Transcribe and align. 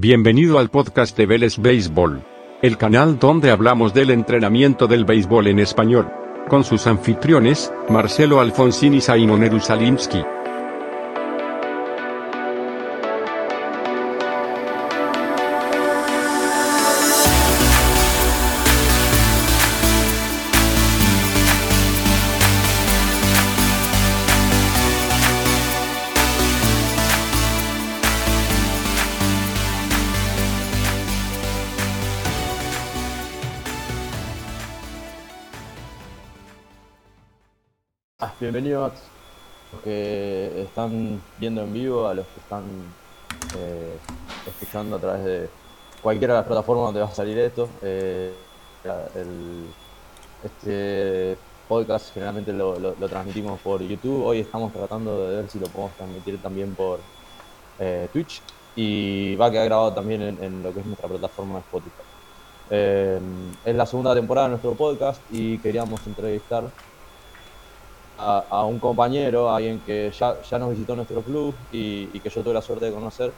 Bienvenido 0.00 0.60
al 0.60 0.70
podcast 0.70 1.16
de 1.16 1.26
Vélez 1.26 1.58
Béisbol. 1.58 2.22
El 2.62 2.78
canal 2.78 3.18
donde 3.18 3.50
hablamos 3.50 3.92
del 3.92 4.10
entrenamiento 4.10 4.86
del 4.86 5.04
béisbol 5.04 5.48
en 5.48 5.58
español. 5.58 6.08
Con 6.48 6.62
sus 6.62 6.86
anfitriones, 6.86 7.72
Marcelo 7.88 8.38
Alfonsín 8.38 8.94
y 8.94 9.00
Simon 9.00 9.42
Erusalimsky. 9.42 10.22
Los 38.60 38.92
que 39.84 40.62
están 40.62 41.22
viendo 41.38 41.62
en 41.62 41.72
vivo, 41.72 42.08
a 42.08 42.14
los 42.14 42.26
que 42.26 42.40
están 42.40 42.64
eh, 43.56 43.96
escuchando 44.48 44.96
a 44.96 44.98
través 44.98 45.24
de 45.24 45.48
cualquiera 46.02 46.34
de 46.34 46.40
las 46.40 46.46
plataformas 46.48 46.86
donde 46.86 47.00
va 47.00 47.06
a 47.06 47.14
salir 47.14 47.38
esto. 47.38 47.68
Eh, 47.82 48.32
este 50.42 51.38
podcast 51.68 52.12
generalmente 52.12 52.52
lo, 52.52 52.94
transmitimos 53.08 53.60
por 53.60 53.80
YouTube. 53.80 54.24
Hoy 54.24 54.40
estamos 54.40 54.72
tratando 54.72 55.28
de 55.28 55.36
ver 55.36 55.48
si 55.48 55.60
lo 55.60 55.68
podemos 55.68 55.94
transmitir 55.96 56.42
también 56.42 56.74
por 56.74 56.98
eh, 57.78 58.08
Twitch 58.12 58.42
y 58.74 59.36
va 59.36 59.46
a 59.46 59.50
quedar 59.52 59.66
grabado 59.66 59.92
también 59.92 60.20
en, 60.20 60.64
lo 60.64 60.74
que 60.74 60.80
es 60.80 60.86
nuestra 60.86 61.08
plataforma 61.08 61.60
Spotify. 61.60 62.02
es 62.70 63.76
la 63.76 63.86
segunda 63.86 64.14
temporada 64.14 64.48
de 64.48 64.50
nuestro 64.50 64.72
podcast 64.74 65.22
y 65.30 65.58
queríamos 65.58 66.04
entrevistar 66.08 66.64
a, 68.18 68.64
un 68.66 68.80
compañero, 68.80 69.50
alguien 69.50 69.82
que 69.82 70.10
ya, 70.12 70.40
ya 70.42 70.58
nos 70.58 70.70
visitó 70.70 70.96
nuestro 70.96 71.24
club 71.24 71.56
y, 71.70 72.20
que 72.20 72.28
yo 72.30 72.42
tuve 72.42 72.54
la 72.54 72.62
suerte 72.62 72.86
de 72.86 72.92
conocer, 72.92 73.34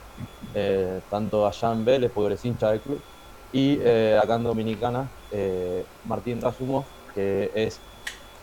eh, 0.53 1.01
tanto 1.09 1.45
allá 1.45 1.71
en 1.71 1.85
Vélez, 1.85 2.11
porque 2.11 2.27
eres 2.27 2.43
hincha 2.45 2.71
del 2.71 2.81
club, 2.81 3.03
y 3.51 3.77
eh, 3.79 4.19
acá 4.21 4.35
en 4.35 4.43
Dominicana, 4.43 5.11
eh, 5.29 5.85
Martín 6.03 6.41
Rasumo, 6.41 6.87
que 7.13 7.51
es. 7.53 7.81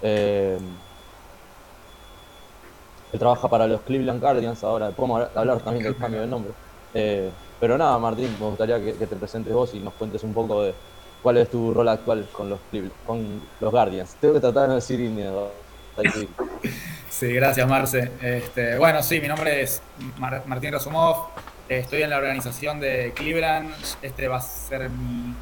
él 0.01 0.79
trabaja 3.19 3.49
para 3.49 3.67
los 3.67 3.83
Cleveland 3.83 4.21
Guardians 4.21 4.63
ahora, 4.63 4.93
podemos 4.93 5.29
hablar 5.35 5.63
también 5.63 5.85
del 5.85 5.97
cambio 5.97 6.21
de 6.21 6.27
nombre. 6.27 6.55
pero 7.59 7.77
nada, 7.77 7.99
Martín, 7.99 8.31
me 8.39 8.47
gustaría 8.47 8.81
que, 8.81 9.07
te 9.07 9.17
presentes 9.17 9.53
vos 9.53 9.75
y 9.75 9.81
nos 9.81 9.95
cuentes 9.95 10.23
un 10.23 10.35
poco 10.35 10.63
de 10.63 10.77
cuál 11.21 11.39
es 11.39 11.51
tu 11.51 11.75
rol 11.75 11.89
actual 11.89 12.29
con 12.31 12.49
los, 12.49 12.61
con 13.03 13.41
los 13.59 13.71
Guardians. 13.73 14.17
Tengo 14.21 14.35
que 14.35 14.41
tratar 14.41 14.63
de 14.63 14.69
no 14.69 14.75
decir 14.77 15.01
Sí, 17.11 17.33
gracias 17.33 17.67
Marce. 17.67 18.13
Este, 18.23 18.77
bueno, 18.79 19.03
sí, 19.03 19.21
mi 19.21 19.29
nombre 19.29 19.63
es 19.63 19.83
Martín 20.47 20.73
Rasumov. 20.73 21.29
Estoy 21.69 22.03
en 22.03 22.11
la 22.11 22.19
organización 22.19 22.81
de 22.81 23.13
Cleveland. 23.15 23.75
Este 24.03 24.29
va 24.29 24.37
a 24.37 24.41
ser 24.41 24.89
mi 24.89 25.35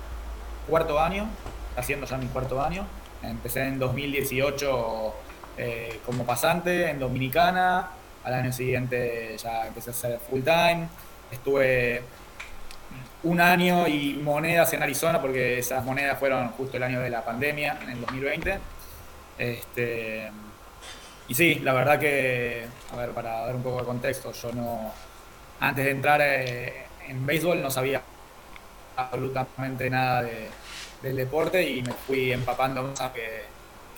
cuarto 0.66 0.98
año, 0.98 1.28
haciendo 1.76 2.06
ya 2.06 2.16
mi 2.16 2.26
cuarto 2.26 2.62
año. 2.62 2.86
Empecé 3.22 3.64
en 3.66 3.78
2018 3.78 5.14
eh, 5.58 6.00
como 6.06 6.24
pasante 6.24 6.88
en 6.88 6.98
Dominicana. 6.98 7.90
Al 8.24 8.34
año 8.34 8.52
siguiente 8.52 9.36
ya 9.36 9.66
empecé 9.66 9.90
a 9.90 9.92
hacer 9.92 10.20
full 10.30 10.42
time. 10.42 10.88
Estuve 11.30 12.02
un 13.22 13.40
año 13.40 13.86
y 13.86 14.14
monedas 14.14 14.72
en 14.72 14.82
Arizona 14.82 15.20
porque 15.20 15.58
esas 15.58 15.84
monedas 15.84 16.18
fueron 16.18 16.48
justo 16.50 16.76
el 16.76 16.82
año 16.84 17.00
de 17.00 17.10
la 17.10 17.24
pandemia, 17.24 17.78
en 17.82 17.90
el 17.90 18.00
2020. 18.00 18.58
Este, 19.38 20.30
y 21.28 21.34
sí, 21.34 21.56
la 21.56 21.72
verdad 21.72 21.98
que, 21.98 22.66
a 22.92 22.96
ver, 22.96 23.10
para 23.10 23.46
dar 23.46 23.54
un 23.56 23.62
poco 23.62 23.80
de 23.80 23.84
contexto, 23.84 24.32
yo 24.32 24.52
no, 24.52 24.92
antes 25.60 25.84
de 25.84 25.90
entrar 25.90 26.20
eh, 26.22 26.86
en 27.08 27.26
béisbol 27.26 27.62
no 27.62 27.70
sabía 27.70 28.02
absolutamente 28.96 29.90
nada 29.90 30.22
del 31.02 31.16
deporte 31.16 31.68
y 31.68 31.82
me 31.82 31.92
fui 31.92 32.32
empapando 32.32 32.92
que, 33.14 33.44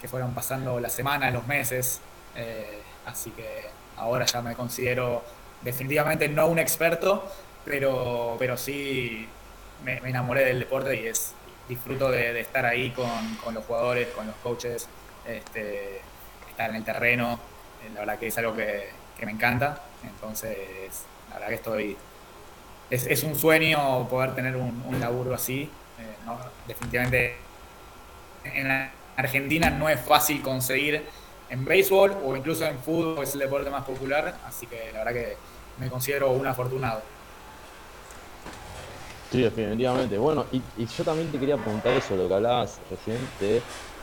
que 0.01 0.09
fueron 0.09 0.35
pasando 0.35 0.81
las 0.81 0.93
semanas, 0.93 1.33
los 1.33 1.47
meses, 1.47 2.01
eh, 2.35 2.81
así 3.07 3.31
que 3.31 3.67
ahora 3.97 4.25
ya 4.27 4.43
me 4.43 4.55
considero 4.55 5.23
definitivamente 5.63 6.29
no 6.29 6.47
un 6.47 6.59
experto, 6.59 7.31
pero, 7.65 8.37
pero 8.39 8.57
sí 8.57 9.29
me, 9.85 9.99
enamoré 9.99 10.45
del 10.45 10.61
deporte 10.61 10.97
y 10.97 11.07
es 11.07 11.35
disfruto 11.69 12.11
de, 12.11 12.41
estar 12.41 12.65
ahí 12.65 12.91
con, 12.91 13.37
con, 13.45 13.55
los 13.55 13.65
jugadores, 13.65 14.09
con 14.09 14.27
los 14.27 14.37
coaches. 14.37 14.89
Este, 15.27 16.01
en 16.67 16.77
el 16.77 16.85
terreno, 16.85 17.39
eh, 17.85 17.91
la 17.95 18.01
verdad 18.01 18.19
que 18.19 18.29
es 18.29 18.39
algo 18.39 18.55
que, 18.55 18.91
me 19.25 19.33
encanta. 19.33 19.83
Entonces, 20.05 20.57
la 21.29 21.35
verdad 21.35 21.49
que 21.49 21.55
estoy. 21.55 21.97
Es, 22.91 23.23
un 23.23 23.37
sueño 23.37 24.09
poder 24.09 24.35
tener 24.35 24.57
un, 24.57 24.99
laburo 25.01 25.35
así. 25.35 25.71
Eh, 25.99 26.31
definitivamente 26.67 27.37
en 28.45 28.91
Argentina 29.17 29.69
no 29.71 29.89
es 29.89 30.01
fácil 30.01 30.41
conseguir 30.41 31.05
en 31.51 31.65
béisbol 31.65 32.17
o 32.25 32.37
incluso 32.37 32.65
en 32.65 32.79
fútbol, 32.79 33.25
es 33.25 33.35
el 33.35 33.41
deporte 33.41 33.69
más 33.71 33.85
popular. 33.85 34.37
Así 34.47 34.67
que 34.67 34.91
la 34.93 35.05
verdad 35.05 35.13
que 35.13 35.37
me 35.79 35.91
considero 35.91 36.31
un 36.31 36.47
afortunado. 36.47 37.03
Sí, 39.31 39.43
definitivamente. 39.43 40.17
Bueno, 40.17 40.47
y, 40.53 40.63
y, 40.79 40.87
yo 40.87 41.05
también 41.05 41.31
te 41.31 41.39
quería 41.39 41.57
preguntar 41.59 41.93
eso, 41.93 42.17
lo 42.17 42.29
que 42.29 42.35
hablabas 42.35 42.81
recién 42.91 43.19
de 43.41 43.61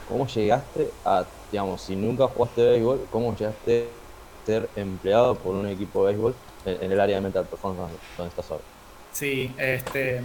cómo 0.08 0.28
llegaste 0.28 0.92
a 1.04 1.26
digamos, 1.52 1.82
si 1.82 1.96
nunca 1.96 2.28
jugaste 2.28 2.64
béisbol, 2.64 3.08
¿cómo 3.12 3.36
llegaste 3.36 3.88
a 3.88 4.46
ser 4.46 4.70
empleado 4.76 5.36
por 5.36 5.56
un 5.56 5.68
equipo 5.68 6.06
de 6.06 6.14
béisbol 6.14 6.36
en, 6.66 6.92
el 6.92 7.00
área 7.00 7.16
de 7.18 7.22
mental 7.22 7.46
performance 7.46 7.94
donde 8.18 8.30
estás 8.30 8.52
ahora? 8.52 8.64
Sí, 9.12 9.54
este, 9.58 10.22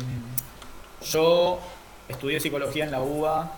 yo 1.03 1.59
estudié 2.09 2.41
psicología 2.41 2.85
en 2.85 2.91
la 2.91 3.03
UBA, 3.03 3.53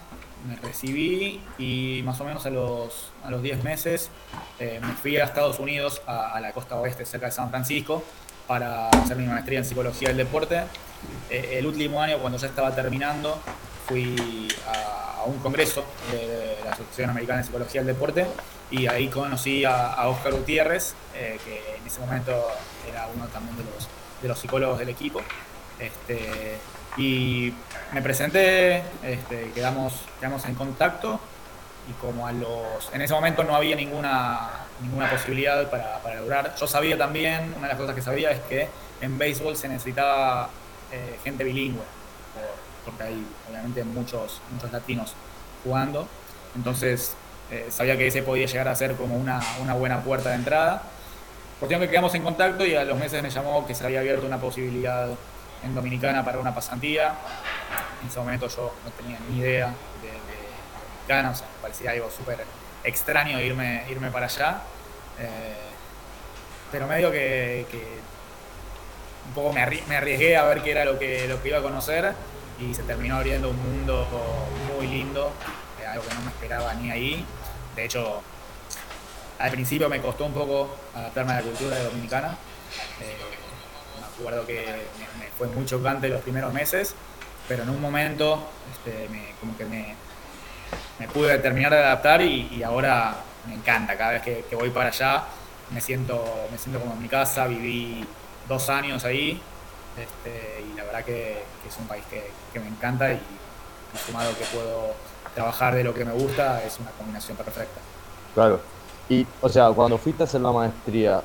me 0.47 0.57
recibí 0.57 1.41
y 1.59 2.03
más 2.05 2.21
o 2.21 2.25
menos 2.25 2.45
a 2.47 2.51
los, 2.51 3.13
a 3.25 3.31
los 3.31 3.43
10 3.43 3.65
meses 3.65 4.11
eh, 4.59 4.81
me 4.83 4.93
fui 4.95 5.17
a 5.17 5.25
Estados 5.25 5.59
Unidos, 5.59 6.03
a, 6.07 6.39
la 6.41 6.53
costa 6.53 6.77
oeste, 6.77 7.05
cerca 7.05 7.27
de 7.27 7.33
San 7.33 7.51
Francisco, 7.51 8.03
para 8.47 8.89
hacer 8.89 9.17
mi 9.17 9.27
maestría 9.27 9.59
en 9.59 9.65
psicología 9.65 10.09
del 10.09 10.19
deporte. 10.19 10.63
Eh, 11.31 11.59
el 11.59 11.67
último 11.67 12.01
año, 12.01 12.19
cuando 12.19 12.39
ya 12.39 12.49
estaba 12.49 12.75
terminando, 12.75 13.41
fui 13.93 14.49
a, 14.67 15.25
un 15.27 15.39
congreso 15.39 15.85
de 16.11 16.57
la 16.65 16.73
Asociación 16.73 17.11
Americana 17.11 17.39
de 17.41 17.45
Psicología 17.45 17.83
del 17.83 17.95
Deporte 17.95 18.27
y 18.71 18.87
ahí 18.87 19.09
conocí 19.09 19.65
a, 19.65 20.09
Oscar 20.09 20.33
Gutiérrez, 20.33 20.95
eh, 21.15 21.39
que 21.45 21.77
en 21.77 21.87
ese 21.87 22.01
momento 22.01 22.33
era 22.91 23.07
uno 23.15 23.27
también 23.27 23.57
de 23.59 23.65
los, 23.65 23.89
de 24.23 24.29
los 24.29 24.39
psicólogos 24.39 24.79
del 24.79 24.89
equipo. 24.89 25.21
Este, 25.79 26.59
y 26.97 27.53
me 27.93 28.01
presenté, 28.03 28.83
este, 29.05 29.53
quedamos, 29.55 29.93
quedamos 30.19 30.45
en 30.47 30.55
contacto 30.55 31.21
y 31.89 31.93
como 32.01 32.27
a 32.27 32.33
los 32.33 32.91
en 32.93 33.03
ese 33.03 33.13
momento 33.13 33.43
no 33.43 33.57
había 33.57 33.75
ninguna 33.75 34.51
ninguna 34.81 35.11
posibilidad 35.11 35.69
para, 35.69 35.99
para 36.01 36.21
lograr 36.21 36.55
yo 36.55 36.69
sabía 36.69 36.97
también 36.97 37.53
una 37.59 37.67
de 37.67 37.73
las 37.73 37.77
cosas 37.77 37.97
que 37.97 38.03
sabía 38.03 38.31
es 38.31 38.41
que 38.43 38.69
en 39.01 39.19
béisbol 39.19 39.57
se 39.57 39.69
necesitaba 39.69 40.49
eh, 40.93 41.19
gente 41.25 41.43
bilingüe 41.43 41.83
porque 42.85 43.03
hay 43.03 43.27
obviamente 43.49 43.85
muchos, 43.85 44.41
muchos 44.53 44.73
latinos 44.73 45.15
jugando. 45.65 46.09
Entonces 46.55 47.15
eh, 47.51 47.69
sabía 47.71 47.97
que 47.97 48.07
ese 48.07 48.23
podía 48.23 48.47
llegar 48.47 48.69
a 48.69 48.75
ser 48.75 48.95
como 48.97 49.17
una, 49.17 49.41
una 49.61 49.75
buena 49.75 50.03
puerta 50.03 50.31
de 50.31 50.37
entrada. 50.37 50.83
Cuestión 51.59 51.81
que 51.81 51.89
quedamos 51.89 52.15
en 52.15 52.23
contacto 52.23 52.67
y 52.67 52.75
a 52.75 52.85
los 52.85 52.99
meses 52.99 53.23
me 53.23 53.31
llamó 53.31 53.67
que 53.67 53.75
se 53.75 53.85
había 53.85 54.01
abierto 54.01 54.27
una 54.27 54.39
posibilidad 54.39 55.09
en 55.63 55.75
Dominicana 55.75 56.25
para 56.25 56.39
una 56.39 56.55
pasantía. 56.55 57.15
En 58.03 58.09
ese 58.09 58.19
momento 58.19 58.49
yo 58.49 58.75
no 58.85 58.91
tenía 58.93 59.19
ni 59.31 59.39
idea 59.39 59.67
de, 59.67 60.09
Dominicana, 60.89 61.31
o 61.31 61.35
sea, 61.35 61.47
me 61.47 61.63
parecía 61.63 61.93
algo 61.93 62.11
súper 62.11 62.45
extraño 62.85 63.41
irme, 63.41 63.85
irme 63.89 64.11
para 64.11 64.27
allá. 64.27 64.63
Eh, 65.21 65.55
pero 66.73 66.87
medio 66.87 67.13
que, 67.13 67.67
que, 67.71 67.99
un 69.29 69.35
poco 69.35 69.53
me 69.53 69.63
arriesgué 69.63 70.37
a 70.37 70.45
ver 70.45 70.63
qué 70.63 70.73
era 70.73 70.85
lo 70.85 70.99
que, 70.99 71.29
lo 71.29 71.41
que 71.43 71.51
iba 71.51 71.59
a 71.59 71.63
conocer 71.63 72.13
y 72.61 72.75
se 72.75 72.83
terminó 72.83 73.17
abriendo 73.17 73.51
un 73.51 73.57
mundo 73.57 74.07
muy 74.77 74.87
lindo, 74.87 75.33
algo 75.87 76.05
que 76.07 76.15
no 76.15 76.21
me 76.23 76.31
esperaba 76.31 76.75
ni 76.75 76.91
ahí. 76.91 77.25
De 77.77 77.85
hecho, 77.85 78.23
al 79.39 79.51
principio 79.51 79.89
me 79.89 80.01
costó 80.01 80.25
un 80.25 80.33
poco 80.33 80.77
adaptarme 80.95 81.33
a 81.33 81.37
la 81.37 81.43
cultura 81.43 81.79
dominicana. 81.83 82.37
Eh, 83.01 83.17
me 84.01 84.07
acuerdo 84.07 84.47
que 84.47 84.65
fue 85.37 85.49
muy 85.49 85.67
chocante 85.67 86.09
los 86.09 86.23
primeros 86.23 86.53
meses, 86.53 86.95
pero 87.49 87.65
en 87.65 87.71
un 87.71 87.81
momento 87.81 88.49
este, 88.73 89.09
me, 89.09 89.35
como 89.41 89.57
que 89.57 89.65
me, 89.65 89.97
pude 91.13 91.37
terminar 91.39 91.73
de 91.73 91.79
adaptar 91.79 92.23
y, 92.23 92.63
ahora 92.63 93.17
me 93.47 93.55
encanta. 93.55 93.97
Cada 93.97 94.13
vez 94.13 94.23
que, 94.23 94.45
que, 94.49 94.57
voy 94.57 94.71
para 94.71 94.89
allá 94.91 95.25
me 95.71 95.81
siento, 95.81 96.25
me 96.51 96.59
siento 96.59 96.81
como 96.81 96.95
en 96.95 97.03
mi 97.03 97.09
casa, 97.09 97.47
viví 97.47 98.07
dos 98.49 98.69
años 98.69 99.05
ahí 99.05 99.43
Este, 99.97 100.65
y 100.73 100.77
la 100.77 100.85
verdad 100.85 101.05
que, 101.05 101.43
es 101.69 101.77
un 101.79 101.87
país 101.87 102.05
que, 102.11 102.61
me 102.61 102.69
encanta 102.69 103.13
y, 103.13 103.21
sumado 104.07 104.31
que 104.37 104.45
puedo 104.47 104.95
trabajar 105.35 105.75
de 105.75 105.85
lo 105.85 105.93
que 105.93 106.05
me 106.05 106.13
gusta, 106.13 106.63
es 106.63 106.79
una 106.79 106.91
combinación 106.93 107.37
perfecta. 107.37 107.81
Claro. 108.35 108.61
Y, 109.09 109.27
o 109.41 109.49
sea, 109.49 109.71
cuando 109.71 109.99
fuiste 109.99 110.23
a 110.23 110.27
hacer 110.27 110.41
la 110.41 110.53
maestría, 110.53 111.23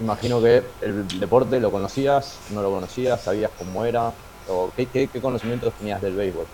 imagino 0.00 0.40
que 0.40 0.62
el 0.82 1.20
deporte 1.20 1.58
lo 1.58 1.70
conocías, 1.70 2.38
no 2.50 2.62
lo 2.62 2.70
conocías, 2.70 3.20
sabías 3.20 3.50
cómo 3.58 3.84
era, 3.84 4.12
o 4.48 4.70
qué, 4.76 4.86
qué, 4.86 5.08
qué 5.08 5.20
conocimientos 5.20 5.72
tenías 5.74 6.00
del 6.00 6.14
béisbol. 6.14 6.46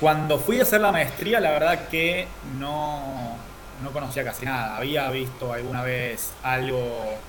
Cuando 0.00 0.38
fui 0.38 0.58
a 0.58 0.62
hacer 0.62 0.80
la 0.80 0.90
maestría, 0.90 1.38
la 1.38 1.50
verdad 1.52 1.88
que 1.88 2.26
no, 2.58 3.36
no 3.82 3.90
conocía 3.92 4.24
casi 4.24 4.44
nada. 4.44 4.76
Había 4.76 5.08
visto 5.10 5.52
alguna 5.52 5.82
vez 5.82 6.32
algo 6.42 6.80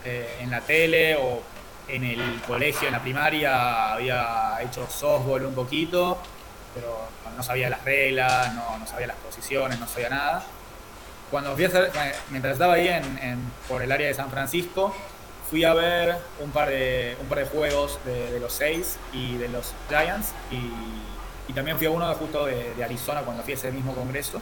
eh, 0.06 0.38
en 0.42 0.50
la 0.50 0.62
tele 0.62 1.16
o 1.16 1.42
en 1.88 2.04
el 2.04 2.42
colegio, 2.48 2.88
en 2.88 2.94
la 2.94 3.02
primaria, 3.02 3.94
había 3.94 4.58
hecho 4.62 4.88
softball 4.90 5.46
un 5.46 5.54
poquito, 5.54 6.18
pero 6.74 7.08
no 7.36 7.44
sabía 7.44 7.70
las 7.70 7.84
reglas, 7.84 8.54
no, 8.54 8.86
sabía 8.88 9.08
las 9.08 9.18
posiciones, 9.18 9.80
no 9.80 9.88
sabía 9.88 10.10
nada. 10.10 10.44
Cuando 11.32 11.56
mientras 11.56 12.54
estaba 12.54 12.74
ahí 12.74 12.88
en, 12.88 13.40
por 13.68 13.82
el 13.82 13.92
área 13.92 14.08
de 14.08 14.14
San 14.14 14.30
Francisco, 14.30 14.94
fui 15.50 15.64
a 15.64 15.74
ver 15.74 16.16
un 16.40 16.52
par 16.52 16.70
de, 16.70 17.18
un 17.22 17.28
par 17.28 17.40
de 17.40 17.46
juegos 17.46 18.00
de, 18.06 18.40
los 18.40 18.54
seis 18.54 18.98
y 19.12 19.38
de 19.38 19.50
los 19.50 19.74
Giants 19.90 20.34
y, 20.52 21.54
también 21.54 21.78
fui 21.78 21.86
a 21.86 21.92
uno 21.92 22.12
justo 22.16 22.48
de, 22.48 22.84
Arizona 22.84 23.22
cuando 23.22 23.44
fui 23.44 23.54
a 23.54 23.56
ese 23.56 23.72
mismo 23.72 23.94
congreso. 23.94 24.42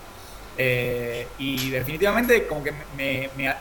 Eh, 0.58 1.28
y 1.40 1.70
definitivamente 1.70 2.46
como 2.48 2.64
que 2.64 2.74
me, 2.96 3.30
me, 3.36 3.54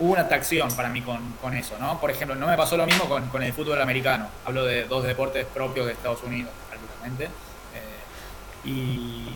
hubo 0.00 0.12
una 0.12 0.22
atracción 0.22 0.74
para 0.74 0.88
mí 0.88 1.02
con, 1.02 1.20
con, 1.40 1.54
eso, 1.54 1.76
¿no? 1.78 2.00
Por 2.00 2.10
ejemplo, 2.10 2.34
no 2.34 2.46
me 2.46 2.56
pasó 2.56 2.76
lo 2.76 2.86
mismo 2.86 3.08
con, 3.08 3.28
con, 3.28 3.42
el 3.42 3.52
fútbol 3.52 3.80
americano. 3.80 4.28
Hablo 4.44 4.64
de 4.64 4.84
dos 4.84 5.04
deportes 5.04 5.46
propios 5.46 5.86
de 5.86 5.92
Estados 5.92 6.22
Unidos, 6.22 6.50
prácticamente. 6.68 7.24
Eh, 7.24 8.68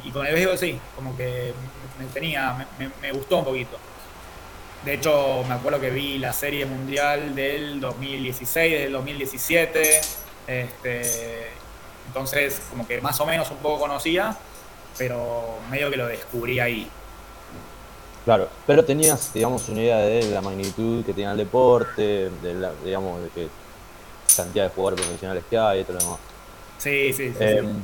y, 0.05 0.11
con 0.11 0.27
el 0.27 0.35
béisbol 0.35 0.59
sí, 0.59 0.79
como 0.97 1.17
que 1.17 1.53
me 1.99 2.07
tenía, 2.07 2.67
me, 3.01 3.13
gustó 3.13 3.39
un 3.39 3.45
poquito. 3.45 3.79
De 4.85 4.95
hecho, 4.95 5.45
me 5.49 5.55
acuerdo 5.55 5.81
que 5.81 5.91
vi 5.91 6.19
la 6.19 6.33
serie 6.33 6.67
mundial 6.67 7.35
del 7.35 7.81
2016, 7.81 8.81
del 8.81 8.93
2017. 8.93 10.01
Este, 10.47 11.51
entonces, 12.07 12.63
como 12.71 12.87
que 12.87 13.01
más 13.01 13.21
o 13.21 13.27
menos 13.27 13.51
un 13.51 13.59
poco 13.59 13.81
conocía 13.81 14.37
pero 14.97 15.59
medio 15.71 15.91
que 15.91 15.97
lo 15.97 16.07
descubrí 16.07 16.61
ahí. 16.61 16.89
Claro, 18.25 18.49
pero 18.67 18.85
tenías, 18.85 19.33
digamos, 19.35 19.69
una 19.69 19.81
idea 19.81 19.99
de 19.99 20.31
la 20.31 20.41
magnitud 20.41 21.05
que 21.05 21.13
tenía 21.13 21.33
el 21.33 21.37
deporte, 21.37 22.31
de 22.43 22.55
la, 22.55 22.73
digamos, 22.83 23.23
de 23.23 23.29
qué 23.29 23.49
cantidad 24.35 24.65
de 24.65 24.71
jugadores 24.71 25.05
profesionales 25.05 25.45
que 25.49 25.59
hay 25.59 25.81
y 25.81 25.85
todo 25.85 25.99
lo 25.99 26.05
demás. 26.05 26.19
Sí, 26.79 27.13
sí, 27.13 27.33
sí, 27.33 27.37
em, 27.39 27.83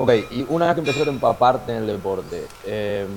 Ok, 0.00 0.12
y 0.30 0.46
una 0.48 0.66
vez 0.66 0.74
que 0.74 0.80
empezaste 0.80 1.10
a 1.10 1.12
empaparte 1.12 1.72
en 1.72 1.78
el 1.78 1.86
deporte, 1.88 2.46
em, 2.64 3.08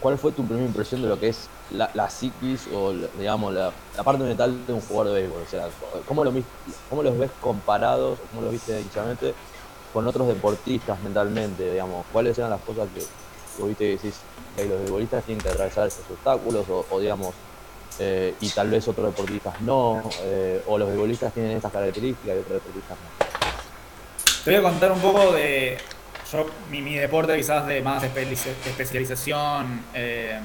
¿cuál 0.00 0.16
fue 0.16 0.32
tu 0.32 0.42
primera 0.44 0.66
impresión 0.66 1.02
de 1.02 1.08
lo 1.08 1.20
que 1.20 1.28
es 1.28 1.50
la, 1.70 1.90
la 1.92 2.08
psiquis 2.08 2.66
o, 2.74 2.94
digamos, 3.18 3.52
la, 3.52 3.70
parte 4.02 4.24
mental 4.24 4.66
de 4.66 4.72
un 4.72 4.80
jugador 4.80 5.12
de 5.12 5.20
béisbol? 5.20 5.42
O 5.46 5.50
sea, 5.50 5.68
¿cómo, 6.08 6.24
lo, 6.24 6.32
cómo 6.88 7.02
los 7.02 7.18
ves 7.18 7.30
comparados, 7.42 8.18
cómo 8.30 8.40
los 8.40 8.52
viste 8.52 8.80
inicialmente 8.80 9.34
con 9.92 10.06
otros 10.06 10.28
deportistas 10.28 10.98
mentalmente, 11.02 11.70
digamos? 11.70 12.06
¿Cuáles 12.10 12.38
eran 12.38 12.50
las 12.50 12.62
cosas 12.62 12.88
que 12.94 13.04
vos 13.58 13.68
viste 13.68 13.84
que 13.84 13.90
decís, 13.96 14.14
que 14.56 14.64
los 14.64 14.80
deportistas 14.80 15.24
tienen 15.24 15.42
que 15.42 15.48
atravesar 15.48 15.88
esos 15.88 16.04
obstáculos 16.10 16.66
o, 16.68 17.00
digamos, 17.00 17.34
eh, 17.98 18.34
y 18.40 18.48
tal 18.50 18.70
vez 18.70 18.86
otros 18.88 19.06
deportistas 19.06 19.60
no, 19.60 20.02
eh, 20.22 20.62
o 20.66 20.78
los 20.78 20.90
deportistas 20.90 21.32
tienen 21.32 21.56
estas 21.56 21.72
características 21.72 22.36
y 22.36 22.38
otros 22.38 22.54
deportistas 22.54 22.96
no? 22.98 24.44
Te 24.44 24.50
voy 24.50 24.60
a 24.60 24.62
contar 24.62 24.92
un 24.92 25.00
poco 25.00 25.32
de 25.32 25.76
yo, 26.32 26.46
mi, 26.70 26.94
deporte 26.94 27.36
quizás 27.36 27.66
de 27.66 27.82
más 27.82 28.02
especialización 28.02 29.84
eh, 29.92 30.38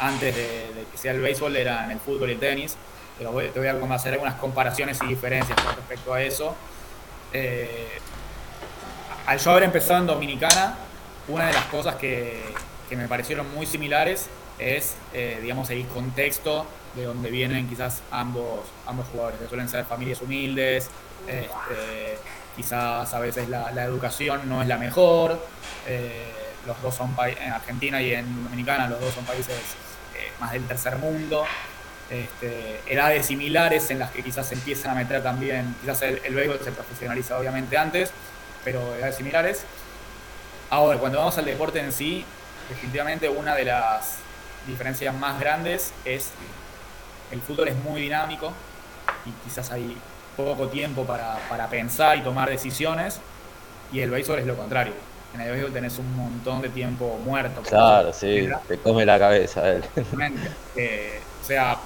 antes 0.00 0.34
de, 0.34 0.84
que 0.92 0.98
sea 0.98 1.12
el 1.12 1.20
béisbol 1.20 1.56
era 1.56 1.84
en 1.84 1.92
el 1.92 2.00
fútbol 2.00 2.28
y 2.28 2.32
el 2.32 2.38
tenis, 2.38 2.76
pero 3.16 3.32
te 3.32 3.58
voy 3.58 3.68
a 3.68 3.94
hacer 3.94 4.12
algunas 4.12 4.34
comparaciones 4.34 4.98
y 5.02 5.06
diferencias 5.06 5.58
con 5.62 5.76
respecto 5.76 6.12
a 6.12 6.22
eso 6.22 6.54
al 9.28 9.38
yo 9.38 9.50
haber 9.50 9.64
empezado 9.64 10.00
en 10.00 10.06
Dominicana, 10.06 10.74
una 11.28 11.48
de 11.48 11.52
las 11.52 11.66
cosas 11.66 11.96
que, 11.96 12.42
me 12.96 13.08
parecieron 13.08 13.52
muy 13.54 13.66
similares 13.66 14.28
es, 14.58 14.94
eh, 15.12 15.38
digamos, 15.42 15.70
el 15.70 15.86
contexto 15.86 16.66
de 16.94 17.04
donde 17.04 17.30
vienen 17.30 17.68
quizás 17.68 18.02
ambos, 18.10 18.60
ambos 18.86 19.06
jugadores, 19.08 19.38
que 19.38 19.46
suelen 19.46 19.68
ser 19.68 19.84
familias 19.84 20.20
humildes, 20.20 20.88
este, 21.26 22.18
quizás 22.56 23.12
a 23.12 23.20
veces 23.20 23.48
la, 23.48 23.84
educación 23.84 24.48
no 24.48 24.62
es 24.62 24.68
la 24.68 24.78
mejor, 24.78 25.38
eh, 25.86 26.24
los 26.66 26.80
dos 26.82 26.94
son 26.94 27.14
en 27.40 27.52
Argentina 27.52 28.02
y 28.02 28.14
en 28.14 28.44
Dominicana 28.44 28.88
los 28.88 29.00
dos 29.00 29.14
son 29.14 29.24
países 29.24 29.54
eh, 30.16 30.32
más 30.40 30.52
del 30.52 30.66
tercer 30.66 30.96
mundo, 30.96 31.44
este, 32.10 32.80
edades 32.86 33.26
similares 33.26 33.90
en 33.90 33.98
las 33.98 34.10
que 34.10 34.22
quizás 34.22 34.50
empiezan 34.50 34.92
a 34.92 34.94
meter 34.94 35.22
también, 35.22 35.76
quizás 35.80 36.02
el, 36.02 36.20
el 36.24 36.34
béisbol 36.34 36.58
se 36.64 36.72
profesionaliza 36.72 37.38
obviamente 37.38 37.76
antes, 37.76 38.10
pero 38.64 38.96
edades 38.96 39.16
similares. 39.16 39.64
Ahora, 40.70 40.98
cuando 40.98 41.18
vamos 41.18 41.38
al 41.38 41.46
deporte 41.46 41.80
en 41.80 41.92
sí, 41.92 42.24
definitivamente 42.68 43.28
una 43.28 43.54
de 43.54 43.64
las 43.64 44.16
diferencias 44.66 45.14
más 45.14 45.40
grandes 45.40 45.92
es 46.04 46.30
el 47.30 47.40
fútbol 47.40 47.68
es 47.68 47.76
muy 47.76 48.00
dinámico 48.00 48.52
y 49.26 49.30
quizás 49.44 49.70
hay 49.70 49.96
poco 50.36 50.68
tiempo 50.68 51.04
para, 51.04 51.36
para 51.48 51.68
pensar 51.68 52.16
y 52.16 52.22
tomar 52.22 52.48
decisiones 52.48 53.20
y 53.92 54.00
el 54.00 54.10
béisbol 54.10 54.38
es 54.38 54.46
lo 54.46 54.56
contrario. 54.56 54.92
En 55.34 55.40
el 55.42 55.50
béisbol 55.50 55.72
tenés 55.72 55.98
un 55.98 56.16
montón 56.16 56.62
de 56.62 56.68
tiempo 56.68 57.18
muerto. 57.24 57.60
Claro, 57.62 58.12
sí, 58.12 58.48
te 58.66 58.78
come 58.78 59.04
la 59.04 59.18
cabeza. 59.18 59.68
Él. 59.70 59.84
Eh, 60.76 61.20
o 61.42 61.44
sea, 61.44 61.76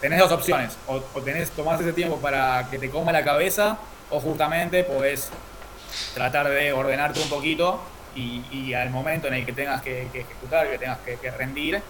tenés 0.00 0.18
dos 0.18 0.30
opciones. 0.32 0.76
O, 0.86 1.00
o, 1.14 1.22
tenés, 1.22 1.50
tomás 1.50 1.80
ese 1.80 1.92
tiempo 1.92 2.18
para 2.18 2.68
que 2.70 2.78
te 2.78 2.90
coma 2.90 3.10
la 3.10 3.24
cabeza, 3.24 3.78
o 4.10 4.20
justamente 4.20 4.84
podés 4.84 5.30
tratar 6.14 6.48
de 6.48 6.72
ordenarte 6.72 7.20
un 7.20 7.28
poquito 7.28 7.80
y, 8.18 8.74
al 8.74 8.90
momento 8.90 9.28
en 9.28 9.34
el 9.34 9.46
que 9.46 9.52
tengas 9.52 9.82
que, 9.82 10.02
ejecutar, 10.02 10.70
que 10.70 10.78
tengas 10.78 10.98
que, 10.98 11.30
rendir, 11.30 11.80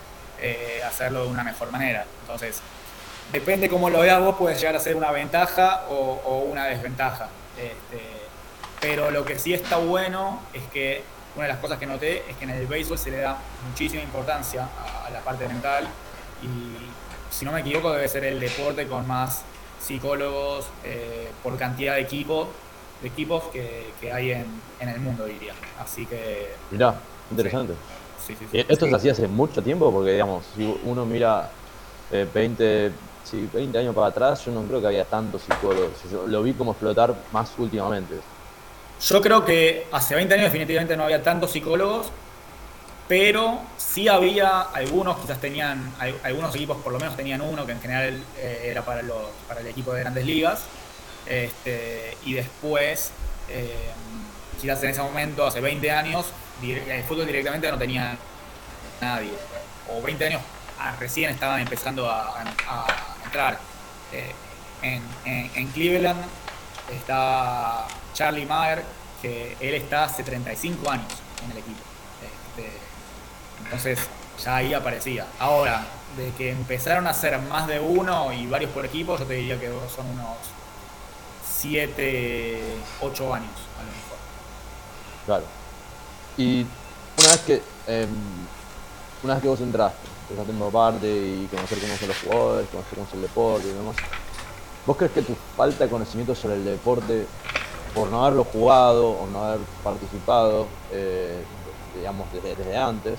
eh, 0.40 0.82
hacerlo 0.86 1.24
de 1.24 1.28
una 1.28 1.42
mejor 1.42 1.70
manera. 1.70 2.04
Entonces, 2.22 2.60
depende 3.32 3.68
cómo 3.68 3.90
lo 3.90 4.00
veas 4.00 4.20
vos, 4.20 4.36
puede 4.36 4.56
llegar 4.56 4.76
a 4.76 4.80
ser 4.80 4.96
una 4.96 5.10
ventaja 5.10 5.84
o, 5.88 6.44
una 6.50 6.66
desventaja. 6.66 7.28
Este, 7.56 8.02
pero 8.80 9.10
lo 9.10 9.24
que 9.24 9.38
sí 9.38 9.54
está 9.54 9.76
bueno 9.76 10.40
es 10.52 10.62
que 10.72 11.02
una 11.34 11.46
de 11.46 11.52
las 11.52 11.60
cosas 11.60 11.78
que 11.78 11.86
noté 11.86 12.28
es 12.28 12.36
que 12.36 12.44
en 12.44 12.50
el 12.50 12.66
béisbol 12.66 12.98
se 12.98 13.10
le 13.10 13.18
da 13.18 13.38
muchísima 13.68 14.02
importancia 14.02 14.68
a, 15.06 15.10
la 15.10 15.20
parte 15.20 15.46
mental 15.48 15.88
y 16.42 17.34
si 17.34 17.44
no 17.44 17.52
me 17.52 17.60
equivoco 17.60 17.92
debe 17.92 18.08
ser 18.08 18.24
el 18.24 18.38
deporte 18.38 18.86
con 18.86 19.06
más 19.06 19.42
psicólogos 19.80 20.66
eh, 20.84 21.30
por 21.42 21.56
cantidad 21.56 21.94
de 21.94 22.02
equipos 22.02 22.48
de 22.48 22.67
equipos 23.02 23.44
que, 23.52 23.90
que 24.00 24.12
hay 24.12 24.32
en, 24.32 24.46
en, 24.80 24.88
el 24.88 25.00
mundo, 25.00 25.24
diría. 25.24 25.54
Así 25.78 26.06
que. 26.06 26.54
Mirá, 26.70 26.94
interesante. 27.30 27.74
Sí. 27.74 28.34
Sí, 28.34 28.46
sí, 28.50 28.64
¿Esto 28.68 28.86
se 28.86 28.94
hacía 28.94 29.12
hace 29.12 29.26
mucho 29.26 29.62
tiempo? 29.62 29.90
Porque, 29.90 30.12
digamos, 30.12 30.44
si 30.54 30.78
uno 30.84 31.06
mira 31.06 31.50
20, 32.10 32.86
eh, 32.86 32.92
20 33.52 33.78
años 33.78 33.94
para 33.94 34.08
atrás, 34.08 34.44
yo 34.44 34.52
no 34.52 34.62
creo 34.64 34.80
que 34.80 34.86
había 34.86 35.04
tantos 35.04 35.42
psicólogos. 35.42 35.92
Yo 36.10 36.26
lo 36.26 36.42
vi 36.42 36.52
como 36.52 36.72
explotar 36.72 37.14
más 37.32 37.52
últimamente. 37.58 38.16
Yo 39.00 39.22
creo 39.22 39.44
que 39.44 39.86
hace 39.92 40.14
20 40.14 40.34
años 40.34 40.44
definitivamente 40.46 40.96
no 40.96 41.04
había 41.04 41.22
tantos 41.22 41.52
psicólogos, 41.52 42.08
pero 43.06 43.60
sí 43.76 44.08
había 44.08 44.60
algunos, 44.60 45.18
quizás 45.18 45.40
tenían, 45.40 45.92
algunos 46.22 46.54
equipos 46.54 46.76
por 46.78 46.92
lo 46.92 46.98
menos 46.98 47.16
tenían 47.16 47.40
uno, 47.40 47.64
que 47.64 47.72
en 47.72 47.80
general 47.80 48.22
eh, 48.36 48.64
era 48.64 48.82
para, 48.82 49.02
los, 49.02 49.22
para 49.46 49.60
el 49.60 49.68
equipo 49.68 49.94
de 49.94 50.00
grandes 50.00 50.26
ligas, 50.26 50.64
este, 51.28 52.16
y 52.24 52.32
después, 52.32 53.10
eh, 53.48 53.90
quizás 54.60 54.82
en 54.82 54.90
ese 54.90 55.02
momento, 55.02 55.46
hace 55.46 55.60
20 55.60 55.90
años, 55.90 56.26
el 56.62 57.04
fútbol 57.04 57.26
directamente 57.26 57.70
no 57.70 57.78
tenía 57.78 58.16
nadie. 59.00 59.32
O 59.88 60.02
20 60.02 60.26
años 60.26 60.42
ah, 60.78 60.96
recién 60.98 61.30
estaban 61.30 61.60
empezando 61.60 62.10
a, 62.10 62.44
entrar. 63.24 63.58
Eh, 64.12 64.32
en, 64.82 65.68
Cleveland 65.72 66.20
está 66.90 67.86
Charlie 68.14 68.46
Maher, 68.46 68.82
que 69.20 69.56
él 69.60 69.74
está 69.74 70.04
hace 70.04 70.22
35 70.22 70.90
años 70.90 71.12
en 71.44 71.50
el 71.52 71.58
equipo. 71.58 71.80
Este, 72.22 72.72
entonces 73.64 73.98
ya 74.42 74.56
ahí 74.56 74.72
aparecía. 74.72 75.26
Ahora, 75.38 75.84
de 76.16 76.30
que 76.32 76.50
empezaron 76.50 77.06
a 77.06 77.12
ser 77.12 77.38
más 77.38 77.66
de 77.66 77.80
uno 77.80 78.32
y 78.32 78.46
varios 78.46 78.70
por 78.70 78.86
equipo, 78.86 79.18
yo 79.18 79.26
te 79.26 79.34
diría 79.34 79.60
que 79.60 79.68
son 79.94 80.06
unos 80.06 80.57
7, 81.60 82.60
8 83.00 83.34
años 83.34 83.50
a 83.78 83.82
lo 83.82 83.90
mejor. 83.90 84.18
Claro. 85.26 85.44
Y 86.36 86.66
una 87.18 87.28
vez 87.28 87.40
que 87.40 87.62
em, 87.86 88.08
una 89.22 89.34
vez 89.34 89.42
que 89.42 89.48
vos 89.48 89.60
entraste, 89.60 90.06
empezaste 90.30 90.64
a 90.64 90.70
parte 90.70 91.08
y 91.08 91.48
conocer 91.50 91.78
cómo 91.78 91.96
son 91.96 92.08
los 92.08 92.18
jugadores, 92.18 92.68
conocer 92.68 92.94
cómo 92.94 93.06
es 93.06 93.14
el 93.14 93.22
deporte 93.22 93.68
y 93.68 93.72
demás, 93.72 93.96
¿Vos 94.88 94.96
crees 94.96 95.12
que 95.12 95.20
tu 95.20 95.34
falta 95.54 95.84
de 95.84 95.90
conocimiento 95.90 96.34
sobre 96.34 96.54
el 96.54 96.64
deporte, 96.64 97.26
por 97.94 98.08
no 98.08 98.24
haberlo 98.24 98.44
jugado 98.44 99.10
o 99.10 99.26
no 99.26 99.44
haber 99.44 99.60
participado, 99.84 100.66
eh, 100.90 101.42
digamos, 101.94 102.26
desde, 102.32 102.74
antes, 102.74 103.18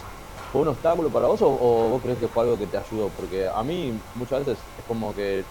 fue 0.52 0.62
un 0.62 0.70
obstáculo 0.70 1.10
para 1.10 1.28
vos 1.28 1.40
o, 1.44 1.50
vos 1.52 2.02
crees 2.02 2.18
que 2.18 2.28
fue 2.28 2.42
algo 2.42 2.58
que 2.58 2.66
te 2.66 2.76
ayudó? 2.76 3.10
Porque 3.10 3.48
a 3.48 3.62
mí 3.62 3.94
muchas 4.16 4.40
veces 4.40 4.58
es 4.80 4.86
como 4.88 5.14
que 5.14 5.44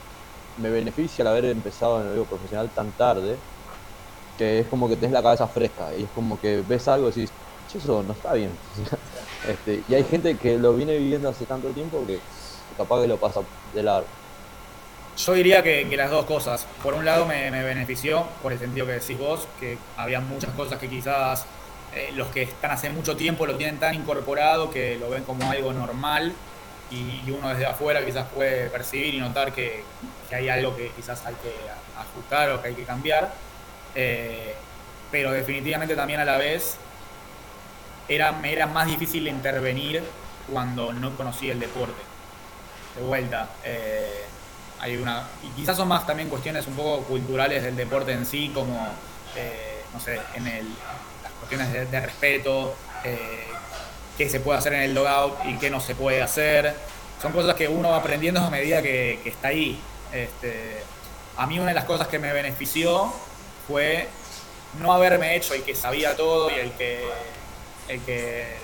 me 0.59 0.71
beneficia 0.71 1.23
el 1.23 1.29
haber 1.29 1.45
empezado 1.47 2.01
en 2.01 2.09
el 2.09 2.13
vivo 2.15 2.25
profesional 2.27 2.69
tan 2.71 2.91
tarde, 2.93 3.37
que 4.37 4.61
es 4.61 4.67
como 4.67 4.89
que 4.89 4.97
tenés 4.97 5.13
la 5.13 5.23
cabeza 5.23 5.47
fresca 5.47 5.95
y 5.97 6.05
es 6.05 6.11
como 6.15 6.41
que 6.41 6.63
ves 6.67 6.87
algo 6.89 7.09
y 7.09 7.13
decís, 7.13 7.31
eso 7.75 8.03
no 8.03 8.13
está 8.13 8.35
bien. 8.35 8.51
este, 9.49 9.83
y 9.89 9.95
hay 9.95 10.05
gente 10.05 10.37
que 10.37 10.59
lo 10.59 10.75
viene 10.75 10.97
viviendo 10.97 11.29
hace 11.29 11.45
tanto 11.45 11.69
tiempo 11.71 12.05
que 12.07 12.19
capaz 12.77 13.03
que 13.03 13.09
lo 13.09 13.17
pasa 13.17 13.41
de 13.75 13.83
largo. 13.83 14.07
Yo 15.17 15.33
diría 15.33 15.63
que, 15.65 15.85
las 15.97 16.11
dos 16.11 16.27
cosas. 16.27 16.65
Por 16.83 16.95
un 16.95 17.05
lado 17.05 17.27
me, 17.27 17.51
benefició, 17.51 18.25
por 18.41 18.53
el 18.53 18.59
sentido 18.59 18.87
que 18.87 18.93
decís 18.93 19.19
vos, 19.19 19.49
que 19.59 19.77
había 19.97 20.21
muchas 20.21 20.51
cosas 20.55 20.79
que 20.79 20.89
quizás 20.89 21.45
eh, 21.93 22.13
los 22.15 22.29
que 22.29 22.43
están 22.43 22.71
hace 22.71 22.91
mucho 22.91 23.17
tiempo 23.17 23.45
lo 23.45 23.57
tienen 23.57 23.79
tan 23.79 23.95
incorporado 23.95 24.71
que 24.71 24.97
lo 24.97 25.11
ven 25.11 25.25
como 25.25 25.51
algo 25.51 25.73
normal 25.73 26.33
y, 26.91 27.31
uno 27.31 27.49
desde 27.51 27.67
afuera 27.67 28.05
quizás 28.05 28.27
puede 28.35 28.69
percibir 28.71 29.15
y 29.15 29.21
notar 29.21 29.53
que, 29.53 29.85
hay 30.31 30.49
algo 30.49 30.77
que 30.77 30.91
quizás 30.91 31.25
hay 31.25 31.35
que 31.37 31.55
ajustar 31.99 32.51
o 32.51 32.63
que 32.63 32.69
hay 32.69 32.75
que 32.75 32.85
cambiar. 32.85 33.33
Eh, 33.95 34.55
pero 35.11 35.33
definitivamente 35.33 35.97
también 35.97 36.21
a 36.21 36.25
la 36.25 36.37
vez 36.37 36.77
era, 38.09 38.39
era 38.45 38.67
más 38.67 38.87
difícil 38.87 39.27
intervenir 39.27 40.03
cuando 40.51 40.93
no 40.93 41.17
conocía 41.17 41.53
el 41.53 41.61
deporte. 41.61 42.03
De 42.97 43.03
vuelta. 43.03 43.49
Eh, 43.65 44.25
hay 44.81 44.97
una. 44.97 45.27
Y 45.43 45.49
quizás 45.61 45.77
son 45.77 45.89
más 45.89 46.07
también 46.07 46.29
cuestiones 46.29 46.67
un 46.67 46.75
poco 46.75 47.03
culturales 47.05 47.63
del 47.63 47.77
deporte 47.77 48.13
en 48.13 48.25
sí, 48.25 48.51
como, 48.55 48.89
eh, 49.37 49.83
no 49.93 50.01
sé, 50.01 50.21
en 50.35 50.47
el, 50.47 50.67
las 51.23 51.33
cuestiones 51.33 51.91
de, 51.91 52.01
respeto, 52.01 52.75
eh, 53.05 53.47
qué 54.19 54.29
se 54.29 54.41
puede 54.41 54.59
hacer 54.59 54.75
en 54.75 54.83
el 54.83 54.95
logout 54.95 55.45
y 55.47 55.57
qué 55.59 55.71
no 55.71 55.81
se 55.81 55.95
puede 55.95 56.21
hacer. 56.21 56.75
Son 57.23 57.33
cosas 57.33 57.55
que 57.55 57.69
uno 57.69 57.91
va 57.91 57.99
aprendiendo 57.99 58.41
a 58.41 58.51
medida 58.51 58.83
que, 58.83 59.21
está 59.25 59.49
ahí. 59.49 59.81
Este, 60.13 60.83
a 61.37 61.47
mí 61.47 61.59
una 61.59 61.69
de 61.69 61.75
las 61.75 61.85
cosas 61.85 62.09
que 62.09 62.19
me 62.19 62.33
benefició 62.33 63.13
fue 63.67 64.09
no 64.81 64.93
haberme 64.93 65.37
hecho 65.37 65.55
el 65.55 65.63
que 65.63 65.75
sabía 65.75 66.17
todo 66.17 66.51
y 66.51 66.55
el 66.55 66.73
que 66.73 67.05
el 67.89 68.01
que, 68.03 68.57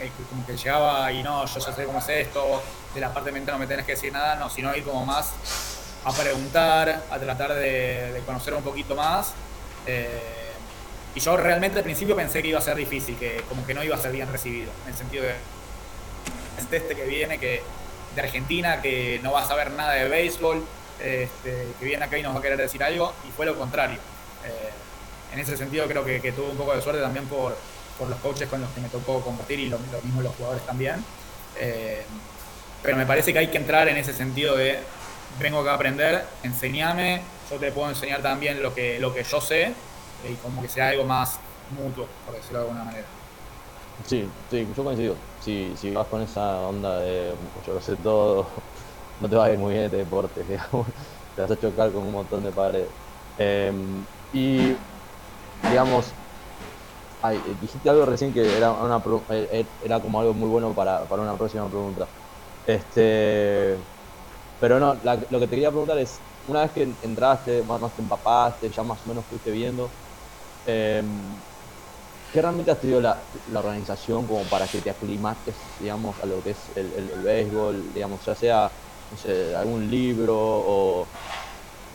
el 0.00 0.46
que 0.46 0.56
llegaba 0.56 1.12
y 1.12 1.22
no, 1.22 1.44
yo 1.44 1.60
ya 1.60 1.72
sé 1.72 1.84
cómo 1.84 1.98
es 1.98 2.08
esto, 2.08 2.62
de 2.94 3.00
la 3.00 3.12
parte 3.12 3.30
mental 3.30 3.56
no 3.56 3.58
me 3.58 3.66
tenés 3.66 3.84
que 3.84 3.92
decir 3.92 4.10
nada, 4.10 4.36
no, 4.36 4.48
sino 4.48 4.74
ir 4.74 4.84
como 4.84 5.04
más 5.04 5.32
a 6.04 6.12
preguntar, 6.12 7.02
a 7.10 7.18
tratar 7.18 7.54
de, 7.54 8.22
conocer 8.24 8.54
un 8.54 8.62
poquito 8.62 8.94
más. 8.94 9.34
Eh, 9.86 10.47
y 11.14 11.20
yo 11.20 11.36
realmente 11.36 11.78
al 11.78 11.84
principio 11.84 12.14
pensé 12.14 12.42
que 12.42 12.48
iba 12.48 12.58
a 12.58 12.62
ser 12.62 12.76
difícil, 12.76 13.16
que 13.16 13.42
como 13.48 13.66
que 13.66 13.74
no 13.74 13.82
iba 13.82 13.96
a 13.96 13.98
ser 13.98 14.12
bien 14.12 14.30
recibido, 14.30 14.70
en 14.84 14.92
el 14.92 14.98
sentido 14.98 15.24
de 15.24 15.34
este, 16.58 16.76
este 16.76 16.94
que 16.94 17.04
viene 17.04 17.38
que 17.38 17.62
de 18.14 18.20
Argentina, 18.20 18.80
que 18.82 19.20
no 19.22 19.32
va 19.32 19.42
a 19.42 19.46
saber 19.46 19.70
nada 19.72 19.92
de 19.92 20.08
béisbol, 20.08 20.64
este, 21.00 21.68
que 21.78 21.84
viene 21.84 22.04
acá 22.04 22.18
y 22.18 22.22
nos 22.22 22.34
va 22.34 22.40
a 22.40 22.42
querer 22.42 22.58
decir 22.58 22.82
algo, 22.82 23.12
y 23.28 23.30
fue 23.32 23.46
lo 23.46 23.56
contrario. 23.56 23.98
Eh, 24.44 24.70
en 25.32 25.38
ese 25.38 25.56
sentido 25.56 25.86
creo 25.86 26.04
que, 26.04 26.32
tuve 26.32 26.50
un 26.50 26.56
poco 26.56 26.74
de 26.74 26.82
suerte 26.82 27.00
también 27.00 27.26
por, 27.26 27.56
por 27.98 28.08
los 28.08 28.18
coaches 28.20 28.48
con 28.48 28.60
los 28.60 28.70
que 28.70 28.80
me 28.80 28.88
tocó 28.88 29.20
compartir 29.20 29.60
y 29.60 29.68
lo, 29.68 29.78
mismo 30.02 30.22
los 30.22 30.34
jugadores 30.34 30.64
también. 30.64 31.04
Eh, 31.58 32.02
pero 32.82 32.96
me 32.96 33.06
parece 33.06 33.32
que 33.32 33.38
hay 33.40 33.48
que 33.48 33.58
entrar 33.58 33.88
en 33.88 33.96
ese 33.96 34.12
sentido 34.12 34.56
de 34.56 34.78
vengo 35.38 35.60
acá 35.60 35.72
a 35.72 35.74
aprender, 35.74 36.24
enseñame, 36.42 37.22
yo 37.50 37.56
te 37.56 37.70
puedo 37.70 37.88
enseñar 37.88 38.22
también 38.22 38.62
lo 38.62 38.74
que, 38.74 38.98
lo 38.98 39.14
que 39.14 39.24
yo 39.24 39.40
sé 39.40 39.74
y 40.26 40.34
como 40.34 40.62
que 40.62 40.68
sea 40.68 40.88
algo 40.88 41.04
más 41.04 41.38
mutuo, 41.76 42.06
por 42.24 42.34
decirlo 42.34 42.60
de 42.60 42.64
alguna 42.64 42.84
manera. 42.84 43.06
Sí, 44.06 44.28
sí, 44.50 44.66
yo 44.76 44.84
coincido. 44.84 45.14
Si, 45.40 45.72
si 45.76 45.90
vas 45.90 46.06
con 46.06 46.22
esa 46.22 46.60
onda 46.60 46.98
de 47.00 47.34
yo 47.66 47.74
lo 47.74 47.80
sé 47.80 47.96
todo, 47.96 48.46
no 49.20 49.28
te 49.28 49.36
va 49.36 49.46
a 49.46 49.52
ir 49.52 49.58
muy 49.58 49.72
bien 49.72 49.84
este 49.86 49.98
deporte, 49.98 50.42
digamos. 50.48 50.86
Te 51.34 51.42
vas 51.42 51.50
a 51.50 51.60
chocar 51.60 51.90
con 51.92 52.02
un 52.02 52.12
montón 52.12 52.42
de 52.42 52.50
paredes. 52.50 52.88
Em, 53.38 54.04
y, 54.32 54.76
digamos, 55.68 56.06
Ay, 57.20 57.40
dijiste 57.60 57.90
algo 57.90 58.06
recién 58.06 58.32
que 58.32 58.56
era, 58.56 58.70
una, 58.70 58.98
eh, 59.30 59.48
eh, 59.50 59.66
era 59.84 60.00
como 60.00 60.20
algo 60.20 60.34
muy 60.34 60.48
bueno 60.48 60.72
para, 60.72 61.00
para 61.00 61.22
una 61.22 61.34
próxima 61.36 61.66
pregunta. 61.66 62.06
Este, 62.64 63.76
pero 64.60 64.78
no, 64.78 64.94
lo 65.30 65.40
que 65.40 65.46
te 65.46 65.50
quería 65.50 65.70
preguntar 65.70 65.98
es, 65.98 66.20
una 66.46 66.60
vez 66.62 66.70
que 66.70 66.82
entraste, 67.02 67.62
más 67.62 67.80
menos 67.80 67.92
te 67.92 68.02
empapaste, 68.02 68.70
ya 68.70 68.82
más 68.84 68.98
o 69.04 69.08
menos 69.08 69.24
fuiste 69.26 69.50
viendo, 69.50 69.90
eh, 70.68 71.02
¿qué 72.32 72.40
realmente 72.40 72.70
has 72.70 72.78
tenido 72.78 73.00
la, 73.00 73.18
organización 73.52 74.26
como 74.26 74.42
para 74.44 74.66
que 74.66 74.80
te 74.80 74.90
aclimates, 74.90 75.54
digamos, 75.80 76.14
a 76.22 76.26
lo 76.26 76.42
que 76.42 76.50
es 76.50 76.58
el, 76.76 76.92
el, 76.96 77.22
béisbol, 77.22 77.92
digamos, 77.92 78.24
ya 78.24 78.34
sea, 78.34 78.70
algún 79.58 79.90
libro 79.90 80.36
o 80.38 81.06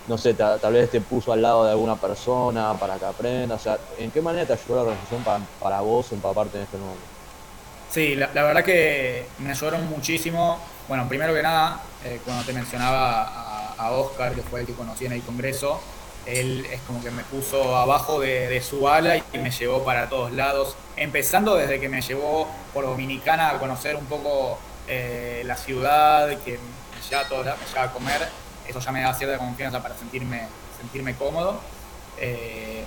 no 0.07 0.17
sé, 0.17 0.33
tal, 0.33 0.73
vez 0.73 0.91
te 0.91 0.99
puso 0.99 1.31
al 1.31 1.41
lado 1.41 1.63
de 1.63 1.71
alguna 1.71 1.95
persona 1.95 2.73
para 2.73 2.97
que 2.97 3.05
aprenda? 3.05 3.55
O 3.55 3.59
sea, 3.59 3.77
¿en 3.97 4.11
qué 4.11 4.21
manera 4.21 4.45
te 4.45 4.53
ayudó 4.53 4.75
la 4.75 4.81
organización 4.81 5.23
para, 5.23 5.39
para 5.61 5.81
vos 5.81 6.11
empaparte 6.11 6.57
en 6.57 6.63
este 6.65 6.77
momento? 6.77 7.13
Sí, 7.93 8.15
la, 8.15 8.27
verdad 8.27 8.63
que 8.63 9.27
me 9.37 9.51
ayudaron 9.51 9.87
muchísimo. 9.87 10.57
Bueno, 10.87 11.07
primero 11.07 11.31
que 11.31 11.43
nada, 11.43 11.79
eh, 12.03 12.19
cuando 12.25 12.43
te 12.43 12.51
mencionaba 12.51 13.75
a, 13.77 13.91
Oscar, 13.91 14.33
que 14.33 14.41
fue 14.41 14.61
el 14.61 14.65
que 14.65 14.73
conocí 14.73 15.05
en 15.05 15.11
el 15.11 15.21
Congreso, 15.21 15.79
él 16.25 16.65
es 16.71 16.81
como 16.81 17.03
que 17.03 17.11
me 17.11 17.23
puso 17.23 17.75
abajo 17.75 18.19
de, 18.19 18.61
su 18.61 18.87
ala 18.87 19.17
y 19.17 19.37
me 19.37 19.51
llevó 19.51 19.83
para 19.83 20.09
todos 20.09 20.31
lados, 20.31 20.75
empezando 20.95 21.55
desde 21.55 21.79
que 21.79 21.89
me 21.89 22.01
llevó 22.01 22.47
por 22.73 22.85
Dominicana 22.85 23.49
a 23.49 23.59
conocer 23.59 23.95
un 23.95 24.05
poco 24.05 24.57
eh, 24.87 25.43
la 25.45 25.57
ciudad, 25.57 26.29
que 26.43 26.53
me 26.53 27.09
llevaba, 27.09 27.29
todo, 27.29 27.43
me 27.43 27.67
llevaba 27.67 27.83
a 27.83 27.91
comer 27.91 28.43
eso 28.67 28.79
ya 28.79 28.91
me 28.91 29.01
da 29.01 29.13
cierta 29.13 29.37
confianza 29.37 29.81
para 29.81 29.95
sentirme, 29.95 30.47
sentirme 30.79 31.15
cómodo. 31.15 31.59
Eh, 32.17 32.83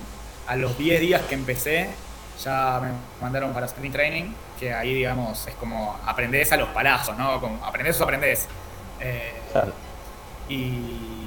a 0.47 0.55
los 0.55 0.77
10 0.77 1.01
días 1.01 1.21
que 1.23 1.35
empecé, 1.35 1.89
ya 2.43 2.79
me 2.81 2.89
mandaron 3.21 3.53
para 3.53 3.65
sprint 3.65 3.93
training, 3.93 4.33
que 4.59 4.73
ahí, 4.73 4.93
digamos, 4.93 5.45
es 5.47 5.55
como 5.55 5.99
aprendés 6.05 6.51
a 6.51 6.57
los 6.57 6.69
palazos, 6.69 7.17
¿no? 7.17 7.39
Como 7.39 7.63
aprendés 7.65 7.99
o 7.99 8.03
aprendés. 8.03 8.47
Eh, 8.99 9.33
y 10.49 11.26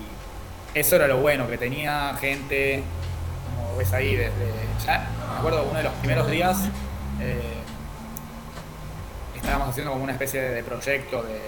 eso 0.75 0.97
era 0.97 1.07
lo 1.07 1.19
bueno, 1.19 1.49
que 1.49 1.59
tenía 1.59 2.15
gente, 2.21 2.83
como 3.57 3.77
ves 3.77 3.93
ahí, 3.93 4.17
desde. 4.17 4.53
Ya, 4.87 5.09
me 5.33 5.39
acuerdo, 5.39 5.65
uno 5.69 5.79
de 5.79 5.85
los 5.85 5.93
primeros 5.95 6.31
días. 6.31 6.59
Eh, 7.21 7.61
estábamos 9.35 9.71
haciendo 9.71 9.93
como 9.93 10.05
una 10.05 10.13
especie 10.13 10.41
de, 10.41 10.63
proyecto, 10.63 11.23
de, 11.23 11.41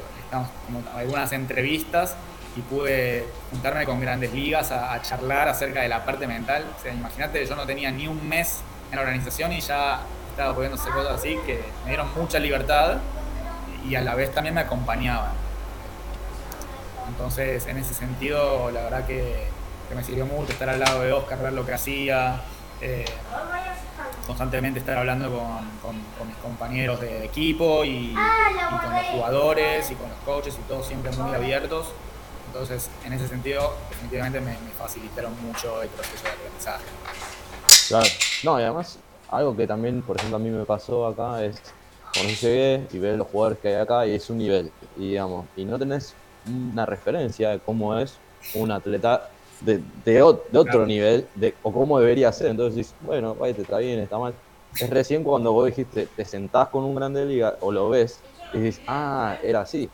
algunas 0.97 1.33
entrevistas 1.33 2.17
y 2.57 2.61
pude 2.61 3.27
juntarme 3.51 3.85
con 3.85 4.01
grandes 4.01 4.33
ligas 4.33 4.73
a, 4.73 5.01
charlar 5.03 5.49
acerca 5.49 5.83
de 5.83 5.89
la 5.89 6.05
parte 6.05 6.27
mental. 6.27 6.67
O 6.79 6.83
sea, 6.83 6.93
imagínate, 6.93 7.45
yo 7.47 7.55
no 7.55 7.67
tenía 7.67 7.91
ni 7.91 8.09
un 8.09 8.29
mes 8.29 8.61
en 8.91 8.97
la 8.97 9.03
organización 9.03 9.53
y 9.53 9.61
ya 9.61 10.01
estaba 10.31 10.55
pudiendo 10.55 10.77
cosas 10.79 11.15
así 11.15 11.39
que 11.47 11.63
me 11.85 11.91
dieron 11.91 12.09
mucha 12.15 12.39
libertad 12.39 12.99
y 13.89 13.95
a 13.95 14.01
la 14.01 14.15
vez 14.15 14.33
también 14.33 14.55
me 14.55 14.63
acompañaban. 14.63 15.42
Entonces, 17.09 17.67
en 17.67 17.79
ese 17.79 17.95
sentido, 17.95 18.71
la 18.71 18.83
verdad 18.83 19.07
que, 19.07 19.51
me 19.95 20.03
sirvió 20.03 20.25
mucho 20.25 20.53
estar 20.53 20.71
al 20.71 20.81
lado 20.81 21.03
de 21.03 21.13
Oscar, 21.13 21.43
ver 21.43 21.53
lo 21.53 21.67
que 21.67 21.75
hacía, 21.75 22.41
eh, 22.81 23.05
constantemente 24.27 24.81
estar 24.81 24.97
hablando 24.97 25.29
con, 25.83 25.97
mis 26.27 26.37
compañeros 26.37 26.99
de 27.01 27.27
equipo 27.27 27.85
y, 27.85 28.15
con 28.15 28.95
los 28.95 29.07
jugadores 29.13 29.91
y 29.91 29.95
con 29.95 30.09
los 30.09 30.19
coaches 30.21 30.57
y 30.59 30.63
todos 30.63 30.87
siempre 30.87 31.13
muy 31.13 31.35
abiertos. 31.35 31.89
Entonces, 32.47 32.89
en 33.05 33.13
ese 33.13 33.29
sentido, 33.29 33.75
definitivamente 33.91 34.41
me, 34.41 34.57
facilitaron 34.79 35.33
mucho 35.43 35.83
el 35.83 35.89
proceso 35.91 36.25
de 36.25 36.31
aprendizaje. 36.31 36.85
Claro, 37.89 38.07
no, 38.45 38.61
y 38.61 38.63
además, 38.63 38.99
algo 39.31 39.55
que 39.55 39.67
también, 39.67 40.01
por 40.01 40.17
ejemplo, 40.17 40.37
a 40.37 40.41
mí 40.41 40.49
me 40.49 40.65
pasó 40.65 41.07
acá 41.07 41.45
es 41.45 41.61
cuando 42.15 42.33
llegué 42.33 42.87
y 42.93 42.99
ver 42.99 43.17
los 43.17 43.29
jugadores 43.29 43.59
que 43.59 43.69
hay 43.69 43.75
acá 43.75 44.07
y 44.07 44.15
es 44.15 44.29
un 44.31 44.39
nivel, 44.39 44.73
y 44.97 45.11
digamos, 45.11 45.47
y 45.57 45.65
no 45.65 45.79
tenés 45.79 46.15
una 46.47 46.87
referencia 46.87 47.51
de 47.51 47.59
cómo 47.59 47.97
es 47.99 48.19
un 48.55 48.71
atleta 48.71 49.29
de, 49.61 49.81
de, 50.05 50.23
otro 50.23 50.87
nivel 50.87 51.27
de, 51.35 51.55
o 51.63 51.73
cómo 51.73 51.99
debería 51.99 52.33
ser. 52.33 52.49
Entonces 52.49 52.77
dices, 52.77 52.95
bueno, 53.03 53.35
vaya, 53.35 53.55
te 53.55 53.63
está 53.63 53.79
bien, 53.79 54.01
está 54.01 54.19
mal. 54.19 54.35
Es 54.79 54.91
recién 54.91 55.23
cuando 55.23 55.53
vos 55.53 55.67
dijiste, 55.67 56.09
te 56.17 56.25
sentás 56.25 56.69
con 56.69 56.85
un 56.85 56.95
grande 56.95 57.25
liga 57.27 57.57
o 57.61 57.71
lo 57.71 57.91
ves 57.91 58.21
y 58.53 58.59
dices, 58.59 58.83
ah, 58.87 59.37
era 59.43 59.61
así 59.61 59.89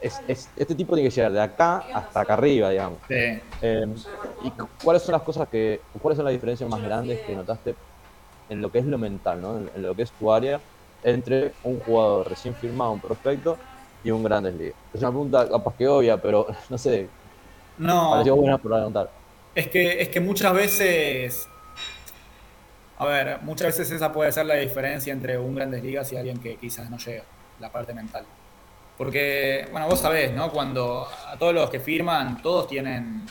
es, 0.00 0.50
este 0.56 0.74
tipo 0.74 0.94
tiene 0.94 1.08
que 1.08 1.14
llegar 1.14 1.32
de 1.32 1.40
acá 1.40 1.84
hasta 1.92 2.20
acá 2.20 2.34
arriba, 2.34 2.70
digamos. 2.70 2.98
Sí. 3.08 3.40
Eh, 3.62 3.86
¿Y 4.44 4.50
cuáles 4.82 5.02
son 5.02 5.12
las 5.12 5.22
cosas 5.22 5.48
que, 5.48 5.80
cuáles 6.00 6.16
son 6.16 6.24
las 6.24 6.32
diferencias 6.32 6.68
más 6.68 6.82
grandes 6.82 7.20
que 7.20 7.34
notaste 7.34 7.74
en 8.48 8.60
lo 8.60 8.70
que 8.70 8.78
es 8.80 8.84
lo 8.84 8.98
mental, 8.98 9.40
¿no? 9.40 9.58
en, 9.58 9.82
lo 9.82 9.94
que 9.94 10.02
es 10.02 10.10
tu 10.12 10.30
área, 10.30 10.60
entre 11.02 11.52
un 11.64 11.80
jugador 11.80 12.28
recién 12.28 12.54
firmado, 12.54 12.92
un 12.92 13.00
prospecto, 13.00 13.56
y 14.04 14.10
un 14.10 14.22
Grandes 14.22 14.54
Ligas? 14.54 14.74
Es 14.92 15.00
una 15.00 15.10
pregunta 15.10 15.48
capaz 15.48 15.74
que 15.76 15.88
obvia, 15.88 16.16
pero 16.20 16.46
no 16.68 16.78
sé, 16.78 17.08
No. 17.78 18.10
Pareció 18.12 18.36
buena 18.36 18.58
por 18.58 18.72
preguntar. 18.72 19.10
Es 19.54 19.68
que, 19.68 20.00
es 20.00 20.08
que 20.08 20.20
muchas 20.20 20.54
veces. 20.54 21.48
A 22.98 23.06
ver, 23.06 23.40
muchas 23.42 23.68
veces 23.68 23.90
esa 23.90 24.12
puede 24.12 24.30
ser 24.30 24.46
la 24.46 24.54
diferencia 24.54 25.12
entre 25.12 25.36
un 25.38 25.54
Grandes 25.54 25.82
Ligas 25.82 26.12
y 26.12 26.16
alguien 26.16 26.38
que 26.38 26.56
quizás 26.56 26.88
no 26.88 26.98
llega, 26.98 27.24
la 27.58 27.70
parte 27.70 27.92
mental. 27.92 28.24
Porque, 28.96 29.66
bueno, 29.72 29.88
vos 29.88 29.98
sabés, 29.98 30.32
¿no? 30.32 30.52
Cuando 30.52 31.08
a 31.26 31.36
todos 31.36 31.52
los 31.52 31.68
que 31.70 31.80
firman, 31.80 32.40
todos 32.40 32.68
tienen 32.68 33.26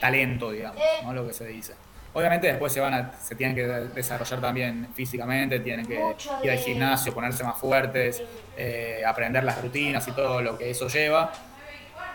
talento, 0.00 0.50
digamos, 0.50 0.82
¿no? 1.04 1.12
Lo 1.12 1.26
que 1.26 1.32
se 1.32 1.46
dice. 1.46 1.74
Obviamente 2.14 2.46
después 2.46 2.72
se 2.72 2.80
van 2.80 2.92
a, 2.92 3.12
se 3.18 3.34
tienen 3.34 3.56
que 3.56 3.62
desarrollar 3.62 4.40
también 4.40 4.88
físicamente, 4.94 5.60
tienen 5.60 5.86
que 5.86 5.94
ir 6.42 6.50
al 6.50 6.58
gimnasio, 6.58 7.14
ponerse 7.14 7.42
más 7.42 7.58
fuertes, 7.58 8.22
eh, 8.56 9.02
aprender 9.06 9.42
las 9.44 9.62
rutinas 9.62 10.06
y 10.08 10.12
todo 10.12 10.42
lo 10.42 10.58
que 10.58 10.70
eso 10.70 10.88
lleva. 10.88 11.32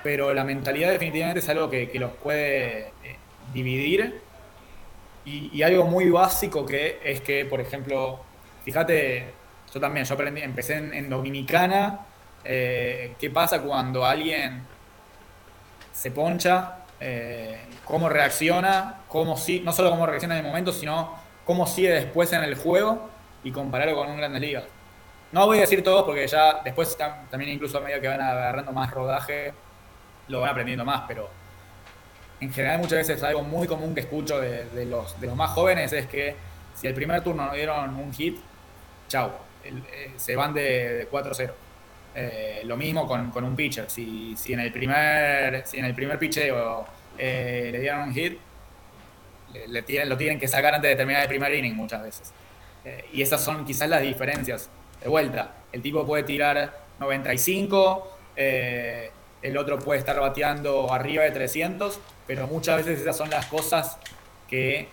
Pero 0.04 0.34
la 0.34 0.44
mentalidad 0.44 0.92
definitivamente 0.92 1.39
es 1.39 1.50
algo 1.50 1.70
que, 1.70 1.89
los 1.96 2.12
puede 2.12 2.89
eh, 3.04 3.18
dividir. 3.54 4.22
Y, 5.25 5.62
algo 5.63 5.84
muy 5.86 6.10
básico 6.10 6.66
que 6.66 7.00
es 7.04 7.20
que, 7.20 7.44
por 7.46 7.60
ejemplo, 7.60 8.22
fíjate, 8.63 9.25
yo 9.74 9.80
también, 9.80 10.06
yo 10.06 10.13
aprendí, 10.13 10.42
empecé 10.42 10.77
en, 10.77 11.10
Dominicana, 11.10 12.06
eh, 12.46 13.13
qué 13.20 13.30
pasa 13.30 13.62
cuando 13.62 14.06
alguien 14.06 14.62
se 15.92 16.12
poncha 16.12 16.86
eh, 17.00 17.60
cómo 17.88 18.10
reacciona, 18.10 19.01
cómo 19.08 19.38
si, 19.38 19.62
no 19.62 19.72
solo 19.72 19.89
cómo 19.89 20.06
reacciona 20.06 20.38
en 20.38 20.46
el 20.46 20.48
momento, 20.48 20.72
sino 20.72 21.15
cómo 21.46 21.65
sigue 21.65 21.89
después 21.89 22.32
en 22.34 22.44
el 22.44 22.56
juego 22.56 23.10
y 23.44 23.51
compararlo 23.51 23.96
con 23.96 24.10
un 24.10 24.17
Grandes 24.17 24.41
Ligas. 24.41 24.65
No 25.32 25.46
voy 25.46 25.58
a 25.58 25.62
decir 25.62 25.84
todos 25.84 26.03
porque 26.03 26.27
ya 26.27 26.62
después 26.63 26.98
también 26.98 27.51
incluso 27.51 27.77
a 27.77 27.82
medida 27.82 28.00
que 28.00 28.08
van 28.08 28.22
agarrando 28.22 28.72
más 28.72 28.91
rodaje, 28.91 29.53
lo 30.27 30.41
van 30.41 30.51
aprendiendo 30.51 30.86
más, 30.86 31.03
pero 31.08 31.29
en 32.39 32.51
general 32.51 32.79
muchas 32.79 33.00
veces 33.00 33.24
algo 33.24 33.41
muy 33.41 33.67
común 33.67 33.94
que 33.94 34.01
escucho 34.01 34.39
de, 34.39 34.86
los, 34.86 35.20
de 35.20 35.27
los 35.27 35.36
más 35.36 35.51
jóvenes 35.51 35.91
es 35.94 36.08
que 36.08 36.36
si 36.75 36.88
el 36.88 36.94
primer 36.94 37.24
turno 37.24 37.46
no 37.46 37.53
dieron 37.53 37.96
un 37.96 38.13
hit, 38.13 38.38
chau, 39.08 39.32
eh, 39.63 40.12
se 40.15 40.36
van 40.36 40.53
de 40.53 41.08
4-0. 41.10 41.51
Eh, 42.15 42.62
lo 42.65 42.77
mismo 42.77 43.08
con, 43.08 43.44
un 43.44 43.56
pitcher. 43.56 43.89
Si, 43.89 44.36
si, 44.36 44.53
en 44.53 44.60
el 44.60 44.72
primer, 44.72 45.65
si 45.65 45.79
en 45.79 45.86
el 45.86 45.94
primer 45.94 46.17
pitcheo 46.20 46.86
eh, 47.18 47.70
le 47.72 47.80
dieron 47.80 48.02
un 48.02 48.14
hit, 48.14 48.38
le, 49.68 50.06
lo 50.06 50.18
tienen 50.18 50.40
que 50.40 50.48
sacar 50.48 50.76
antes 50.76 50.90
de 50.90 50.96
terminar 50.96 51.24
el 51.24 51.28
primer 51.28 51.54
inning 51.54 51.76
muchas 51.76 52.04
veces. 52.04 52.34
Eh, 52.86 53.06
y 53.14 53.22
esas 53.22 53.44
son 53.44 53.66
quizás 53.66 53.90
las 53.90 54.02
diferencias. 54.02 54.70
De 55.02 55.10
vuelta, 55.10 55.54
el 55.72 55.82
tipo 55.82 56.06
puede 56.06 56.24
tirar 56.24 56.80
95, 57.00 58.18
el 58.36 59.58
otro 59.58 59.80
puede 59.80 60.00
estar 60.00 60.20
bateando 60.20 60.92
arriba 60.92 61.24
de 61.24 61.32
300, 61.32 62.00
pero 62.26 62.48
muchas 62.48 62.78
veces 62.78 63.02
esas 63.02 63.16
son 63.16 63.30
las 63.30 63.46
cosas 63.46 63.98
que 64.48 64.90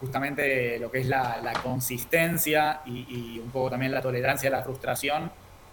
justamente 0.00 0.78
lo 0.78 0.90
que 0.90 0.98
es 0.98 1.06
la, 1.06 1.52
consistencia 1.62 2.80
y, 2.84 3.06
y, 3.08 3.38
un 3.38 3.50
poco 3.50 3.70
también 3.70 3.92
la 3.92 4.02
tolerancia 4.02 4.48
a 4.48 4.52
la 4.52 4.62
frustración 4.62 5.30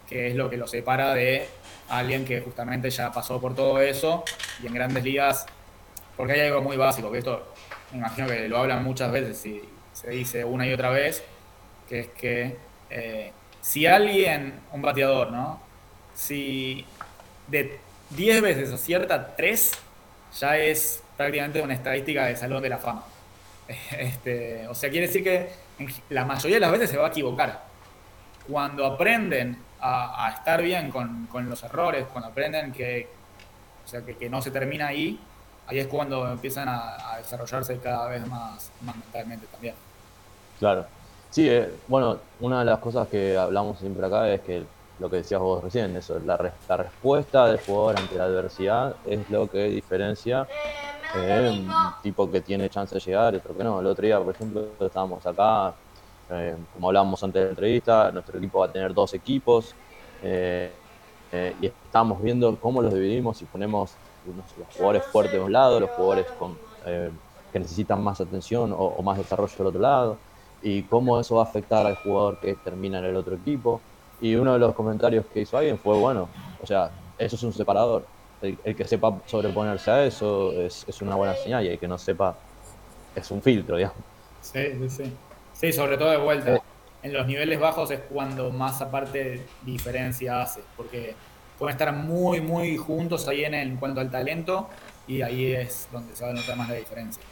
que 0.07 0.27
es 0.27 0.35
lo 0.35 0.49
que 0.49 0.57
lo 0.57 0.67
separa 0.67 1.13
de 1.13 1.47
alguien 1.97 2.25
que 2.25 2.41
justamente 2.41 2.89
ya 2.89 3.11
pasó 3.11 3.39
por 3.39 3.55
todo 3.55 3.79
eso 3.81 4.23
y 4.61 4.67
en 4.67 4.73
grandes 4.73 5.03
ligas, 5.03 5.45
porque 6.17 6.33
hay 6.33 6.41
algo 6.41 6.61
muy 6.61 6.77
básico, 6.77 7.11
que 7.11 7.19
esto 7.19 7.53
me 7.91 7.99
imagino 7.99 8.27
que 8.27 8.47
lo 8.47 8.57
hablan 8.57 8.83
muchas 8.83 9.11
veces 9.11 9.45
y 9.45 9.61
se 9.93 10.09
dice 10.09 10.43
una 10.43 10.67
y 10.67 10.73
otra 10.73 10.89
vez, 10.89 11.23
que 11.87 11.99
es 11.99 12.07
que 12.09 12.57
eh, 12.89 13.31
si 13.61 13.85
alguien, 13.85 14.59
un 14.71 14.81
bateador, 14.81 15.31
¿no? 15.31 15.61
Si 16.13 16.85
de 17.47 17.79
10 18.11 18.41
veces 18.41 18.71
acierta 18.71 19.35
3, 19.35 19.71
ya 20.39 20.57
es 20.57 21.03
prácticamente 21.15 21.61
una 21.61 21.73
estadística 21.73 22.25
de 22.25 22.35
salón 22.35 22.61
de 22.61 22.69
la 22.69 22.77
fama. 22.77 23.05
Este, 23.97 24.67
o 24.67 24.75
sea, 24.75 24.89
quiere 24.89 25.07
decir 25.07 25.23
que 25.23 25.49
la 26.09 26.25
mayoría 26.25 26.57
de 26.57 26.59
las 26.59 26.71
veces 26.71 26.89
se 26.89 26.97
va 26.97 27.07
a 27.07 27.09
equivocar. 27.09 27.63
Cuando 28.47 28.85
aprenden 28.85 29.57
a, 29.85 30.33
estar 30.37 30.61
bien 30.61 30.89
con, 30.89 31.27
los 31.49 31.63
errores, 31.63 32.05
cuando 32.11 32.29
aprenden 32.29 32.71
que, 32.71 33.09
o 33.83 33.87
sea, 33.87 34.01
que, 34.01 34.29
no 34.29 34.41
se 34.41 34.51
termina 34.51 34.87
ahí, 34.87 35.19
ahí 35.67 35.79
es 35.79 35.87
cuando 35.87 36.29
empiezan 36.31 36.69
a, 36.69 37.17
desarrollarse 37.17 37.77
cada 37.79 38.07
vez 38.07 38.25
más, 38.27 38.71
mentalmente 38.81 39.45
también. 39.47 39.75
Claro. 40.59 40.85
Sí, 41.29 41.49
eh, 41.49 41.69
bueno, 41.87 42.19
una 42.39 42.59
de 42.59 42.65
las 42.65 42.79
cosas 42.79 43.07
que 43.07 43.37
hablamos 43.37 43.79
siempre 43.79 44.05
acá 44.05 44.29
es 44.29 44.41
que 44.41 44.63
lo 44.99 45.09
que 45.09 45.17
decías 45.17 45.41
vos 45.41 45.63
recién, 45.63 45.95
eso, 45.97 46.19
la, 46.19 46.51
la 46.69 46.77
respuesta 46.77 47.47
del 47.47 47.59
jugador 47.59 47.99
ante 47.99 48.15
la 48.15 48.25
adversidad 48.25 48.95
es 49.05 49.29
lo 49.29 49.49
que 49.49 49.63
diferencia 49.63 50.47
eh, 51.15 51.49
un 51.49 51.71
tipo 52.01 52.29
que 52.31 52.41
tiene 52.41 52.69
chance 52.69 52.95
de 52.95 53.01
llegar 53.01 53.33
y 53.33 53.37
otro 53.37 53.55
que 53.55 53.63
no. 53.63 53.79
El 53.79 53.87
otro 53.87 54.05
día, 54.05 54.19
por 54.19 54.33
ejemplo, 54.33 54.67
estábamos 54.79 55.25
acá 55.25 55.73
eh, 56.33 56.55
como 56.73 56.87
hablábamos 56.87 57.23
antes 57.23 57.39
de 57.39 57.45
la 57.45 57.49
entrevista, 57.51 58.11
nuestro 58.11 58.37
equipo 58.37 58.59
va 58.59 58.65
a 58.65 58.71
tener 58.71 58.93
dos 58.93 59.13
equipos 59.13 59.75
eh, 60.21 60.71
eh, 61.31 61.55
y 61.61 61.67
estamos 61.67 62.21
viendo 62.21 62.55
cómo 62.59 62.81
los 62.81 62.93
dividimos 62.93 63.41
y 63.41 63.45
ponemos 63.45 63.91
los 64.25 64.67
jugadores 64.75 65.03
fuertes 65.05 65.33
de 65.33 65.39
un 65.39 65.51
lado, 65.51 65.79
los 65.79 65.89
jugadores 65.91 66.25
con, 66.39 66.57
que 67.51 67.59
necesitan 67.59 68.03
más 68.03 68.21
atención 68.21 68.73
o, 68.77 69.01
más 69.01 69.17
desarrollo 69.17 69.53
del 69.57 69.67
otro 69.67 69.81
lado 69.81 70.17
y 70.61 70.83
cómo 70.83 71.19
eso 71.19 71.35
va 71.35 71.43
a 71.43 71.45
afectar 71.45 71.85
al 71.85 71.95
jugador 71.97 72.39
que 72.39 72.55
termina 72.55 72.99
en 72.99 73.05
el 73.05 73.15
otro 73.15 73.35
equipo. 73.35 73.81
Y 74.21 74.35
uno 74.35 74.53
de 74.53 74.59
los 74.59 74.73
comentarios 74.73 75.25
que 75.25 75.41
hizo 75.41 75.57
alguien 75.57 75.77
fue, 75.77 75.97
bueno, 75.97 76.29
o 76.61 76.65
sea, 76.65 76.91
eso 77.17 77.35
es 77.35 77.43
un 77.43 77.51
separador. 77.51 78.05
El, 78.41 78.75
que 78.75 78.85
sepa 78.85 79.19
sobreponerse 79.25 79.91
a 79.91 80.05
eso 80.05 80.51
es, 80.53 80.85
es, 80.87 81.01
una 81.01 81.15
buena 81.15 81.33
señal 81.35 81.65
y 81.65 81.69
el 81.69 81.79
que 81.79 81.87
no 81.87 81.97
sepa 81.97 82.35
es 83.15 83.31
un 83.31 83.41
filtro, 83.41 83.77
digamos. 83.77 83.97
Sí, 84.41 84.59
sí, 84.79 84.89
sí. 84.89 85.13
Sí, 85.63 85.71
sobre 85.71 85.97
todo 85.97 86.09
de 86.09 86.17
vuelta. 86.17 86.61
En 87.03 87.13
los 87.13 87.25
niveles 87.25 87.57
bajos 87.57 87.89
es 87.89 88.01
cuando 88.11 88.51
más 88.51 88.81
aparte 88.81 89.45
diferencia 89.61 90.41
hace, 90.41 90.59
porque 90.75 91.15
pueden 91.57 91.71
estar 91.71 91.93
muy, 91.93 92.41
muy 92.41 92.75
juntos 92.75 93.29
ahí 93.29 93.45
en, 93.45 93.53
en 93.53 93.77
cuanto 93.77 94.01
al 94.01 94.11
talento 94.11 94.67
y 95.07 95.21
ahí 95.21 95.53
es 95.53 95.87
donde 95.89 96.13
se 96.17 96.25
va 96.25 96.31
a 96.31 96.33
notar 96.33 96.57
más 96.57 96.67
la 96.67 96.75
diferencia. 96.75 97.23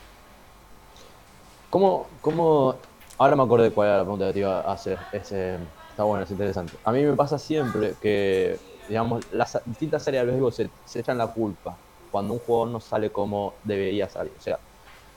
¿Cómo, 1.69 2.07
cómo 2.21 2.77
ahora 3.17 3.35
me 3.35 3.43
acordé 3.43 3.69
cuál 3.71 3.89
era 3.89 3.97
la 3.97 4.03
pregunta 4.03 4.27
que 4.27 4.33
te 4.33 4.39
iba 4.39 4.61
a 4.61 4.71
hacer? 4.71 4.97
Está 5.11 6.03
bueno, 6.03 6.23
es 6.23 6.31
interesante. 6.31 6.71
A 6.85 6.93
mí 6.93 7.03
me 7.03 7.17
pasa 7.17 7.37
siempre 7.37 7.95
que, 8.01 8.57
digamos, 8.87 9.25
las 9.33 9.59
distintas 9.65 10.07
áreas 10.07 10.23
del 10.23 10.31
béisbol 10.31 10.53
se, 10.53 10.69
se 10.85 11.01
echan 11.01 11.17
la 11.17 11.27
culpa 11.27 11.75
cuando 12.09 12.35
un 12.35 12.39
jugador 12.39 12.69
no 12.69 12.79
sale 12.79 13.09
como 13.09 13.55
debería 13.65 14.07
salir. 14.07 14.31
O 14.39 14.41
sea, 14.41 14.57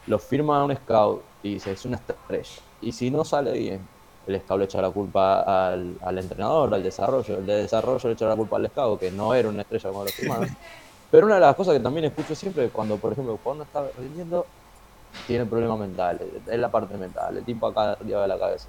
lo 0.08 0.18
firma 0.18 0.64
un 0.64 0.74
scout 0.74 1.22
y 1.44 1.54
dice, 1.54 1.70
es 1.70 1.84
una 1.84 1.94
estrella 1.94 2.50
y 2.84 2.92
si 2.92 3.10
no 3.10 3.24
sale 3.24 3.52
bien, 3.52 3.80
el 4.26 4.40
scout 4.40 4.58
le 4.58 4.64
echa 4.64 4.80
la 4.80 4.90
culpa 4.90 5.72
al, 5.72 6.18
entrenador, 6.18 6.74
al 6.74 6.82
desarrollo. 6.82 7.38
El 7.38 7.46
de 7.46 7.62
desarrollo 7.62 8.08
le 8.08 8.14
echa 8.14 8.26
la 8.26 8.36
culpa 8.36 8.56
al 8.56 8.68
scout, 8.68 9.00
que 9.00 9.10
no 9.10 9.34
era 9.34 9.48
una 9.48 9.62
estrella 9.62 9.90
como 9.90 10.04
lo 10.04 10.10
firmaron. 10.10 10.48
Pero 11.10 11.26
una 11.26 11.36
de 11.36 11.42
las 11.42 11.54
cosas 11.54 11.74
que 11.74 11.80
también 11.80 12.06
escucho 12.06 12.34
siempre, 12.34 12.68
cuando 12.70 12.96
por 12.96 13.12
ejemplo 13.12 13.38
cuando 13.42 13.64
está 13.64 13.84
rindiendo, 13.98 14.46
tiene 15.26 15.46
problemas 15.46 15.78
mentales, 15.78 16.26
es 16.50 16.58
la 16.58 16.70
parte 16.70 16.96
mental, 16.96 17.36
el 17.36 17.44
tipo 17.44 17.68
acá 17.68 17.92
arriba 17.92 18.22
de 18.22 18.28
la 18.28 18.38
cabeza. 18.38 18.66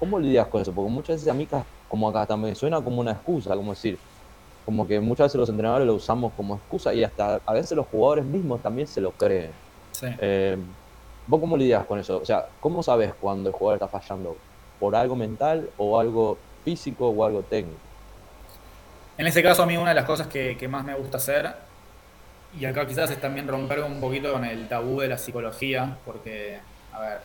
¿Cómo 0.00 0.18
lidias 0.18 0.48
con 0.48 0.60
eso? 0.60 0.72
Porque 0.72 0.90
muchas 0.90 1.16
veces 1.16 1.28
a 1.28 1.34
mí, 1.34 1.46
como 1.88 2.08
acá 2.08 2.26
también, 2.26 2.56
suena 2.56 2.80
como 2.80 3.00
una 3.00 3.12
excusa, 3.12 3.54
como 3.54 3.70
decir, 3.70 3.96
como 4.64 4.88
que 4.88 4.98
muchas 4.98 5.26
veces 5.26 5.38
los 5.38 5.48
entrenadores 5.48 5.86
lo 5.86 5.94
usamos 5.94 6.32
como 6.36 6.56
excusa 6.56 6.92
y 6.92 7.04
hasta 7.04 7.40
a 7.46 7.52
veces 7.52 7.76
los 7.76 7.86
jugadores 7.86 8.24
mismos 8.24 8.60
también 8.60 8.88
se 8.88 9.00
lo 9.00 9.12
creen. 9.12 9.52
Sí. 9.92 10.06
Eh, 10.18 10.58
¿Vos 11.26 11.40
cómo 11.40 11.56
lidias 11.56 11.86
con 11.86 11.98
eso? 11.98 12.18
O 12.18 12.24
sea, 12.24 12.46
¿cómo 12.60 12.82
sabes 12.82 13.14
cuando 13.18 13.48
el 13.48 13.54
jugador 13.54 13.82
está 13.82 13.88
fallando? 13.88 14.36
¿Por 14.78 14.94
algo 14.94 15.16
mental 15.16 15.70
o 15.78 15.98
algo 15.98 16.36
físico 16.64 17.08
o 17.08 17.24
algo 17.24 17.42
técnico? 17.42 17.78
En 19.16 19.26
ese 19.26 19.42
caso, 19.42 19.62
a 19.62 19.66
mí 19.66 19.76
una 19.76 19.90
de 19.90 19.94
las 19.94 20.04
cosas 20.04 20.26
que, 20.26 20.68
más 20.68 20.84
me 20.84 20.94
gusta 20.94 21.16
hacer, 21.16 21.54
y 22.58 22.64
acá 22.66 22.86
quizás 22.86 23.10
es 23.10 23.20
también 23.20 23.48
romper 23.48 23.80
un 23.80 24.00
poquito 24.00 24.32
con 24.32 24.44
el 24.44 24.68
tabú 24.68 25.00
de 25.00 25.08
la 25.08 25.18
psicología, 25.18 25.96
porque, 26.04 26.58
a 26.92 27.00
ver, 27.00 27.20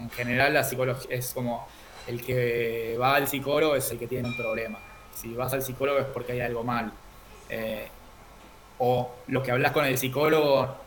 en 0.00 0.10
general 0.10 0.54
la 0.54 0.64
psicología 0.64 1.14
es 1.14 1.32
como 1.32 1.66
el 2.06 2.22
que 2.22 2.96
va 3.00 3.16
al 3.16 3.28
psicólogo 3.28 3.76
es 3.76 3.90
el 3.90 3.98
que 3.98 4.06
tiene 4.06 4.28
un 4.28 4.36
problema. 4.36 4.78
Si 5.14 5.34
vas 5.34 5.52
al 5.52 5.62
psicólogo 5.62 5.98
es 5.98 6.06
porque 6.06 6.32
hay 6.32 6.40
algo 6.40 6.64
mal. 6.64 6.92
Eh, 7.48 7.88
o 8.78 9.10
lo 9.28 9.42
que 9.42 9.50
hablas 9.50 9.72
con 9.72 9.84
el 9.84 9.96
psicólogo 9.98 10.85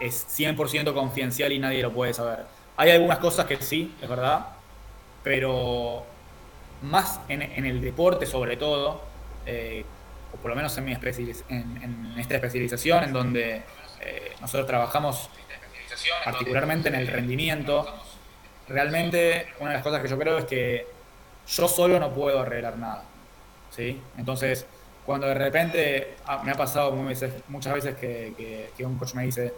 es 0.00 0.26
100% 0.38 0.92
confidencial 0.94 1.52
y 1.52 1.58
nadie 1.58 1.82
lo 1.82 1.92
puede 1.92 2.14
saber. 2.14 2.44
Hay 2.76 2.90
algunas 2.90 3.18
cosas 3.18 3.46
que 3.46 3.56
sí, 3.56 3.94
es 4.00 4.08
verdad, 4.08 4.46
pero 5.22 6.04
más 6.82 7.20
en, 7.28 7.42
el 7.42 7.80
deporte 7.80 8.26
sobre 8.26 8.56
todo, 8.56 9.02
eh, 9.46 9.84
o 10.32 10.36
por 10.36 10.50
lo 10.50 10.56
menos 10.56 10.76
en, 10.76 10.84
mi 10.84 10.92
en, 10.92 12.14
esta 12.18 12.34
especialización, 12.34 13.04
en 13.04 13.12
donde 13.12 13.62
eh, 14.00 14.32
nosotros 14.40 14.66
trabajamos 14.66 15.30
particularmente 16.24 16.88
en 16.88 16.96
el 16.96 17.06
rendimiento, 17.06 17.86
realmente 18.68 19.48
una 19.60 19.70
de 19.70 19.76
las 19.76 19.82
cosas 19.82 20.02
que 20.02 20.08
yo 20.08 20.18
creo 20.18 20.38
es 20.38 20.44
que 20.44 20.86
yo 21.48 21.68
solo 21.68 21.98
no 21.98 22.12
puedo 22.12 22.40
arreglar 22.40 22.76
nada. 22.76 23.04
¿sí? 23.70 24.00
Entonces, 24.18 24.66
cuando 25.04 25.26
de 25.28 25.34
repente 25.34 26.16
ah, 26.26 26.42
me 26.44 26.50
ha 26.50 26.56
pasado 26.56 26.92
muchas 26.92 27.72
veces 27.72 27.94
que, 27.96 28.72
un 28.80 28.98
coach 28.98 29.14
me 29.14 29.24
dice, 29.24 29.54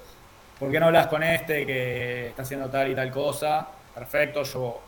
¿por 0.58 0.70
qué 0.70 0.80
no 0.80 0.86
hablas 0.86 1.06
con 1.06 1.22
este 1.22 1.64
que 1.64 2.28
está 2.28 2.42
haciendo 2.42 2.68
tal 2.68 2.90
y 2.90 2.94
tal 2.94 3.10
cosa? 3.10 3.68
Perfecto, 3.94 4.42
yo 4.42 4.80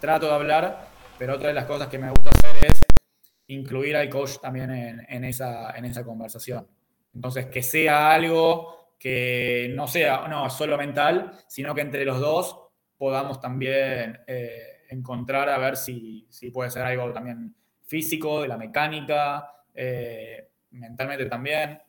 trato 0.00 0.26
de 0.26 0.32
hablar, 0.32 0.88
pero 1.18 1.34
otra 1.34 1.48
de 1.48 1.54
las 1.54 1.64
cosas 1.64 1.88
que 1.88 1.98
me 1.98 2.10
gusta 2.10 2.30
hacer 2.30 2.70
es 2.70 2.80
incluir 3.48 3.96
al 3.96 4.08
coach 4.08 4.38
también 4.40 4.70
en, 5.08 5.24
esa, 5.24 5.74
conversación. 6.04 6.66
Entonces, 7.14 7.46
que 7.46 7.62
sea 7.62 8.12
algo 8.12 8.94
que 8.98 9.72
no 9.74 9.86
sea 9.86 10.26
no, 10.28 10.48
solo 10.50 10.76
mental, 10.76 11.32
sino 11.46 11.74
que 11.74 11.80
entre 11.82 12.04
los 12.04 12.18
dos 12.18 12.58
podamos 12.96 13.40
también 13.40 14.20
eh, 14.26 14.84
encontrar 14.88 15.48
a 15.48 15.58
ver 15.58 15.76
si, 15.76 16.26
si 16.30 16.50
puede 16.50 16.70
ser 16.70 16.82
algo 16.82 17.12
también 17.12 17.54
físico, 17.84 18.42
de 18.42 18.48
la 18.48 18.56
mecánica, 18.56 19.50
eh, 19.74 20.48
mentalmente 20.70 21.26
también. 21.26 21.80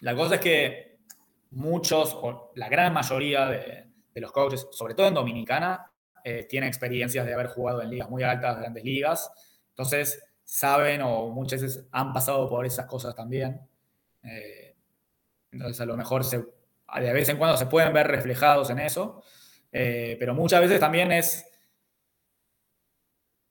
La 0.00 0.14
cosa 0.14 0.36
es 0.36 0.40
que 0.40 0.95
muchos, 1.50 2.14
o 2.14 2.52
la 2.54 2.68
gran 2.68 2.92
mayoría 2.92 3.46
de, 3.46 3.86
los 4.14 4.32
coaches, 4.32 4.66
sobre 4.72 4.94
todo 4.94 5.08
en 5.08 5.14
Dominicana, 5.14 5.90
eh, 6.24 6.46
tienen 6.48 6.68
experiencias 6.68 7.26
de 7.26 7.34
haber 7.34 7.48
jugado 7.48 7.82
en 7.82 7.90
ligas 7.90 8.08
muy 8.08 8.22
altas, 8.22 8.58
grandes 8.58 8.82
ligas. 8.82 9.30
Entonces, 9.70 10.22
saben 10.42 11.02
o 11.02 11.28
muchas 11.28 11.60
veces 11.60 11.86
han 11.92 12.12
pasado 12.12 12.48
por 12.48 12.64
esas 12.64 12.86
cosas 12.86 13.14
también. 13.14 13.60
Eh, 14.22 14.74
entonces, 15.52 15.80
a 15.80 15.86
lo 15.86 15.96
mejor 15.96 16.24
se, 16.24 16.38
de 16.38 17.12
vez 17.12 17.28
en 17.28 17.36
cuando 17.36 17.56
se 17.56 17.66
pueden 17.66 17.92
ver 17.92 18.06
reflejados 18.06 18.70
en 18.70 18.78
eso. 18.78 19.22
pero 19.70 20.34
muchas 20.34 20.60
veces 20.60 20.80
también 20.80 21.12
es. 21.12 21.46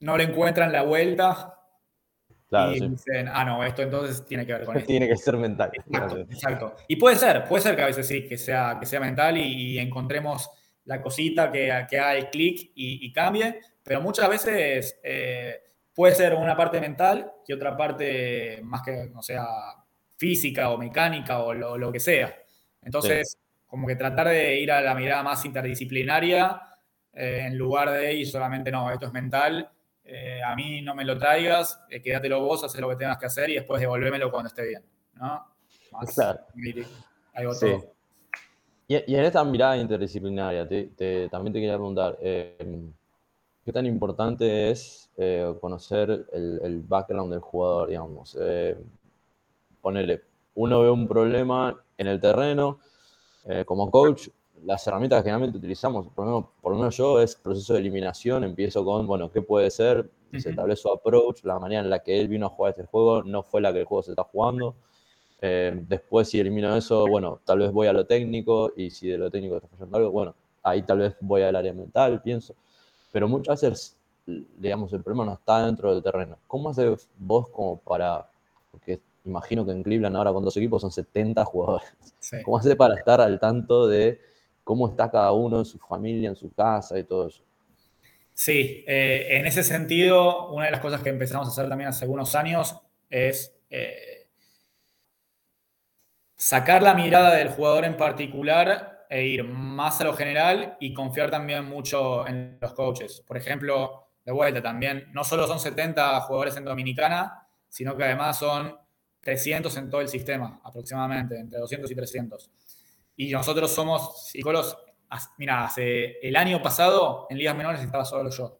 No 0.00 0.16
le 0.16 0.24
encuentran 0.24 0.72
la 0.72 0.82
vuelta 0.82 1.55
y 2.50 2.88
dicen, 2.88 3.28
ah, 3.32 3.44
no, 3.44 3.64
esto 3.64 3.82
entonces 3.82 4.24
tiene 4.24 4.46
que 4.46 4.52
ver 4.52 4.64
con 4.64 4.76
esto. 4.76 4.86
Tiene 4.86 5.08
que 5.08 5.16
ser 5.16 5.36
mental. 5.36 5.70
Exacto, 6.30 6.76
Y 6.88 6.96
puede 6.96 7.16
ser, 7.16 7.44
puede 7.44 7.62
ser 7.62 7.76
que 7.76 7.82
a 7.82 7.86
veces 7.86 8.06
sí, 8.06 8.26
que 8.26 8.38
sea, 8.38 8.76
que 8.78 8.86
sea 8.86 9.00
mental 9.00 9.36
y, 9.36 9.78
encontremos 9.78 10.48
la 10.84 11.02
cosita 11.02 11.50
que, 11.50 11.86
que 11.90 11.98
haga 11.98 12.14
el 12.14 12.30
clic 12.30 12.70
y, 12.74 13.12
cambie, 13.12 13.60
pero 13.82 14.00
muchas 14.00 14.28
veces 14.28 15.00
eh, 15.02 15.60
puede 15.92 16.14
ser 16.14 16.34
una 16.34 16.56
parte 16.56 16.80
mental 16.80 17.32
y 17.46 17.52
otra 17.52 17.76
parte 17.76 18.60
más 18.62 18.82
que, 18.82 19.10
no 19.12 19.22
sea, 19.22 19.44
física 20.16 20.70
o 20.70 20.78
mecánica 20.78 21.40
o 21.40 21.52
lo, 21.52 21.92
que 21.92 21.98
sea. 21.98 22.34
Entonces, 22.82 23.36
como 23.66 23.86
que 23.88 23.96
tratar 23.96 24.28
de 24.28 24.60
ir 24.60 24.70
a 24.70 24.80
la 24.80 24.94
mirada 24.94 25.24
más 25.24 25.44
interdisciplinaria 25.44 26.62
eh, 27.12 27.46
en 27.46 27.58
lugar 27.58 27.90
de 27.90 28.14
ir 28.14 28.28
solamente, 28.28 28.70
no, 28.70 28.90
esto 28.92 29.06
es 29.06 29.12
mental 29.12 29.68
eh, 30.08 30.40
a 30.40 30.54
mí 30.54 30.82
no 30.82 30.94
me 30.94 31.04
lo 31.04 31.18
traigas, 31.18 31.80
eh, 31.90 32.00
quédatelo 32.00 32.40
vos, 32.40 32.62
haz 32.62 32.78
lo 32.78 32.88
que 32.88 32.96
tengas 32.96 33.18
que 33.18 33.26
hacer 33.26 33.50
y 33.50 33.54
después 33.54 33.80
devolvémelo 33.80 34.30
cuando 34.30 34.48
esté 34.48 34.64
bien. 34.64 34.82
¿no? 35.14 35.44
claro. 36.14 36.40
Y, 38.88 38.94
en 39.14 39.24
esta 39.24 39.42
mirada 39.42 39.76
interdisciplinaria, 39.76 40.62
también 41.28 41.52
te 41.52 41.58
quería 41.58 41.74
preguntar, 41.74 42.16
eh, 42.20 42.56
¿qué 43.64 43.72
tan 43.72 43.84
importante 43.84 44.70
es 44.70 45.10
conocer 45.60 46.26
el, 46.32 46.84
background 46.86 47.32
del 47.32 47.40
jugador, 47.40 47.88
digamos? 47.88 48.38
ponerle, 49.80 50.22
uno 50.54 50.82
ve 50.82 50.90
un 50.90 51.08
problema 51.08 51.76
en 51.98 52.06
el 52.06 52.20
terreno, 52.20 52.78
como 53.64 53.90
coach, 53.90 54.28
las 54.64 54.86
herramientas 54.86 55.18
que 55.18 55.24
generalmente 55.24 55.58
utilizamos, 55.58 56.06
por 56.14 56.26
lo, 56.26 56.76
menos, 56.76 56.96
yo, 56.96 57.20
es 57.20 57.36
proceso 57.36 57.74
de 57.74 57.80
eliminación. 57.80 58.44
Empiezo 58.44 58.84
con, 58.84 59.06
bueno, 59.06 59.30
¿qué 59.30 59.42
puede 59.42 59.70
ser? 59.70 60.10
Se 60.38 60.50
establece 60.50 60.82
su 60.82 60.92
approach, 60.92 61.44
la 61.44 61.58
manera 61.58 61.80
en 61.80 61.88
la 61.88 62.00
que 62.00 62.20
él 62.20 62.28
vino 62.28 62.46
a 62.46 62.48
jugar 62.50 62.70
este 62.70 62.84
juego 62.84 63.22
no 63.22 63.42
fue 63.42 63.60
la 63.60 63.72
que 63.72 63.80
el 63.80 63.84
juego 63.84 64.02
se 64.02 64.10
está 64.10 64.24
jugando. 64.24 64.74
Eh, 65.40 65.78
después, 65.88 66.28
si 66.28 66.40
elimino 66.40 66.74
eso, 66.76 67.06
bueno, 67.06 67.40
tal 67.44 67.60
vez 67.60 67.70
voy 67.70 67.86
a 67.86 67.92
lo 67.92 68.06
técnico 68.06 68.72
y 68.76 68.90
si 68.90 69.08
de 69.08 69.18
lo 69.18 69.30
técnico 69.30 69.56
está 69.56 69.68
fallando 69.68 69.96
algo, 69.96 70.10
bueno, 70.10 70.34
ahí 70.62 70.82
tal 70.82 70.98
vez 70.98 71.16
voy 71.20 71.42
al 71.42 71.56
área 71.56 71.72
mental, 71.72 72.20
pienso. 72.22 72.54
Pero 73.12 73.28
muchas 73.28 73.62
veces, 73.62 73.96
digamos, 74.26 74.92
el 74.92 75.02
problema 75.02 75.24
no 75.24 75.34
está 75.34 75.64
dentro 75.64 75.94
del 75.94 76.02
terreno. 76.02 76.38
¿Cómo 76.46 76.70
haces 76.70 77.08
vos 77.18 77.48
como 77.50 77.78
para, 77.78 78.28
porque 78.72 79.00
imagino 79.26 79.64
que 79.64 79.72
en 79.72 79.82
Cleveland 79.82 80.16
ahora 80.16 80.32
con 80.32 80.44
dos 80.44 80.56
equipos 80.56 80.82
son 80.82 80.90
70 80.90 81.44
jugadores, 81.44 81.92
¿cómo 82.44 82.58
haces 82.58 82.76
para 82.76 82.94
estar 82.94 83.20
al 83.20 83.38
tanto 83.38 83.86
de 83.86 84.20
cómo 84.66 84.88
está 84.88 85.08
cada 85.08 85.30
uno 85.30 85.60
en 85.60 85.64
su 85.64 85.78
familia, 85.78 86.28
en 86.28 86.34
su 86.34 86.52
casa 86.52 86.98
y 86.98 87.04
todo 87.04 87.28
eso. 87.28 87.40
Sí, 88.34 88.84
eh, 88.88 89.28
en 89.38 89.46
ese 89.46 89.62
sentido, 89.62 90.50
una 90.50 90.64
de 90.64 90.72
las 90.72 90.80
cosas 90.80 91.02
que 91.02 91.08
empezamos 91.08 91.46
a 91.46 91.52
hacer 91.52 91.68
también 91.68 91.88
hace 91.88 92.04
algunos 92.04 92.34
años 92.34 92.76
es 93.08 93.56
eh, 93.70 94.26
sacar 96.34 96.82
la 96.82 96.94
mirada 96.94 97.32
del 97.36 97.50
jugador 97.50 97.84
en 97.84 97.96
particular 97.96 99.06
e 99.08 99.24
ir 99.24 99.44
más 99.44 100.00
a 100.00 100.04
lo 100.04 100.14
general 100.14 100.76
y 100.80 100.92
confiar 100.92 101.30
también 101.30 101.64
mucho 101.64 102.26
en 102.26 102.58
los 102.60 102.74
coaches. 102.74 103.22
Por 103.24 103.36
ejemplo, 103.36 104.08
de 104.24 104.32
vuelta 104.32 104.60
también, 104.60 105.04
no 105.12 105.22
solo 105.22 105.46
son 105.46 105.60
70 105.60 106.22
jugadores 106.22 106.56
en 106.56 106.64
Dominicana, 106.64 107.46
sino 107.68 107.96
que 107.96 108.02
además 108.02 108.36
son 108.36 108.76
300 109.20 109.76
en 109.76 109.90
todo 109.90 110.00
el 110.00 110.08
sistema, 110.08 110.60
aproximadamente, 110.64 111.38
entre 111.38 111.60
200 111.60 111.88
y 111.88 111.94
300. 111.94 112.50
Y 113.16 113.30
nosotros 113.30 113.70
somos 113.70 114.28
psicólogos. 114.28 114.78
Mira, 115.38 115.64
hace 115.64 116.18
el 116.20 116.36
año 116.36 116.60
pasado 116.62 117.26
en 117.30 117.38
ligas 117.38 117.56
menores 117.56 117.80
estaba 117.80 118.04
solo 118.04 118.30
yo. 118.30 118.58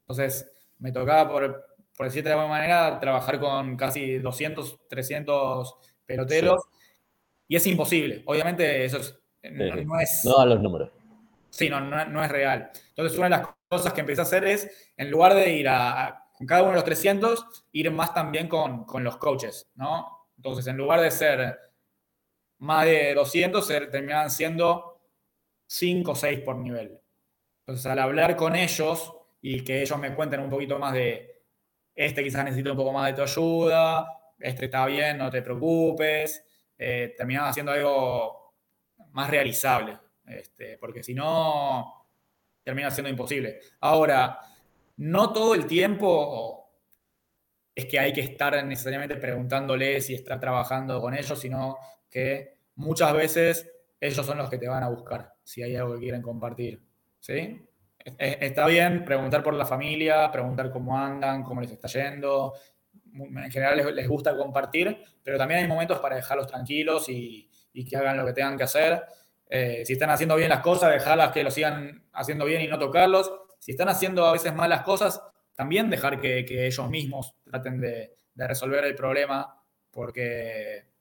Entonces 0.00 0.50
me 0.78 0.92
tocaba, 0.92 1.30
por, 1.30 1.66
por 1.96 2.06
decirte 2.06 2.28
de 2.28 2.34
alguna 2.34 2.50
manera, 2.54 2.98
trabajar 3.00 3.40
con 3.40 3.76
casi 3.76 4.18
200, 4.18 4.86
300 4.88 5.76
peloteros. 6.04 6.62
Y 7.48 7.56
es 7.56 7.66
imposible. 7.66 8.22
Obviamente 8.26 8.84
eso 8.84 8.98
no, 9.50 10.00
es... 10.00 10.24
No 10.24 10.38
da 10.38 10.46
los 10.46 10.60
números. 10.60 10.90
Sí, 11.50 11.70
no, 11.70 11.80
no, 11.80 12.24
es 12.24 12.30
real. 12.30 12.70
Entonces 12.88 13.16
una 13.16 13.28
de 13.28 13.42
las 13.42 13.48
cosas 13.68 13.92
que 13.92 14.00
empecé 14.00 14.20
a 14.20 14.24
hacer 14.24 14.44
es, 14.44 14.92
en 14.96 15.10
lugar 15.10 15.34
de 15.34 15.52
ir 15.52 15.68
a, 15.68 16.26
con 16.36 16.46
cada 16.46 16.62
uno 16.62 16.72
de 16.72 16.76
los 16.76 16.84
300, 16.84 17.66
ir 17.72 17.90
más 17.92 18.12
también 18.12 18.48
con, 18.48 18.84
con 18.84 19.04
los 19.04 19.16
coaches, 19.18 19.70
¿no? 19.76 20.24
Entonces, 20.36 20.66
en 20.66 20.76
lugar 20.76 21.00
de 21.00 21.10
ser 21.10 21.58
más 22.64 22.86
de 22.86 23.14
200 23.14 23.66
terminan 23.90 24.30
siendo 24.30 25.00
5 25.66 26.10
o 26.10 26.14
6 26.14 26.40
por 26.40 26.56
nivel. 26.56 27.00
Entonces, 27.60 27.86
al 27.86 27.98
hablar 27.98 28.36
con 28.36 28.56
ellos 28.56 29.12
y 29.40 29.62
que 29.62 29.82
ellos 29.82 29.98
me 29.98 30.14
cuenten 30.14 30.40
un 30.40 30.50
poquito 30.50 30.78
más 30.78 30.92
de, 30.92 31.42
este 31.94 32.22
quizás 32.22 32.44
necesita 32.44 32.72
un 32.72 32.76
poco 32.76 32.92
más 32.92 33.06
de 33.06 33.12
tu 33.14 33.22
ayuda, 33.22 34.06
este 34.38 34.66
está 34.66 34.86
bien, 34.86 35.18
no 35.18 35.30
te 35.30 35.42
preocupes, 35.42 36.44
eh, 36.76 37.14
terminan 37.16 37.46
haciendo 37.46 37.72
algo 37.72 38.54
más 39.12 39.30
realizable, 39.30 39.98
este, 40.26 40.76
porque 40.78 41.02
si 41.02 41.14
no, 41.14 42.08
termina 42.62 42.90
siendo 42.90 43.10
imposible. 43.10 43.60
Ahora, 43.80 44.40
no 44.96 45.32
todo 45.32 45.54
el 45.54 45.66
tiempo 45.66 46.70
es 47.74 47.86
que 47.86 47.98
hay 47.98 48.12
que 48.12 48.20
estar 48.20 48.64
necesariamente 48.64 49.16
preguntándoles 49.16 50.10
y 50.10 50.14
estar 50.14 50.40
trabajando 50.40 51.00
con 51.00 51.14
ellos, 51.14 51.38
sino 51.38 51.76
que 52.08 52.53
muchas 52.76 53.12
veces 53.12 53.70
ellos 54.00 54.24
son 54.26 54.38
los 54.38 54.50
que 54.50 54.58
te 54.58 54.68
van 54.68 54.82
a 54.82 54.88
buscar 54.88 55.34
si 55.42 55.62
hay 55.62 55.76
algo 55.76 55.94
que 55.94 56.00
quieren 56.00 56.22
compartir. 56.22 56.82
¿Sí? 57.20 57.66
Está 58.18 58.66
bien 58.66 59.04
preguntar 59.04 59.42
por 59.42 59.54
la 59.54 59.64
familia, 59.64 60.30
preguntar 60.30 60.70
cómo 60.70 60.98
andan, 60.98 61.42
cómo 61.42 61.62
les 61.62 61.70
está 61.70 61.88
yendo. 61.88 62.52
En 63.14 63.50
general 63.50 63.94
les, 63.94 64.08
gusta 64.08 64.36
compartir, 64.36 64.98
pero 65.22 65.38
también 65.38 65.60
hay 65.60 65.68
momentos 65.68 66.00
para 66.00 66.16
dejarlos 66.16 66.46
tranquilos 66.46 67.08
y, 67.08 67.50
que 67.88 67.96
hagan 67.96 68.18
lo 68.18 68.26
que 68.26 68.34
tengan 68.34 68.58
que 68.58 68.64
hacer. 68.64 69.02
Eh, 69.48 69.84
si 69.86 69.94
están 69.94 70.10
haciendo 70.10 70.36
bien 70.36 70.50
las 70.50 70.60
cosas, 70.60 70.92
dejarlas 70.92 71.32
que 71.32 71.42
lo 71.42 71.50
sigan 71.50 72.04
haciendo 72.12 72.44
bien 72.44 72.60
y 72.60 72.68
no 72.68 72.78
tocarlos. 72.78 73.32
Si 73.58 73.70
están 73.70 73.88
haciendo 73.88 74.26
a 74.26 74.32
veces 74.32 74.54
malas 74.54 74.82
cosas, 74.82 75.22
también 75.54 75.88
dejar 75.88 76.20
que, 76.20 76.66
ellos 76.66 76.90
mismos 76.90 77.34
traten 77.42 77.80
de, 77.80 78.16
de 78.34 78.48
resolver 78.48 78.84
el 78.84 78.94
problema, 78.94 79.62
porque 79.90 80.93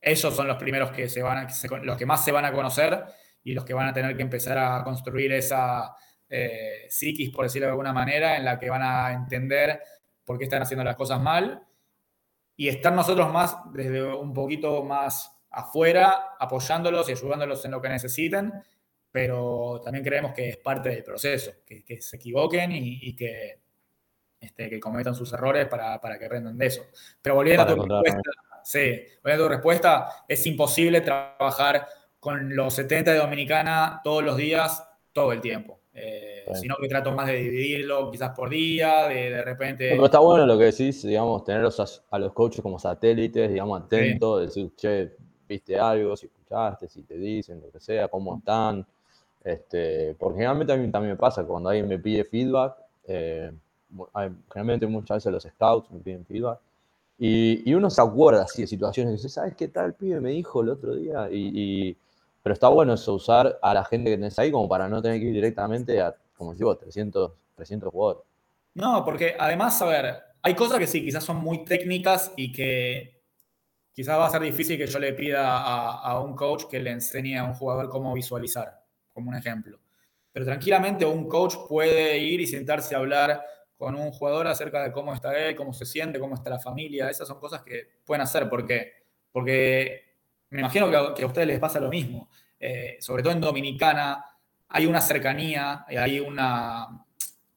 ellos 0.00 0.34
son 0.34 0.46
los 0.46 0.56
primeros 0.56 0.90
que 0.90 1.08
se 1.08 1.22
van 1.22 1.46
los 1.82 1.96
que 1.96 2.06
más 2.06 2.24
se 2.24 2.32
van 2.32 2.44
a 2.44 2.52
conocer 2.52 3.04
y 3.42 3.52
los 3.52 3.64
que 3.64 3.74
van 3.74 3.88
a 3.88 3.92
tener 3.92 4.16
que 4.16 4.22
empezar 4.22 4.58
a 4.58 4.82
construir 4.84 5.32
esa 5.32 5.94
eh, 6.28 6.86
psiquis, 6.88 7.30
por 7.30 7.44
decirlo 7.44 7.66
de 7.66 7.72
alguna 7.72 7.92
manera, 7.92 8.36
en 8.36 8.44
la 8.44 8.58
que 8.58 8.68
van 8.68 8.82
a 8.82 9.12
entender 9.12 9.80
por 10.24 10.38
qué 10.38 10.44
están 10.44 10.62
haciendo 10.62 10.84
las 10.84 10.96
cosas 10.96 11.20
mal 11.20 11.66
y 12.56 12.68
estar 12.68 12.92
nosotros 12.92 13.32
más 13.32 13.56
desde 13.72 14.02
un 14.02 14.34
poquito 14.34 14.82
más 14.84 15.34
afuera, 15.50 16.34
apoyándolos 16.38 17.08
y 17.08 17.12
ayudándolos 17.12 17.64
en 17.64 17.70
lo 17.70 17.80
que 17.80 17.88
necesiten, 17.88 18.52
pero 19.10 19.80
también 19.82 20.04
creemos 20.04 20.32
que 20.32 20.50
es 20.50 20.56
parte 20.58 20.90
del 20.90 21.02
proceso, 21.02 21.52
que, 21.64 22.00
se 22.02 22.16
equivoquen 22.16 22.72
y, 22.72 23.16
que, 23.16 23.60
este, 24.40 24.68
que 24.68 24.78
cometan 24.78 25.14
sus 25.14 25.32
errores 25.32 25.66
para, 25.66 25.98
que 26.18 26.26
aprendan 26.26 26.58
de 26.58 26.66
eso. 26.66 26.82
Pero 27.22 27.36
volviendo 27.36 27.62
a 27.62 27.66
tu 27.66 27.80
respuesta, 27.80 28.20
Sí, 28.68 29.00
voy 29.24 29.32
a 29.32 29.38
tu 29.38 29.48
respuesta. 29.48 30.10
Es 30.28 30.46
imposible 30.46 31.00
trabajar 31.00 31.86
con 32.20 32.54
los 32.54 32.74
70 32.74 33.12
de 33.12 33.16
Dominicana 33.16 34.02
todos 34.04 34.22
los 34.22 34.36
días 34.36 34.86
todo 35.10 35.32
el 35.32 35.40
tiempo. 35.40 35.80
Eh, 35.94 36.44
sino 36.52 36.76
que 36.78 36.86
trato 36.86 37.12
más 37.12 37.28
de 37.28 37.36
dividirlo 37.36 38.10
quizás 38.10 38.36
por 38.36 38.50
día, 38.50 39.08
de, 39.08 39.30
de 39.30 39.42
repente... 39.42 39.88
Pero 39.88 40.04
está 40.04 40.18
bueno 40.18 40.44
lo 40.44 40.58
que 40.58 40.64
decís, 40.64 41.02
digamos, 41.02 41.44
tenerlos 41.44 41.80
a, 41.80 41.86
a 42.14 42.18
los 42.18 42.34
coaches 42.34 42.60
como 42.60 42.78
satélites, 42.78 43.50
digamos, 43.50 43.80
atentos, 43.80 44.42
decir, 44.42 44.70
che, 44.76 45.12
viste 45.48 45.78
algo, 45.78 46.14
si 46.14 46.26
escuchaste, 46.26 46.88
si 46.88 47.04
te 47.04 47.16
dicen, 47.16 47.62
lo 47.62 47.70
que 47.72 47.80
sea, 47.80 48.08
cómo 48.08 48.36
están. 48.36 48.86
Este, 49.42 50.14
porque 50.18 50.40
generalmente 50.40 50.74
a 50.74 50.76
mí 50.76 50.90
también 50.90 51.14
me 51.14 51.18
pasa, 51.18 51.42
cuando 51.42 51.70
alguien 51.70 51.88
me 51.88 51.98
pide 51.98 52.22
feedback, 52.22 52.76
eh, 53.06 53.50
generalmente 54.52 54.86
muchas 54.86 55.24
veces 55.24 55.32
los 55.32 55.42
scouts 55.54 55.90
me 55.90 56.00
piden 56.00 56.26
feedback, 56.26 56.60
y, 57.18 57.68
y, 57.68 57.74
uno 57.74 57.90
se 57.90 58.00
acuerda 58.00 58.42
así 58.42 58.62
de 58.62 58.68
situaciones, 58.68 59.14
y 59.14 59.16
dice, 59.16 59.28
¿sabes 59.28 59.56
qué 59.56 59.66
tal 59.66 59.94
pibe 59.94 60.20
me 60.20 60.30
dijo 60.30 60.62
el 60.62 60.68
otro 60.68 60.94
día? 60.94 61.28
Y, 61.30 61.96
pero 62.42 62.52
está 62.52 62.68
bueno 62.68 62.94
eso, 62.94 63.14
usar 63.14 63.58
a 63.60 63.74
la 63.74 63.84
gente 63.84 64.10
que 64.10 64.16
tenés 64.16 64.38
ahí 64.38 64.52
como 64.52 64.68
para 64.68 64.88
no 64.88 65.02
tener 65.02 65.18
que 65.18 65.26
ir 65.26 65.32
directamente 65.32 66.00
a, 66.00 66.14
como 66.36 66.54
digo, 66.54 66.76
300, 66.76 67.32
300 67.56 67.90
jugadores. 67.90 68.22
No, 68.74 69.04
porque 69.04 69.34
además, 69.38 69.82
a 69.82 69.86
ver, 69.86 70.14
hay 70.42 70.54
cosas 70.54 70.78
que 70.78 70.86
sí, 70.86 71.04
quizás 71.04 71.24
son 71.24 71.38
muy 71.38 71.64
técnicas 71.64 72.32
y 72.36 72.52
que 72.52 73.20
quizás 73.92 74.16
va 74.16 74.26
a 74.26 74.30
ser 74.30 74.42
difícil 74.42 74.78
que 74.78 74.86
yo 74.86 75.00
le 75.00 75.12
pida 75.12 75.58
a, 75.58 76.00
a 76.00 76.20
un 76.20 76.36
coach 76.36 76.66
que 76.70 76.78
le 76.78 76.92
enseñe 76.92 77.36
a 77.36 77.42
un 77.42 77.54
jugador 77.54 77.88
cómo 77.88 78.14
visualizar, 78.14 78.80
como 79.12 79.30
un 79.30 79.34
ejemplo. 79.34 79.80
Pero 80.30 80.46
tranquilamente 80.46 81.04
un 81.04 81.26
coach 81.26 81.56
puede 81.68 82.16
ir 82.18 82.40
y 82.40 82.46
sentarse 82.46 82.94
a 82.94 82.98
hablar 82.98 83.42
con 83.78 83.94
un 83.94 84.10
jugador 84.10 84.48
acerca 84.48 84.82
de 84.82 84.92
cómo 84.92 85.14
está 85.14 85.38
él, 85.38 85.54
cómo 85.54 85.72
se 85.72 85.86
siente, 85.86 86.18
cómo 86.18 86.34
está 86.34 86.50
la 86.50 86.58
familia. 86.58 87.08
Esas 87.08 87.28
son 87.28 87.38
cosas 87.38 87.62
que 87.62 87.88
pueden 88.04 88.22
hacer. 88.22 88.48
¿Por 88.48 88.66
qué? 88.66 89.04
Porque 89.30 90.16
me 90.50 90.60
imagino 90.60 90.90
que 90.90 91.22
a, 91.22 91.26
ustedes 91.26 91.46
les 91.46 91.60
pasa 91.60 91.78
lo 91.78 91.88
mismo. 91.88 92.28
Eh, 92.58 92.96
sobre 93.00 93.22
todo 93.22 93.32
en 93.32 93.40
Dominicana 93.40 94.24
hay 94.68 94.84
una 94.86 95.00
cercanía, 95.00 95.86
hay 95.88 96.18
una 96.18 97.04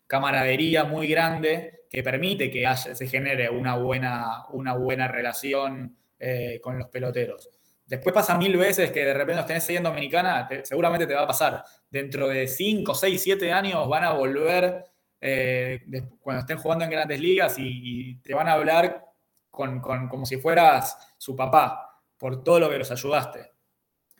camaradería 0.05 0.84
muy 0.84 1.07
grande 1.07 1.86
que 1.89 2.03
permite 2.03 2.51
que 2.51 2.65
se 2.75 3.07
genere 3.07 3.49
una 3.49 3.75
buena, 3.75 4.45
una 4.49 4.75
buena 4.75 5.07
relación 5.07 5.97
eh, 6.19 6.60
con 6.62 6.77
los 6.77 6.88
peloteros. 6.89 7.49
Después 7.86 8.13
pasa 8.13 8.38
mil 8.38 8.55
veces 8.57 8.91
que 8.91 9.03
de 9.03 9.13
repente 9.13 9.43
tenés 9.43 9.67
ahí 9.67 9.77
en 9.77 9.84
Dominicana, 9.84 10.47
seguramente 10.63 11.07
te 11.07 11.15
va 11.15 11.23
a 11.23 11.27
pasar. 11.27 11.63
Dentro 11.89 12.27
de 12.29 12.47
5, 12.47 12.93
6, 12.93 13.21
7 13.21 13.51
años 13.51 13.89
van 13.89 14.03
a 14.03 14.13
volver 14.13 14.90
eh, 15.21 15.79
cuando 16.19 16.41
estén 16.41 16.57
jugando 16.57 16.84
en 16.84 16.91
grandes 16.91 17.19
ligas 17.21 17.55
y, 17.57 18.15
te 18.17 18.34
van 18.34 18.47
a 18.47 18.53
hablar 18.53 19.05
como 19.51 20.25
si 20.25 20.38
fueras 20.38 21.13
su 21.17 21.36
papá 21.36 22.01
por 22.17 22.43
todo 22.43 22.60
lo 22.60 22.69
que 22.69 22.79
los 22.79 22.91
ayudaste. 22.91 23.51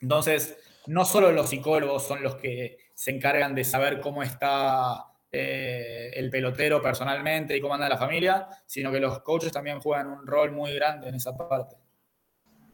Entonces, 0.00 0.56
no 0.86 1.04
solo 1.04 1.32
los 1.32 1.50
psicólogos 1.50 2.06
son 2.06 2.22
los 2.22 2.36
que 2.36 2.78
se 2.94 3.10
encargan 3.10 3.54
de 3.54 3.64
saber 3.64 4.00
cómo 4.00 4.22
está 4.22 5.06
eh, 5.30 6.10
el 6.14 6.28
pelotero 6.30 6.82
personalmente 6.82 7.56
y 7.56 7.60
cómo 7.60 7.74
anda 7.74 7.88
la 7.88 7.96
familia, 7.96 8.48
sino 8.66 8.92
que 8.92 9.00
los 9.00 9.20
coaches 9.20 9.52
también 9.52 9.80
juegan 9.80 10.08
un 10.08 10.26
rol 10.26 10.52
muy 10.52 10.74
grande 10.74 11.08
en 11.08 11.14
esa 11.14 11.36
parte. 11.36 11.76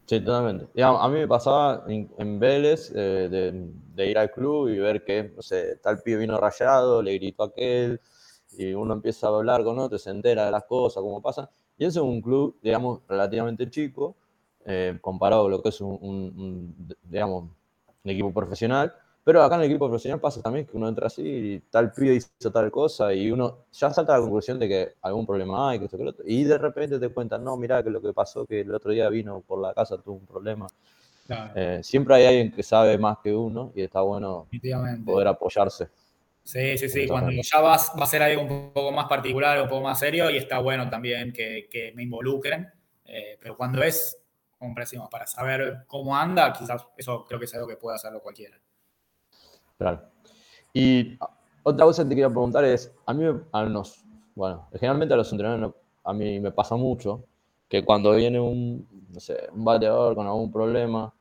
Sí, 0.05 0.19
totalmente. 0.21 0.67
a 0.83 1.07
mí 1.07 1.19
me 1.19 1.27
pasaba 1.27 1.85
en, 1.87 2.39
Vélez 2.39 2.91
eh, 2.95 3.29
de, 3.29 4.05
ir 4.07 4.17
al 4.17 4.31
club 4.31 4.69
y 4.69 4.79
ver 4.79 5.03
que, 5.03 5.35
tal 5.83 6.01
pibe 6.01 6.21
vino 6.21 6.37
rayado, 6.37 7.03
le 7.03 7.13
gritó 7.13 7.43
aquel, 7.43 8.01
y 8.59 8.73
uno 8.73 8.93
empieza 8.93 9.27
a 9.27 9.29
hablar 9.29 9.63
con 9.63 9.79
otro, 9.79 9.97
se 9.97 10.09
entera 10.09 10.45
de 10.45 10.51
las 10.51 10.65
cosas, 10.65 11.01
cómo 11.01 11.21
pasa. 11.21 11.49
Y 11.77 11.85
eso 11.85 12.01
es 12.01 12.05
un 12.05 12.21
club, 12.21 12.57
digamos, 12.61 12.99
relativamente 13.07 13.69
chico, 13.69 14.17
eh, 14.65 14.97
comparado 14.99 15.43
con 15.43 15.51
lo 15.51 15.61
que 15.61 15.69
es 15.69 15.79
un, 15.79 16.75
digamos, 17.03 17.45
un 18.03 18.11
equipo 18.11 18.33
profesional. 18.33 18.93
Pero 19.23 19.41
acá 19.41 19.55
en 19.55 19.61
el 19.61 19.67
equipo 19.67 19.87
profesional 19.87 20.19
pasa 20.19 20.41
también 20.41 20.65
que 20.65 20.75
uno 20.75 20.89
entra 20.89 21.07
así 21.07 21.21
y 21.23 21.59
tal 21.69 21.93
pibe 21.93 22.15
hizo 22.15 22.51
tal 22.51 22.69
cosa 22.69 23.13
y 23.13 23.31
uno 23.31 23.59
ya 23.71 23.93
salta 23.93 24.13
a 24.13 24.17
la 24.17 24.23
conclusión 24.23 24.59
de 24.59 24.67
que 24.67 24.93
algún 25.03 25.25
problema 25.25 25.69
hay, 25.69 25.79
que 25.79 25.85
esto, 25.85 25.97
que 25.97 26.03
lo 26.03 26.09
otro. 26.09 26.25
Y 26.27 26.43
de 26.43 26.57
repente 26.57 26.99
te 26.99 27.07
cuentan, 27.09 27.41
no, 27.45 27.55
mira 27.55 27.81
que 27.81 27.89
lo 27.89 28.01
que 28.01 28.11
pasó, 28.11 28.45
que 28.45 28.61
el 28.61 28.73
otro 28.73 28.91
día 28.91 29.07
vino 29.07 29.39
por 29.39 29.61
la 29.61 29.73
casa, 29.73 29.97
tuvo 29.97 30.15
un 30.15 30.25
problema. 30.25 30.67
Eh, 31.55 31.79
siempre 31.81 32.15
hay 32.15 32.25
alguien 32.25 32.51
que 32.51 32.63
sabe 32.63 32.97
más 32.97 33.19
que 33.19 33.33
uno 33.33 33.71
y 33.73 33.83
está 33.83 34.01
bueno 34.01 34.47
poder 35.05 35.27
apoyarse. 35.27 35.87
Sí, 36.49 36.79
sí, 36.79 36.89
sí. 36.89 37.07
Cuando 37.07 37.29
ya 37.29 37.61
vas, 37.61 37.93
va 37.95 38.05
a 38.05 38.07
ser 38.07 38.23
algo 38.23 38.41
un 38.41 38.73
poco 38.73 38.91
más 38.91 39.07
particular, 39.07 39.61
un 39.61 39.69
poco 39.69 39.83
más 39.83 39.99
serio 39.99 40.31
y 40.31 40.37
está 40.37 40.57
bueno 40.57 40.89
también 40.89 41.31
que, 41.31 41.69
que 41.69 41.91
me 41.93 42.01
involucren. 42.01 42.67
Eh, 43.05 43.37
pero 43.39 43.55
cuando 43.55 43.83
es 43.83 44.19
como 44.57 44.73
para 45.11 45.27
saber 45.27 45.83
cómo 45.85 46.17
anda, 46.17 46.51
quizás 46.51 46.87
eso 46.97 47.23
creo 47.25 47.37
que 47.37 47.45
es 47.45 47.53
algo 47.53 47.67
que 47.67 47.75
puede 47.75 47.97
hacerlo 47.97 48.19
cualquiera. 48.23 48.59
Claro. 49.77 50.09
Y 50.73 51.19
otra 51.61 51.85
cosa 51.85 52.01
que 52.01 52.09
te 52.09 52.15
quería 52.15 52.29
preguntar 52.29 52.65
es, 52.65 52.95
a 53.05 53.13
mí, 53.13 53.25
a 53.51 53.63
los, 53.65 54.03
bueno, 54.33 54.67
generalmente 54.71 55.13
a 55.13 55.17
los 55.17 55.31
entrenadores, 55.31 55.69
a 56.03 56.13
mí 56.13 56.39
me 56.39 56.51
pasa 56.51 56.75
mucho 56.75 57.25
que 57.67 57.85
cuando 57.85 58.15
viene 58.15 58.39
un, 58.39 58.87
no 59.07 59.19
sé, 59.19 59.49
un 59.53 59.63
bateador 59.63 60.15
con 60.15 60.25
algún 60.25 60.51
problema, 60.51 61.13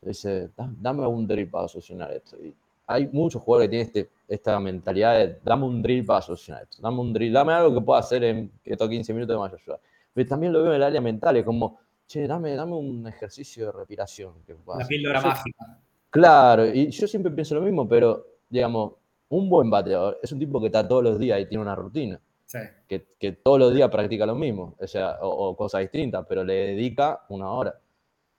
dice, 0.00 0.50
dame 0.56 1.04
un 1.08 1.26
drill 1.26 1.50
para 1.50 1.66
solucionar 1.66 2.12
esto. 2.12 2.36
Y 2.36 2.54
hay 2.86 3.08
muchos 3.08 3.42
jugadores 3.42 3.68
que 3.68 3.70
tienen 3.70 3.86
este, 3.86 4.10
esta 4.28 4.60
mentalidad 4.60 5.18
de, 5.18 5.38
dame 5.44 5.64
un 5.64 5.82
drill 5.82 6.04
para 6.04 6.22
solucionar 6.22 6.62
esto, 6.62 6.80
dame 6.80 7.00
un 7.00 7.12
drill, 7.12 7.32
dame 7.32 7.52
algo 7.52 7.74
que 7.74 7.84
pueda 7.84 8.00
hacer 8.00 8.22
en 8.24 8.52
estos 8.64 8.88
15 8.88 9.12
minutos 9.12 9.34
de 9.34 9.38
mayor 9.38 9.60
ayuda. 9.60 9.80
Pero 10.14 10.28
también 10.28 10.52
lo 10.52 10.62
veo 10.62 10.70
en 10.70 10.76
el 10.76 10.82
área 10.82 11.00
mental, 11.00 11.36
es 11.36 11.44
como, 11.44 11.80
che, 12.06 12.26
dame, 12.26 12.54
dame 12.54 12.74
un 12.74 13.06
ejercicio 13.06 13.66
de 13.66 13.72
respiración. 13.72 14.34
Que 14.46 14.56
La 14.78 14.86
píldora 14.86 15.20
mágica. 15.20 15.78
Claro, 16.10 16.66
y 16.66 16.90
yo 16.90 17.06
siempre 17.06 17.32
pienso 17.32 17.54
lo 17.56 17.60
mismo, 17.60 17.88
pero 17.88 18.24
digamos, 18.48 18.92
un 19.28 19.50
buen 19.50 19.68
bateador 19.68 20.18
es 20.22 20.30
un 20.32 20.38
tipo 20.38 20.60
que 20.60 20.66
está 20.66 20.86
todos 20.86 21.02
los 21.02 21.18
días 21.18 21.40
y 21.40 21.46
tiene 21.46 21.62
una 21.62 21.74
rutina. 21.74 22.20
Sí. 22.44 22.58
Que, 22.86 23.08
que, 23.18 23.32
todos 23.32 23.58
los 23.58 23.74
días 23.74 23.90
practica 23.90 24.24
lo 24.24 24.36
mismo, 24.36 24.76
o 24.78 24.86
sea, 24.86 25.18
o, 25.20 25.56
cosas 25.56 25.80
distintas, 25.80 26.24
pero 26.28 26.44
le 26.44 26.54
dedica 26.54 27.24
una 27.28 27.50
hora. 27.50 27.78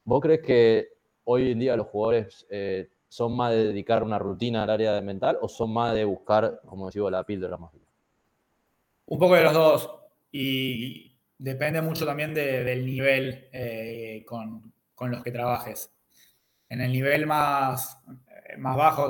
¿Vos 0.05 0.21
crees 0.21 0.41
que 0.41 0.87
hoy 1.25 1.51
en 1.51 1.59
día 1.59 1.75
los 1.75 1.87
jugadores 1.87 2.47
eh, 2.49 2.89
son 3.07 3.35
más 3.35 3.51
de 3.51 3.65
dedicar 3.65 4.03
una 4.03 4.19
rutina 4.19 4.63
al 4.63 4.69
área 4.69 4.99
mental 5.01 5.37
o 5.41 5.47
son 5.47 5.71
más 5.73 5.93
de 5.93 6.05
buscar, 6.05 6.61
como 6.65 6.89
digo, 6.89 7.09
la 7.09 7.23
píldora 7.23 7.57
mágica? 7.57 7.85
Un 9.05 9.19
poco 9.19 9.35
de 9.35 9.43
los 9.43 9.53
dos. 9.53 9.89
Y 10.31 11.17
depende 11.37 11.81
mucho 11.81 12.05
también 12.05 12.33
del 12.33 12.85
nivel 12.85 13.47
eh, 13.51 14.23
con, 14.27 14.73
con, 14.93 15.11
los 15.11 15.23
que 15.23 15.31
trabajes. 15.31 15.91
En 16.69 16.81
el 16.81 16.91
nivel 16.91 17.25
más, 17.25 18.01
eh, 18.07 18.57
más 18.57 18.75
bajo, 18.75 19.07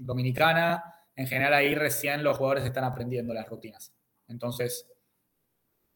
dominicana, 0.00 0.84
en 1.16 1.26
general 1.26 1.54
ahí 1.54 1.74
recién 1.74 2.22
los 2.22 2.36
jugadores 2.36 2.64
están 2.64 2.84
aprendiendo 2.84 3.32
las 3.32 3.48
rutinas. 3.48 3.92
Entonces, 4.28 4.86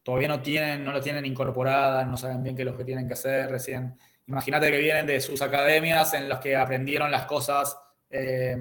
todavía 0.03 0.29
no, 0.29 0.41
tienen, 0.41 0.85
no 0.85 0.93
lo 0.93 1.01
tienen 1.01 1.27
incorporadas, 1.27 2.07
no 2.07 2.17
saben 2.17 2.43
bien 2.43 2.57
qué 2.57 2.63
es 2.63 2.67
lo 2.67 2.77
que 2.77 2.85
tienen 2.85 3.07
que 3.07 3.13
hacer 3.13 3.51
recién. 3.51 3.97
Imagínate 4.27 4.71
que 4.71 4.79
vienen 4.79 5.07
de 5.07 5.21
sus 5.21 5.43
academias 5.43 6.15
en 6.15 6.29
las 6.29 6.39
que 6.39 6.57
aprendieron 6.57 7.11
las 7.11 7.27
cosas 7.27 7.77
eh, 8.09 8.57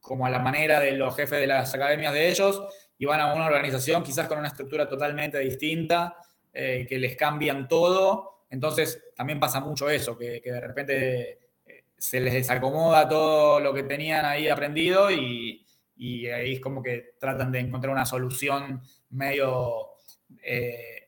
como 0.00 0.26
a 0.26 0.30
la 0.30 0.38
manera 0.38 0.78
de 0.78 0.92
los 0.92 1.16
jefes 1.16 1.40
de 1.40 1.46
las 1.46 1.74
academias 1.74 2.12
de 2.12 2.28
ellos 2.28 2.62
y 2.98 3.06
van 3.06 3.20
a 3.20 3.34
una 3.34 3.46
organización 3.46 4.02
quizás 4.02 4.28
con 4.28 4.38
una 4.38 4.48
estructura 4.48 4.88
totalmente 4.88 5.38
distinta 5.38 6.16
eh, 6.52 6.86
que 6.88 6.98
les 6.98 7.16
cambian 7.16 7.66
todo. 7.66 8.44
Entonces 8.50 9.02
también 9.16 9.40
pasa 9.40 9.60
mucho 9.60 9.88
eso, 9.90 10.16
que, 10.16 10.40
de 10.44 10.60
repente 10.60 11.30
eh, 11.64 11.84
se 11.96 12.20
les 12.20 12.34
desacomoda 12.34 13.08
todo 13.08 13.58
lo 13.58 13.72
que 13.72 13.82
tenían 13.82 14.24
ahí 14.24 14.48
aprendido 14.48 15.10
y, 15.10 15.62
ahí 15.98 16.54
es 16.54 16.60
como 16.60 16.82
que 16.82 17.14
tratan 17.18 17.50
de 17.50 17.60
encontrar 17.60 17.90
una 17.92 18.04
solución 18.04 18.82
medio 19.10 19.92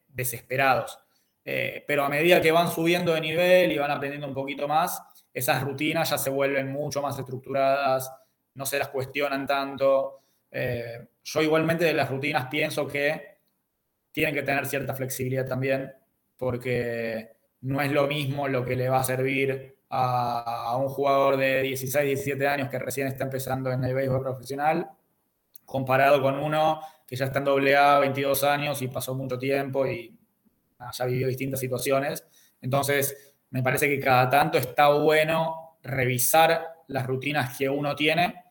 desesperados. 0.08 0.98
Pero 1.86 2.04
a 2.04 2.08
medida 2.08 2.40
que 2.40 2.52
van 2.52 2.68
subiendo 2.68 3.14
de 3.14 3.20
nivel 3.20 3.72
y 3.72 3.78
van 3.78 3.90
aprendiendo 3.90 4.26
un 4.26 4.34
poquito 4.34 4.68
más, 4.68 5.02
esas 5.32 5.62
rutinas 5.62 6.10
ya 6.10 6.18
se 6.18 6.30
vuelven 6.30 6.70
mucho 6.70 7.00
más 7.00 7.18
estructuradas, 7.18 8.12
no 8.54 8.66
se 8.66 8.78
las 8.78 8.88
cuestionan 8.88 9.46
tanto. 9.46 10.20
yo 11.24 11.42
igualmente 11.42 11.84
de 11.84 11.94
las 11.94 12.10
rutinas 12.10 12.48
pienso 12.50 12.86
que 12.86 13.38
tienen 14.12 14.34
que 14.34 14.42
tener 14.42 14.66
cierta 14.66 14.94
flexibilidad 14.94 15.46
también, 15.46 15.92
porque 16.36 17.36
no 17.60 17.80
es 17.80 17.92
lo 17.92 18.06
mismo 18.06 18.48
lo 18.48 18.64
que 18.64 18.76
le 18.76 18.88
va 18.88 19.00
a 19.00 19.04
servir 19.04 19.78
a, 19.90 20.76
un 20.76 20.88
jugador 20.88 21.36
de 21.36 21.62
16, 21.62 22.04
17 22.04 22.46
años 22.46 22.68
que 22.68 22.78
recién 22.78 23.06
está 23.06 23.24
empezando 23.24 23.70
en 23.70 23.82
el 23.84 23.94
béisbol 23.94 24.22
profesional, 24.22 24.88
comparado 25.64 26.20
con 26.20 26.38
uno 26.38 26.80
que 27.06 27.16
ya 27.16 27.26
está 27.26 27.38
en 27.38 27.48
AA, 27.48 28.00
22 28.00 28.44
años 28.44 28.82
y 28.82 28.88
pasó 28.88 29.14
mucho 29.14 29.38
tiempo 29.38 29.86
y 29.86 30.17
ya 30.92 31.04
vivió 31.04 31.28
distintas 31.28 31.60
situaciones. 31.60 32.24
Entonces, 32.60 33.34
me 33.50 33.62
parece 33.62 33.88
que 33.88 34.00
cada 34.00 34.28
tanto 34.28 34.58
está 34.58 34.88
bueno 34.88 35.78
revisar 35.82 36.66
las 36.88 37.06
rutinas 37.06 37.56
que 37.56 37.68
uno 37.68 37.94
tiene 37.96 38.42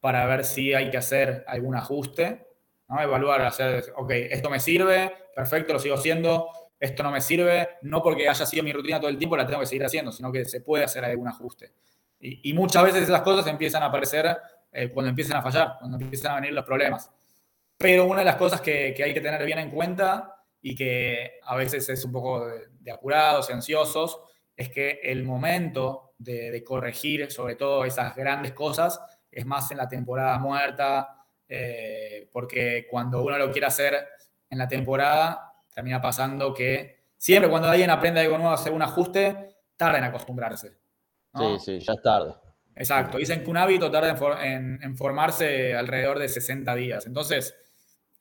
para 0.00 0.26
ver 0.26 0.44
si 0.44 0.74
hay 0.74 0.90
que 0.90 0.98
hacer 0.98 1.44
algún 1.46 1.76
ajuste 1.76 2.44
Evaluar, 2.88 3.42
hacer, 3.42 3.92
ok, 3.96 4.10
esto 4.10 4.50
me 4.50 4.60
sirve, 4.60 5.12
perfecto, 5.34 5.72
lo 5.72 5.78
sigo 5.78 5.94
haciendo, 5.94 6.48
esto 6.78 7.02
no 7.02 7.10
me 7.10 7.20
sirve, 7.20 7.70
no 7.82 8.02
porque 8.02 8.28
haya 8.28 8.46
sido 8.46 8.62
mi 8.62 8.72
rutina 8.72 9.00
todo 9.00 9.08
el 9.08 9.18
tiempo, 9.18 9.36
la 9.36 9.46
tengo 9.46 9.60
que 9.60 9.66
seguir 9.66 9.84
haciendo, 9.84 10.12
sino 10.12 10.30
que 10.30 10.44
se 10.44 10.60
puede 10.60 10.84
hacer 10.84 11.04
algún 11.04 11.28
ajuste. 11.28 11.72
Y, 12.20 12.54
muchas 12.54 12.84
veces 12.84 13.02
esas 13.02 13.20
cosas 13.20 13.46
empiezan 13.48 13.82
a 13.82 13.86
aparecer 13.86 14.38
eh, 14.72 14.88
cuando 14.88 15.10
empiezan 15.10 15.36
a 15.36 15.42
fallar, 15.42 15.76
cuando 15.78 15.98
empiezan 15.98 16.32
a 16.32 16.34
venir 16.36 16.52
los 16.52 16.64
problemas. 16.64 17.10
Pero 17.76 18.06
una 18.06 18.20
de 18.20 18.24
las 18.24 18.36
cosas 18.36 18.62
que, 18.62 18.94
hay 19.04 19.12
que 19.12 19.20
tener 19.20 19.44
bien 19.44 19.58
en 19.58 19.70
cuenta 19.70 20.33
y 20.66 20.74
que 20.74 21.40
a 21.42 21.56
veces 21.56 21.86
es 21.90 22.02
un 22.06 22.12
poco 22.12 22.46
de, 22.46 22.90
apurados 22.90 23.50
y 23.50 23.52
ansiosos, 23.52 24.18
es 24.56 24.70
que 24.70 24.98
el 25.02 25.22
momento 25.22 26.14
de, 26.16 26.64
corregir 26.64 27.30
sobre 27.30 27.54
todo 27.54 27.84
esas 27.84 28.16
grandes 28.16 28.52
cosas 28.52 28.98
es 29.30 29.44
más 29.44 29.70
en 29.72 29.76
la 29.76 29.88
temporada 29.88 30.38
muerta, 30.38 31.26
eh, 31.46 32.30
porque 32.32 32.86
cuando 32.90 33.22
uno 33.22 33.36
lo 33.36 33.52
quiere 33.52 33.66
hacer 33.66 34.08
en 34.48 34.56
la 34.56 34.66
temporada, 34.66 35.52
termina 35.74 36.00
pasando 36.00 36.54
que 36.54 37.08
siempre 37.18 37.50
cuando 37.50 37.68
alguien 37.68 37.90
aprende 37.90 38.20
algo 38.20 38.38
nuevo 38.38 38.52
a 38.52 38.54
hacer 38.54 38.72
un 38.72 38.80
ajuste, 38.80 39.56
tarda 39.76 39.98
en 39.98 40.04
acostumbrarse. 40.04 40.78
Sí, 41.34 41.58
sí, 41.58 41.78
ya 41.80 41.92
es 41.92 42.02
tarde. 42.02 42.34
Exacto. 42.74 43.18
Dicen 43.18 43.44
que 43.44 43.50
un 43.50 43.58
hábito 43.58 43.90
tarda 43.90 44.16
en, 44.42 44.96
formarse 44.96 45.74
alrededor 45.74 46.18
de 46.18 46.30
60 46.30 46.74
días. 46.74 47.06
Entonces, 47.06 47.54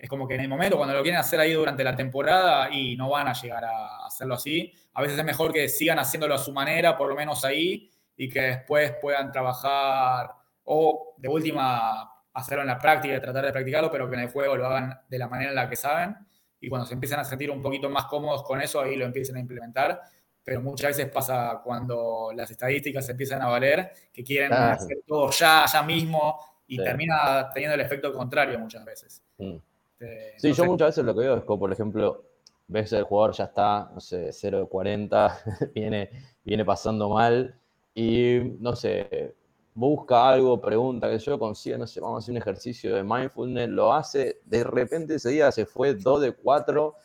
es 0.04 0.10
como 0.10 0.28
que 0.28 0.36
en 0.36 0.42
el 0.42 0.50
momento, 0.50 0.76
cuando 0.76 0.94
lo 0.94 1.02
quieren 1.02 1.18
hacer 1.18 1.40
ahí 1.40 1.54
durante 1.54 1.82
la 1.82 1.96
temporada 1.96 2.70
y 2.70 2.98
no 2.98 3.10
van 3.10 3.30
a 3.30 3.32
llegar 3.32 3.64
a 3.64 4.06
hacerlo 4.06 4.34
así, 4.34 4.70
a 4.96 5.02
veces 5.02 5.18
es 5.18 5.24
mejor 5.24 5.54
que 5.54 5.70
sigan 5.70 5.98
haciéndolo 5.98 6.36
a 6.36 6.38
su 6.38 6.52
manera, 6.52 6.98
por 6.98 7.08
lo 7.08 7.16
menos 7.16 7.46
ahí, 7.46 7.90
y 8.18 8.28
que 8.28 8.42
después 8.42 8.96
puedan 9.02 9.32
trabajar 9.32 10.30
o 10.66 11.14
de 11.16 11.30
última 11.30 12.12
hacerlo 12.34 12.64
en 12.64 12.68
la 12.68 12.78
práctica, 12.78 13.22
tratar 13.22 13.46
de 13.46 13.54
practicarlo, 13.54 13.90
pero 13.90 14.10
que 14.10 14.16
en 14.16 14.24
el 14.24 14.30
juego 14.30 14.58
lo 14.58 14.66
hagan 14.66 15.00
de 15.08 15.18
la 15.18 15.30
manera 15.30 15.52
en 15.52 15.56
la 15.56 15.70
que 15.70 15.78
saben. 15.78 16.18
Y 16.60 16.68
cuando 16.68 16.86
se 16.86 16.96
empiezan 16.96 17.22
a 17.22 17.24
sentir 17.24 17.50
un 17.50 17.62
poquito 17.62 17.90
más 17.90 18.04
cómodos 18.08 18.44
con 18.44 18.60
eso, 18.60 18.82
ahí 18.82 18.98
lo 18.98 19.06
empiecen 19.06 19.38
a 19.38 19.40
implementar 19.40 20.02
pero 20.44 20.62
muchas 20.62 20.90
veces 20.98 21.10
pasa 21.10 21.62
cuando 21.64 22.32
las 22.36 22.52
estadísticas 22.52 23.08
empiezan 23.08 23.42
a 23.42 23.48
valer, 23.48 23.90
que 24.12 24.26
quieren 24.26 24.52
hacer 24.52 24.98
todo 25.08 25.32
ya, 25.32 25.66
ya 25.72 25.82
mismo, 25.84 26.38
y 26.68 26.76
termina 26.84 27.50
teniendo 27.54 27.76
el 27.76 27.80
efecto 27.80 28.12
contrario 28.12 28.60
muchas 28.60 28.84
veces. 28.84 29.24
Mm. 29.38 29.56
Este, 30.04 30.40
sí, 30.40 30.54
yo 30.54 30.66
muchas 30.66 30.90
veces 30.90 31.06
lo 31.06 31.14
que 31.14 31.22
veo 31.22 31.38
es 31.38 31.44
como, 31.44 31.60
por 31.60 31.72
ejemplo, 31.72 32.24
ves 32.68 32.92
el 32.94 33.04
jugador 33.04 33.34
ya 33.36 33.46
está, 33.46 33.92
no 33.94 34.00
sé, 34.00 34.32
0 34.32 34.60
de 34.60 34.66
40, 34.66 35.40
viene, 35.76 36.10
viene 36.44 36.66
pasando 36.66 37.10
mal, 37.10 37.56
y 37.96 38.40
no 38.60 38.76
sé, 38.76 39.36
busca 39.74 40.30
algo, 40.30 40.60
pregunta, 40.60 41.10
que 41.10 41.20
yo 41.20 41.40
consiga, 41.40 41.78
no 41.78 41.88
sé, 41.88 42.00
vamos 42.00 42.18
a 42.18 42.20
hacer 42.20 42.32
un 42.34 42.38
ejercicio 42.38 42.96
de 42.96 43.04
mindfulness, 43.04 43.70
lo 43.70 43.94
hace, 43.94 44.42
de 44.46 44.64
repente 44.64 45.16
ese 45.16 45.30
día 45.30 45.52
se 45.52 45.66
fue 45.66 45.94
2 45.94 46.22
de 46.22 46.34
4, 46.34 46.96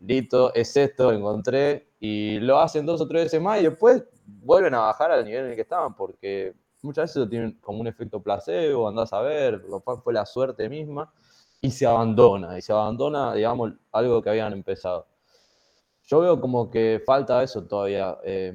listo, 0.00 0.54
es 0.54 0.76
esto, 0.76 1.12
encontré, 1.12 1.88
y 2.00 2.38
lo 2.40 2.58
hacen 2.58 2.86
dos 2.86 3.00
o 3.00 3.06
tres 3.06 3.24
veces 3.24 3.42
más 3.42 3.60
y 3.60 3.64
después 3.64 4.04
vuelven 4.24 4.74
a 4.74 4.80
bajar 4.80 5.10
al 5.10 5.24
nivel 5.24 5.44
en 5.44 5.50
el 5.50 5.56
que 5.56 5.62
estaban, 5.62 5.94
porque 5.94 6.54
muchas 6.82 7.04
veces 7.04 7.16
lo 7.16 7.28
tienen 7.28 7.58
como 7.60 7.80
un 7.80 7.86
efecto 7.86 8.22
placebo, 8.22 8.88
andás 8.88 9.12
a 9.12 9.20
ver, 9.20 9.62
fue 10.02 10.14
la 10.14 10.24
suerte 10.24 10.68
misma, 10.68 11.12
y 11.60 11.70
se 11.70 11.86
abandona, 11.86 12.58
y 12.58 12.62
se 12.62 12.72
abandona, 12.72 13.34
digamos, 13.34 13.72
algo 13.92 14.22
que 14.22 14.30
habían 14.30 14.52
empezado. 14.52 15.06
Yo 16.04 16.20
veo 16.20 16.40
como 16.40 16.70
que 16.70 17.02
falta 17.04 17.42
eso 17.42 17.66
todavía, 17.66 18.18
eh, 18.24 18.54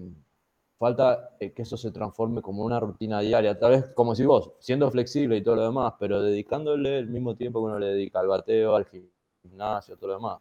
falta 0.77 1.35
que 1.39 1.61
eso 1.61 1.77
se 1.77 1.91
transforme 1.91 2.41
como 2.41 2.63
una 2.63 2.79
rutina 2.79 3.21
diaria, 3.21 3.57
tal 3.57 3.71
vez 3.71 3.85
como 3.93 4.15
si 4.15 4.25
vos, 4.25 4.53
siendo 4.59 4.89
flexible 4.91 5.37
y 5.37 5.43
todo 5.43 5.55
lo 5.55 5.63
demás, 5.63 5.93
pero 5.99 6.21
dedicándole 6.21 6.99
el 6.99 7.07
mismo 7.07 7.35
tiempo 7.35 7.61
que 7.61 7.65
uno 7.65 7.79
le 7.79 7.87
dedica 7.87 8.19
al 8.19 8.27
bateo, 8.27 8.75
al 8.75 8.87
gimnasio, 9.43 9.95
todo 9.97 10.09
lo 10.09 10.15
demás. 10.15 10.39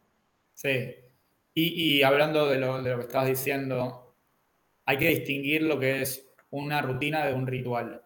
Sí, 0.53 0.95
y, 1.57 2.03
hablando 2.03 2.49
de 2.49 2.59
lo, 2.59 2.83
que 2.83 2.99
estabas 2.99 3.29
diciendo, 3.29 4.13
hay 4.83 4.97
que 4.97 5.07
distinguir 5.07 5.61
lo 5.63 5.79
que 5.79 6.01
es 6.01 6.29
una 6.49 6.81
rutina 6.81 7.25
de 7.25 7.33
un 7.33 7.47
ritual. 7.47 8.01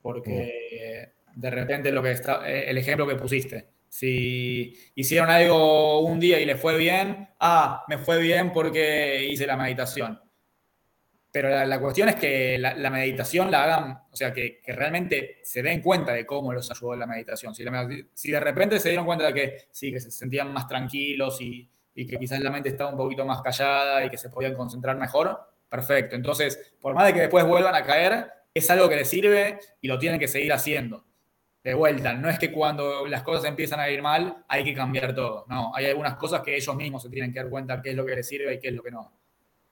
Porque 0.00 1.12
de 1.38 1.50
repente 1.50 1.92
lo 1.92 2.02
que 2.02 2.10
está, 2.10 2.50
eh, 2.50 2.68
el 2.68 2.78
ejemplo 2.78 3.06
que 3.06 3.14
pusiste, 3.14 3.68
si 3.88 4.76
hicieron 4.96 5.30
algo 5.30 6.00
un 6.00 6.18
día 6.18 6.40
y 6.40 6.44
les 6.44 6.60
fue 6.60 6.76
bien, 6.76 7.28
ah, 7.38 7.84
me 7.88 7.96
fue 7.96 8.18
bien 8.18 8.52
porque 8.52 9.24
hice 9.24 9.46
la 9.46 9.56
meditación. 9.56 10.20
Pero 11.30 11.48
la, 11.64 11.78
cuestión 11.78 12.08
es 12.08 12.16
que 12.16 12.58
la, 12.58 12.90
meditación 12.90 13.50
la 13.50 13.64
hagan, 13.64 14.02
o 14.10 14.16
sea, 14.16 14.32
que, 14.32 14.60
realmente 14.66 15.38
se 15.44 15.62
den 15.62 15.80
cuenta 15.80 16.12
de 16.12 16.26
cómo 16.26 16.52
los 16.52 16.68
ayudó 16.70 16.96
la 16.96 17.06
meditación. 17.06 17.54
Si, 17.54 17.64
si, 18.14 18.32
de 18.32 18.40
repente 18.40 18.80
se 18.80 18.88
dieron 18.88 19.06
cuenta 19.06 19.26
de 19.26 19.34
que 19.34 19.68
sí, 19.70 19.92
que 19.92 20.00
se 20.00 20.10
sentían 20.10 20.52
más 20.52 20.66
tranquilos 20.66 21.40
y, 21.40 21.70
y 21.94 22.06
que 22.06 22.18
quizás 22.18 22.40
la 22.40 22.50
mente 22.50 22.70
estaba 22.70 22.90
un 22.90 22.96
poquito 22.96 23.24
más 23.24 23.42
callada 23.42 24.04
y 24.04 24.10
que 24.10 24.16
se 24.16 24.30
podían 24.30 24.54
concentrar 24.54 24.96
mejor, 24.96 25.38
perfecto. 25.68 26.16
Entonces, 26.16 26.74
por 26.80 26.94
más 26.94 27.06
de 27.06 27.14
que 27.14 27.20
después 27.20 27.46
vuelvan 27.46 27.76
a 27.76 27.84
caer, 27.84 28.26
es 28.52 28.68
algo 28.70 28.88
que 28.88 28.96
les 28.96 29.08
sirve 29.08 29.60
y 29.80 29.86
lo 29.86 29.98
tienen 29.98 30.18
que 30.18 30.26
seguir 30.26 30.52
haciendo. 30.52 31.07
De 31.68 31.74
vuelta, 31.74 32.14
no 32.14 32.30
es 32.30 32.38
que 32.38 32.50
cuando 32.50 33.06
las 33.06 33.22
cosas 33.22 33.44
empiezan 33.44 33.78
a 33.78 33.90
ir 33.90 34.00
mal 34.00 34.42
hay 34.48 34.64
que 34.64 34.72
cambiar 34.72 35.14
todo. 35.14 35.44
No, 35.50 35.70
hay 35.74 35.84
algunas 35.84 36.14
cosas 36.16 36.40
que 36.40 36.56
ellos 36.56 36.74
mismos 36.74 37.02
se 37.02 37.10
tienen 37.10 37.30
que 37.30 37.40
dar 37.40 37.50
cuenta 37.50 37.82
qué 37.82 37.90
es 37.90 37.94
lo 37.94 38.06
que 38.06 38.14
les 38.16 38.26
sirve 38.26 38.54
y 38.54 38.58
qué 38.58 38.68
es 38.68 38.74
lo 38.74 38.82
que 38.82 38.90
no. 38.90 39.12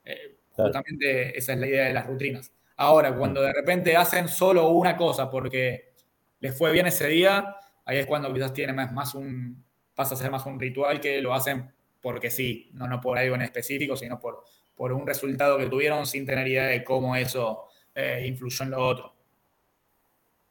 Eh, 0.04 0.36
justamente 0.50 1.38
esa 1.38 1.54
es 1.54 1.58
la 1.58 1.66
idea 1.66 1.84
de 1.84 1.94
las 1.94 2.06
rutinas. 2.06 2.52
Ahora, 2.76 3.16
cuando 3.16 3.40
de 3.40 3.50
repente 3.50 3.96
hacen 3.96 4.28
solo 4.28 4.68
una 4.68 4.94
cosa 4.94 5.30
porque 5.30 5.94
les 6.40 6.54
fue 6.54 6.70
bien 6.70 6.86
ese 6.86 7.06
día, 7.06 7.56
ahí 7.86 7.96
es 7.96 8.04
cuando 8.04 8.30
quizás 8.30 8.52
tiene 8.52 8.74
más, 8.74 8.92
más 8.92 9.14
un, 9.14 9.64
pasa 9.94 10.16
a 10.16 10.18
ser 10.18 10.30
más 10.30 10.44
un 10.44 10.60
ritual 10.60 11.00
que 11.00 11.22
lo 11.22 11.32
hacen 11.32 11.72
porque 12.02 12.28
sí, 12.28 12.68
no, 12.74 12.86
no 12.86 13.00
por 13.00 13.16
algo 13.16 13.36
en 13.36 13.40
específico, 13.40 13.96
sino 13.96 14.20
por, 14.20 14.44
por 14.74 14.92
un 14.92 15.06
resultado 15.06 15.56
que 15.56 15.64
tuvieron 15.64 16.04
sin 16.04 16.26
tener 16.26 16.46
idea 16.46 16.66
de 16.66 16.84
cómo 16.84 17.16
eso 17.16 17.68
eh, 17.94 18.26
influyó 18.28 18.66
en 18.66 18.70
lo 18.72 18.86
otro. 18.86 19.14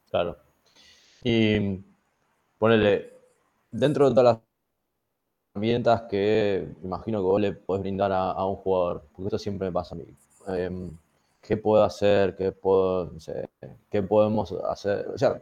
Claro. 0.09 0.44
Y 1.27 1.83
ponele, 2.59 3.11
dentro 3.71 4.07
de 4.07 4.15
todas 4.15 4.35
las 4.35 4.43
herramientas 5.55 6.03
que 6.03 6.67
imagino 6.83 7.17
que 7.17 7.23
vos 7.23 7.41
le 7.41 7.51
podés 7.53 7.81
brindar 7.81 8.11
a, 8.11 8.45
un 8.45 8.57
jugador, 8.57 9.05
porque 9.11 9.29
eso 9.29 9.39
siempre 9.39 9.67
me 9.69 9.73
pasa 9.73 9.95
a 9.95 9.97
mí. 9.97 10.05
Em, 10.49 10.91
¿Qué 11.41 11.57
puedo 11.57 11.83
hacer? 11.83 12.35
¿Qué, 12.35 12.51
puedo, 12.51 13.11
¿Qué 13.89 14.03
podemos 14.03 14.51
hacer? 14.69 15.07
O 15.07 15.17
sea, 15.17 15.41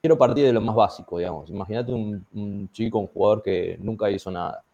quiero 0.00 0.16
partir 0.16 0.46
de 0.46 0.52
lo 0.54 0.62
más 0.62 0.74
básico, 0.74 1.18
digamos. 1.18 1.50
Imagínate 1.50 1.92
un, 1.92 2.70
chico, 2.72 2.98
un 2.98 3.08
jugador 3.08 3.42
que 3.42 3.76
nunca 3.82 4.10
hizo 4.10 4.30
nada 4.30 4.64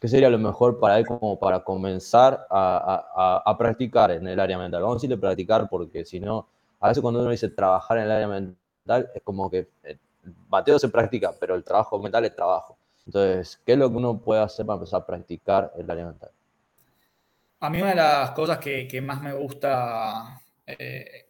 ¿Qué 0.00 0.08
sería 0.08 0.30
lo 0.30 0.38
mejor 0.38 0.80
para 0.80 0.98
él 0.98 1.06
como 1.06 1.38
para 1.38 1.62
comenzar 1.62 2.44
a, 2.50 3.54
practicar 3.56 4.10
en 4.10 4.26
el 4.26 4.40
área 4.40 4.58
mental? 4.58 4.82
Vamos 4.82 4.96
a 4.96 4.98
decirle 4.98 5.16
practicar 5.16 5.68
porque 5.68 6.04
si 6.04 6.18
no, 6.18 6.48
a 6.80 6.88
veces 6.88 7.00
cuando 7.00 7.20
uno 7.20 7.30
dice 7.30 7.48
trabajar 7.50 7.98
en 7.98 8.04
el 8.06 8.10
área 8.10 8.26
mental 8.26 8.56
es 8.86 9.22
como 9.22 9.50
que 9.50 9.68
el 9.82 9.98
bateo 10.48 10.78
se 10.78 10.88
practica, 10.88 11.32
pero 11.38 11.54
el 11.54 11.64
trabajo 11.64 11.98
mental 11.98 12.24
es 12.24 12.34
trabajo. 12.34 12.76
Entonces, 13.06 13.60
¿qué 13.64 13.72
es 13.72 13.78
lo 13.78 13.90
que 13.90 13.96
uno 13.96 14.18
puede 14.18 14.42
hacer 14.42 14.64
para 14.64 14.76
empezar 14.76 15.02
a 15.02 15.06
practicar 15.06 15.72
el 15.76 15.90
área 15.90 16.06
mental? 16.06 16.30
A 17.60 17.70
mí 17.70 17.80
una 17.80 17.90
de 17.90 17.96
las 17.96 18.30
cosas 18.32 18.58
que, 18.58 19.00
más 19.02 19.22
me 19.22 19.32
gusta, 19.32 20.40
eh, 20.66 21.26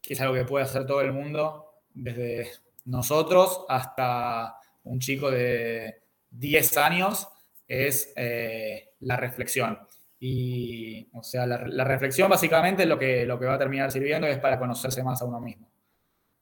que 0.00 0.14
es 0.14 0.20
algo 0.20 0.34
que 0.34 0.44
puede 0.44 0.64
hacer 0.64 0.86
todo 0.86 1.00
el 1.00 1.12
mundo, 1.12 1.72
desde 1.94 2.50
nosotros 2.84 3.64
hasta 3.68 4.56
un 4.84 4.98
chico 5.00 5.30
de 5.30 6.02
10 6.30 6.76
años, 6.78 7.28
es 7.66 8.12
eh, 8.16 8.94
la 9.00 9.16
reflexión. 9.16 9.78
Y, 10.20 11.08
o 11.12 11.22
sea, 11.22 11.46
la, 11.46 11.84
reflexión 11.84 12.28
básicamente 12.28 12.86
lo 12.86 12.98
que, 12.98 13.24
lo 13.24 13.38
que 13.38 13.46
va 13.46 13.54
a 13.54 13.58
terminar 13.58 13.92
sirviendo 13.92 14.26
es 14.26 14.38
para 14.38 14.58
conocerse 14.58 15.02
más 15.04 15.22
a 15.22 15.26
uno 15.26 15.40
mismo. 15.40 15.67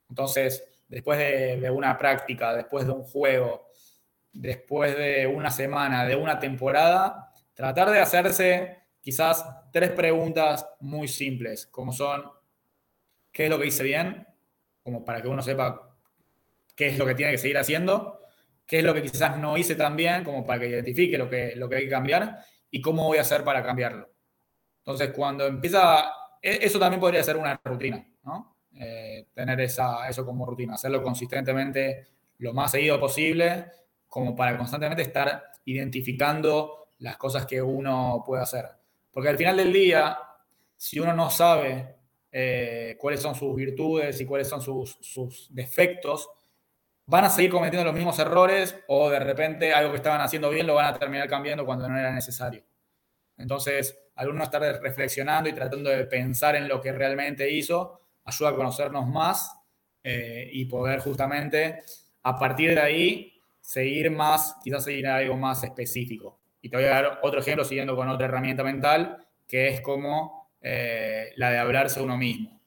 Entonces, 0.09 0.65
después 0.89 1.19
de, 1.19 1.71
una 1.71 1.97
práctica, 1.99 2.55
después 2.55 2.87
de 2.87 2.93
un 2.93 3.03
juego, 3.03 3.69
después 4.33 4.97
de 4.97 5.27
una 5.27 5.51
semana, 5.51 6.05
de 6.05 6.17
una 6.17 6.39
temporada, 6.39 7.33
tratar 7.55 7.91
de 7.91 8.01
hacerse 8.01 8.85
quizás 9.01 9.45
tres 9.73 9.91
preguntas 9.91 10.67
muy 10.81 11.09
simples, 11.09 11.67
como 11.67 11.93
son, 11.93 12.25
¿qué 13.33 13.45
es 13.45 13.51
lo 13.51 13.59
que 13.59 13.67
hice 13.67 13.83
bien? 13.83 14.27
Como 14.83 15.05
para 15.05 15.23
que 15.23 15.29
uno 15.29 15.43
sepa 15.43 15.97
qué 16.75 16.89
es 16.89 16.99
lo 16.99 17.07
que 17.07 17.15
tiene 17.15 17.33
que 17.33 17.39
seguir 17.39 17.59
haciendo 17.59 18.17
qué 18.67 18.79
es 18.79 18.85
lo 18.85 18.93
que 18.93 19.03
quizás 19.03 19.39
no 19.39 19.57
hice 19.57 19.77
tan 19.77 19.97
bien, 19.97 20.25
como 20.25 20.45
para 20.45 20.61
que 20.61 20.69
identifique 20.69 21.17
lo 21.17 21.31
que, 21.31 21.55
lo 21.57 21.69
que 21.69 21.77
hay 21.77 21.85
que 21.85 21.91
cambiar 21.91 22.39
y 22.71 22.81
cómo 22.81 23.05
voy 23.05 23.19
a 23.19 23.23
hacer 23.23 23.45
para 23.45 23.63
cambiarlo. 23.63 24.11
Entonces, 24.79 25.13
cuando 25.15 25.47
empieza, 25.47 26.13
e, 26.43 26.59
eso 26.63 26.79
también 26.79 27.01
podría 27.01 27.23
ser 27.23 27.37
una 27.37 27.61
rutina, 27.65 28.05
¿no? 28.25 28.56
Eh, 28.79 29.29
tener 29.33 29.61
esa, 29.63 30.07
eso 30.09 30.25
como 30.25 30.45
rutina, 30.45 30.75
hacerlo 30.75 31.03
consistentemente 31.03 32.07
lo 32.39 32.53
más 32.53 32.73
seguido 32.73 33.01
posible, 33.01 33.67
como 34.07 34.37
para 34.37 34.57
constantemente 34.59 35.03
estar 35.03 35.45
identificando 35.65 36.89
las 36.99 37.17
cosas 37.17 37.47
que 37.47 37.63
uno 37.63 38.23
puede 38.27 38.43
hacer. 38.43 38.67
Porque 39.11 39.31
al 39.31 39.39
final 39.39 39.57
del 39.57 39.73
día, 39.73 40.19
si 40.77 40.99
uno 40.99 41.15
no 41.15 41.31
sabe 41.31 41.97
eh, 42.31 42.97
cuáles 43.01 43.21
son 43.21 43.35
sus 43.35 43.55
virtudes 43.57 44.21
y 44.21 44.27
cuáles 44.27 44.49
son 44.49 44.61
sus, 44.61 44.99
sus 45.01 45.49
defectos, 45.55 46.29
van 47.07 47.25
a 47.25 47.31
seguir 47.31 47.51
cometiendo 47.51 47.85
los 47.85 47.95
mismos 47.95 48.19
errores 48.19 48.77
o 48.89 49.09
de 49.09 49.21
repente 49.21 49.73
algo 49.73 49.93
que 49.93 49.97
estaban 49.97 50.21
haciendo 50.21 50.51
bien 50.51 50.67
lo 50.67 50.75
van 50.75 50.87
a 50.87 50.99
terminar 50.99 51.29
cambiando 51.29 51.65
cuando 51.65 51.89
no 51.89 51.99
era 51.99 52.13
necesario. 52.13 52.65
Entonces, 53.39 53.99
al 54.17 54.31
uno 54.31 54.45
estar 54.45 54.61
reflexionando 54.83 55.49
y 55.49 55.53
tratando 55.53 55.91
de 55.91 56.05
pensar 56.07 56.57
en 56.57 56.69
lo 56.69 56.81
que 56.81 56.93
realmente 56.93 57.51
hizo, 57.51 58.01
ayuda 58.27 58.51
a 58.51 58.55
conocernos 58.55 59.07
más 59.07 59.53
eh, 60.03 60.51
y 60.53 60.67
poder 60.67 61.01
justamente 61.01 61.83
a 62.23 62.39
partir 62.39 62.75
de 62.75 62.81
ahí 62.81 63.41
seguir 63.61 64.11
más, 64.11 64.57
quizás 64.63 64.85
seguir 64.85 65.07
algo 65.07 65.37
más 65.37 65.65
específico. 65.65 66.41
Y 66.61 66.69
te 66.69 66.77
voy 66.77 66.87
a 66.87 66.91
dar 66.91 67.21
otro 67.23 67.41
ejemplo 67.41 67.65
siguiendo 67.65 67.97
con 67.97 68.09
otra 68.09 68.27
herramienta 68.27 68.63
mental, 68.63 69.25
que 69.47 69.69
es 69.69 69.81
como 69.81 70.51
eh, 70.61 71.33
la 71.37 71.51
de 71.51 71.59
hablarse 71.59 72.01
uno 72.01 72.17
mismo. 72.17 72.61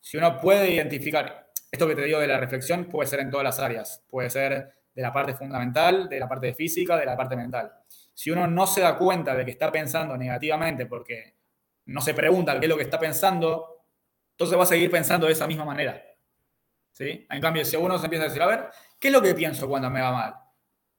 Si 0.00 0.16
uno 0.16 0.38
puede 0.40 0.70
identificar, 0.70 1.48
esto 1.70 1.86
que 1.86 1.94
te 1.94 2.04
digo 2.04 2.18
de 2.20 2.26
la 2.26 2.38
reflexión 2.38 2.86
puede 2.86 3.08
ser 3.08 3.20
en 3.20 3.30
todas 3.30 3.44
las 3.44 3.58
áreas, 3.58 4.02
puede 4.08 4.30
ser 4.30 4.72
de 4.94 5.02
la 5.02 5.12
parte 5.12 5.34
fundamental, 5.34 6.08
de 6.08 6.18
la 6.18 6.28
parte 6.28 6.54
física, 6.54 6.96
de 6.96 7.06
la 7.06 7.16
parte 7.16 7.36
mental. 7.36 7.72
Si 8.14 8.30
uno 8.30 8.46
no 8.46 8.66
se 8.66 8.80
da 8.80 8.98
cuenta 8.98 9.34
de 9.34 9.44
que 9.44 9.52
está 9.52 9.70
pensando 9.70 10.16
negativamente 10.16 10.86
porque 10.86 11.36
no 11.86 12.00
se 12.00 12.14
pregunta 12.14 12.58
qué 12.58 12.66
es 12.66 12.70
lo 12.70 12.76
que 12.76 12.82
está 12.82 12.98
pensando, 12.98 13.77
entonces 14.38 14.56
va 14.56 14.62
a 14.62 14.66
seguir 14.66 14.88
pensando 14.88 15.26
de 15.26 15.32
esa 15.32 15.48
misma 15.48 15.64
manera. 15.64 16.00
¿Sí? 16.92 17.26
En 17.28 17.40
cambio, 17.40 17.64
si 17.64 17.74
uno 17.74 17.98
se 17.98 18.06
empieza 18.06 18.24
a 18.24 18.28
decir, 18.28 18.40
a 18.40 18.46
ver, 18.46 18.68
¿qué 19.00 19.08
es 19.08 19.12
lo 19.12 19.20
que 19.20 19.34
pienso 19.34 19.68
cuando 19.68 19.90
me 19.90 20.00
va 20.00 20.12
mal? 20.12 20.34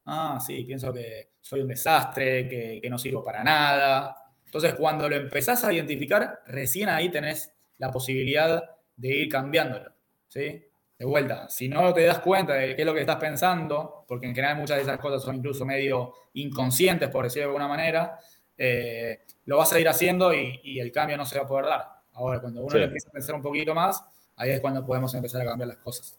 Ah, 0.05 0.39
sí, 0.45 0.65
pienso 0.65 0.91
que 0.91 1.29
soy 1.39 1.61
un 1.61 1.69
desastre, 1.69 2.49
que, 2.49 2.89
no 2.89 2.97
sirvo 2.97 3.23
para 3.23 3.41
nada. 3.41 4.13
Entonces, 4.43 4.73
cuando 4.73 5.07
lo 5.07 5.15
empezás 5.15 5.63
a 5.63 5.71
identificar, 5.71 6.41
recién 6.47 6.89
ahí 6.89 7.07
tenés 7.07 7.53
la 7.77 7.89
posibilidad 7.91 8.61
de 8.97 9.07
ir 9.07 9.29
cambiándolo. 9.29 9.89
¿sí? 10.27 10.61
De 10.97 11.05
vuelta, 11.05 11.47
si 11.47 11.69
no 11.69 11.93
te 11.93 12.03
das 12.03 12.19
cuenta 12.19 12.55
de 12.55 12.75
qué 12.75 12.81
es 12.81 12.85
lo 12.85 12.93
que 12.93 12.99
estás 12.99 13.15
pensando, 13.15 14.03
porque 14.05 14.25
en 14.25 14.35
general 14.35 14.57
muchas 14.57 14.75
de 14.75 14.83
esas 14.83 14.99
cosas 14.99 15.23
son 15.23 15.37
incluso 15.37 15.65
medio 15.65 16.13
inconscientes, 16.33 17.07
por 17.07 17.23
decirlo 17.23 17.47
de 17.47 17.55
alguna 17.55 17.69
manera, 17.69 18.19
eh, 18.57 19.21
lo 19.45 19.59
vas 19.59 19.71
a 19.71 19.79
ir 19.79 19.87
haciendo 19.87 20.33
y, 20.33 20.77
el 20.77 20.91
cambio 20.91 21.15
no 21.15 21.25
se 21.25 21.37
va 21.37 21.45
a 21.45 21.47
poder 21.47 21.67
dar. 21.67 21.98
Ahora, 22.19 22.41
cuando 22.41 22.61
uno 22.61 22.77
empieza 22.77 23.07
a 23.07 23.11
pensar 23.13 23.35
un 23.35 23.41
poquito 23.41 23.73
más, 23.73 24.03
ahí 24.35 24.51
es 24.51 24.59
cuando 24.59 24.85
podemos 24.85 25.13
empezar 25.13 25.41
a 25.41 25.45
cambiar 25.45 25.69
las 25.69 25.77
cosas. 25.77 26.17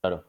Claro. 0.00 0.24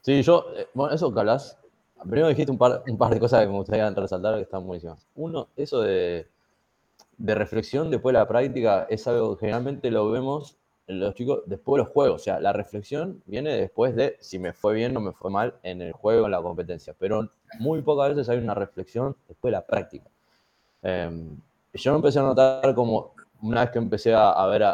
Sí, 0.00 0.22
yo, 0.22 0.46
eh, 0.56 0.68
bueno, 0.74 0.94
eso 0.94 1.12
que 1.12 1.20
hablas, 1.20 1.58
Primero 2.02 2.28
dijiste 2.28 2.50
un 2.50 2.58
par, 2.58 2.82
un 2.88 2.98
par 2.98 3.14
de 3.14 3.20
cosas 3.20 3.42
que 3.42 3.46
me 3.46 3.58
gustaría 3.58 3.88
resaltar 3.90 4.34
que 4.34 4.42
están 4.42 4.66
buenísimas. 4.66 5.06
Uno, 5.14 5.48
eso 5.56 5.82
de, 5.82 6.26
de 7.16 7.34
reflexión 7.34 7.90
después 7.90 8.12
de 8.12 8.18
la 8.18 8.26
práctica 8.26 8.86
es 8.90 9.06
algo 9.06 9.36
que 9.36 9.40
generalmente 9.40 9.90
lo 9.90 10.10
vemos 10.10 10.56
en 10.88 10.98
los 10.98 11.14
chicos 11.14 11.42
después 11.46 11.78
de 11.78 11.84
los 11.84 11.92
juegos. 11.92 12.22
O 12.22 12.24
sea, 12.24 12.40
la 12.40 12.52
reflexión 12.52 13.22
viene 13.26 13.56
después 13.56 13.94
de 13.94 14.16
si 14.20 14.38
me 14.38 14.52
fue 14.52 14.74
bien 14.74 14.96
o 14.96 15.00
me 15.00 15.12
fue 15.12 15.30
mal 15.30 15.54
en 15.62 15.80
el 15.80 15.92
juego, 15.92 16.24
en 16.24 16.32
la 16.32 16.42
competencia. 16.42 16.94
Pero 16.98 17.30
muy 17.60 17.82
pocas 17.82 18.08
veces 18.10 18.28
hay 18.28 18.38
una 18.38 18.54
reflexión 18.54 19.16
después 19.28 19.50
de 19.50 19.58
la 19.58 19.64
práctica. 19.64 20.10
Em, 20.82 21.36
yo 21.74 21.94
empecé 21.94 22.18
a 22.18 22.22
notar 22.22 22.74
como 22.74 23.14
una 23.42 23.62
vez 23.62 23.70
que 23.70 23.78
empecé 23.78 24.14
a, 24.14 24.46
ver 24.46 24.62
a, 24.62 24.72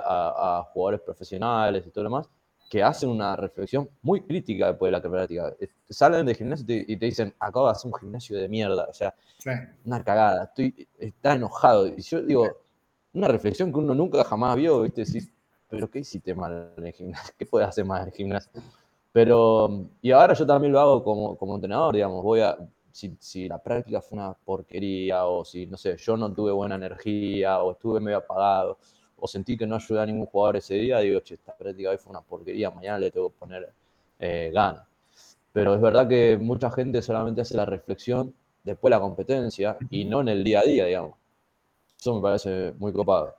a, 0.59 0.62
jugadores 0.73 1.01
profesionales 1.01 1.85
y 1.87 1.91
todo 1.91 2.05
lo 2.05 2.11
demás, 2.11 2.29
que 2.69 2.83
hacen 2.83 3.09
una 3.09 3.35
reflexión 3.35 3.89
muy 4.03 4.21
crítica 4.21 4.69
después 4.69 4.89
de 4.89 4.99
la 4.99 5.03
práctica. 5.03 5.55
Salen 5.89 6.27
del 6.27 6.37
gimnasio 6.37 6.66
y 6.69 6.97
te, 6.97 7.07
dicen, 7.07 7.35
acabo 7.39 7.66
de 7.66 7.73
hacer 7.73 7.91
un 7.91 7.99
gimnasio 7.99 8.39
de 8.39 8.49
mierda, 8.49 8.87
o 8.89 8.93
sea, 8.93 9.14
una 9.85 10.05
cagada, 10.05 10.45
estoy, 10.45 10.87
está 10.99 11.35
enojado. 11.35 11.89
Y 11.89 12.03
yo 12.03 12.23
digo, 12.23 12.47
una 13.14 13.29
reflexión 13.29 13.73
que 13.73 13.79
uno 13.79 13.95
nunca 13.95 14.23
jamás 14.23 14.57
vio, 14.57 14.83
¿viste? 14.83 15.05
Decís, 15.05 15.33
pero 15.69 15.91
¿qué 15.91 16.01
hiciste 16.01 16.35
mal 16.35 16.73
en 16.77 16.87
el 16.87 16.93
gimnasio? 16.93 17.35
¿Qué 17.39 17.47
puedes 17.47 17.69
hacer 17.69 17.87
mal 17.87 18.03
en 18.03 18.09
el 18.09 18.14
gimnasio? 18.14 18.51
Pero, 19.12 19.87
y 20.03 20.11
ahora 20.11 20.35
yo 20.35 20.47
también 20.47 20.73
lo 20.73 20.81
hago 20.81 21.03
como, 21.03 21.37
como 21.37 21.55
entrenador, 21.55 21.95
digamos, 21.95 22.23
voy 22.23 22.41
a, 22.41 22.57
si, 22.93 23.16
si, 23.20 23.49
la 23.49 23.59
práctica 23.62 24.01
fue 24.01 24.18
una 24.18 24.32
porquería, 24.32 25.26
o 25.26 25.45
si, 25.45 25.66
no 25.66 25.76
sé, 25.76 25.97
yo 25.97 26.16
no 26.16 26.32
tuve 26.32 26.53
buena 26.53 26.76
energía, 26.76 27.62
o 27.62 27.72
estuve 27.72 28.01
medio 28.01 28.18
apagado, 28.18 28.78
o 29.16 29.26
sentí 29.26 29.57
que 29.57 29.66
no 29.66 29.76
ayudé 29.76 30.01
a 30.01 30.07
ningún 30.07 30.26
jugador 30.26 30.57
ese 30.57 30.74
día, 30.74 30.99
digo, 31.01 31.20
che, 31.20 31.34
esta 31.34 31.57
práctica 31.57 31.91
hoy 31.91 31.99
fue 31.99 32.11
una 32.11 32.22
porquería, 32.22 32.70
mañana 32.70 32.99
le 32.99 33.11
tengo 33.11 33.30
que 33.30 33.39
poner 33.39 33.72
eh, 34.18 34.51
ganas. 34.53 34.86
Pero 35.53 35.74
es 35.74 35.80
verdad 35.80 36.09
que 36.09 36.39
mucha 36.39 36.70
gente 36.70 37.03
solamente 37.03 37.41
hace 37.41 37.57
la 37.57 37.64
reflexión 37.64 38.34
después 38.62 38.91
de 38.91 38.97
la 38.97 39.01
competencia 39.01 39.76
y 39.91 40.05
no 40.05 40.20
en 40.20 40.28
el 40.28 40.45
día 40.45 40.61
a 40.61 40.62
día, 40.64 40.84
digamos. 40.86 41.16
Eso 41.99 42.14
me 42.14 42.22
parece 42.22 42.74
muy 42.78 42.93
copado. 42.93 43.34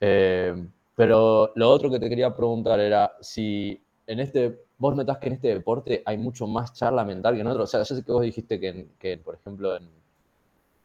Eh, 0.00 0.54
pero 0.94 1.52
lo 1.54 1.70
otro 1.70 1.90
que 1.90 2.00
te 2.00 2.08
quería 2.08 2.34
preguntar 2.34 2.80
era 2.80 3.12
si 3.20 3.80
en 4.06 4.20
este, 4.20 4.65
vos 4.78 4.96
notás 4.96 5.18
que 5.18 5.28
en 5.28 5.34
este 5.34 5.48
deporte 5.48 6.02
hay 6.04 6.18
mucho 6.18 6.46
más 6.46 6.72
charla 6.72 7.04
mental 7.04 7.34
que 7.34 7.40
en 7.40 7.46
otros. 7.46 7.64
O 7.64 7.70
sea, 7.70 7.82
yo 7.82 7.94
sé 7.96 8.04
que 8.04 8.12
vos 8.12 8.22
dijiste 8.22 8.60
que, 8.60 8.86
que 8.98 9.18
por 9.18 9.34
ejemplo, 9.34 9.76
en, 9.76 9.88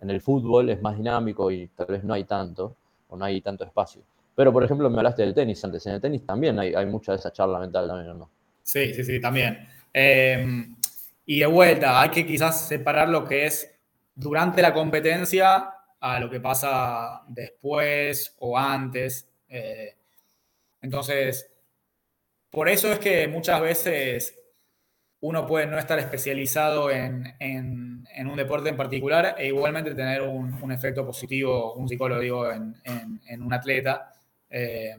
en 0.02 0.10
el 0.10 0.22
fútbol 0.22 0.70
es 0.70 0.82
más 0.82 0.98
dinámico 0.98 1.52
y 1.52 1.68
tal 1.68 1.88
vez 1.88 2.04
no 2.04 2.14
hay 2.14 2.24
tanto 2.24 2.76
o 3.10 3.18
no 3.18 3.26
hay 3.26 3.42
tanto 3.42 3.64
espacio. 3.64 4.02
Pero, 4.36 4.52
por 4.54 4.64
ejemplo, 4.64 4.90
me 4.90 4.98
hablaste 4.98 5.22
del 5.24 5.34
tenis 5.34 5.64
antes. 5.64 5.86
En 5.86 5.94
el 5.94 6.02
tenis 6.02 6.26
también 6.26 6.58
hay, 6.58 6.74
hay 6.74 6.86
mucha 6.86 7.12
de 7.12 7.18
esa 7.20 7.32
charla 7.32 7.60
mental 7.60 7.88
también, 7.88 8.18
¿no? 8.18 8.30
Sí, 8.64 8.94
sí, 8.94 9.04
sí, 9.04 9.20
también. 9.20 9.68
Em, 9.94 10.76
y 11.26 11.40
de 11.40 11.46
vuelta, 11.46 12.02
hay 12.02 12.10
que 12.10 12.26
quizás 12.26 12.68
separar 12.68 13.10
lo 13.10 13.26
que 13.26 13.46
es 13.46 13.70
durante 14.16 14.62
la 14.62 14.74
competencia 14.74 15.74
a 16.00 16.20
lo 16.20 16.30
que 16.30 16.40
pasa 16.40 17.24
después 17.28 18.36
o 18.40 18.58
antes. 18.58 19.28
Eh, 19.50 19.96
entonces, 20.82 21.51
por 22.52 22.70
eso 22.70 22.92
es 22.92 23.00
que 23.00 23.28
muchas 23.28 23.62
veces 23.62 24.38
uno 25.22 25.48
puede 25.48 25.68
no 25.68 25.80
estar 25.80 25.98
especializado 26.00 26.92
en, 26.92 27.34
un 28.26 28.36
deporte 28.36 28.70
en 28.70 28.78
particular 28.78 29.36
e 29.38 29.48
igualmente 29.48 29.96
tener 29.96 30.22
un, 30.22 30.72
efecto 30.72 31.06
positivo, 31.06 31.74
un 31.76 31.88
psicólogo 31.88 32.20
digo, 32.20 32.52
en, 32.52 33.42
un 33.42 33.54
atleta, 33.54 34.14
eh, 34.50 34.98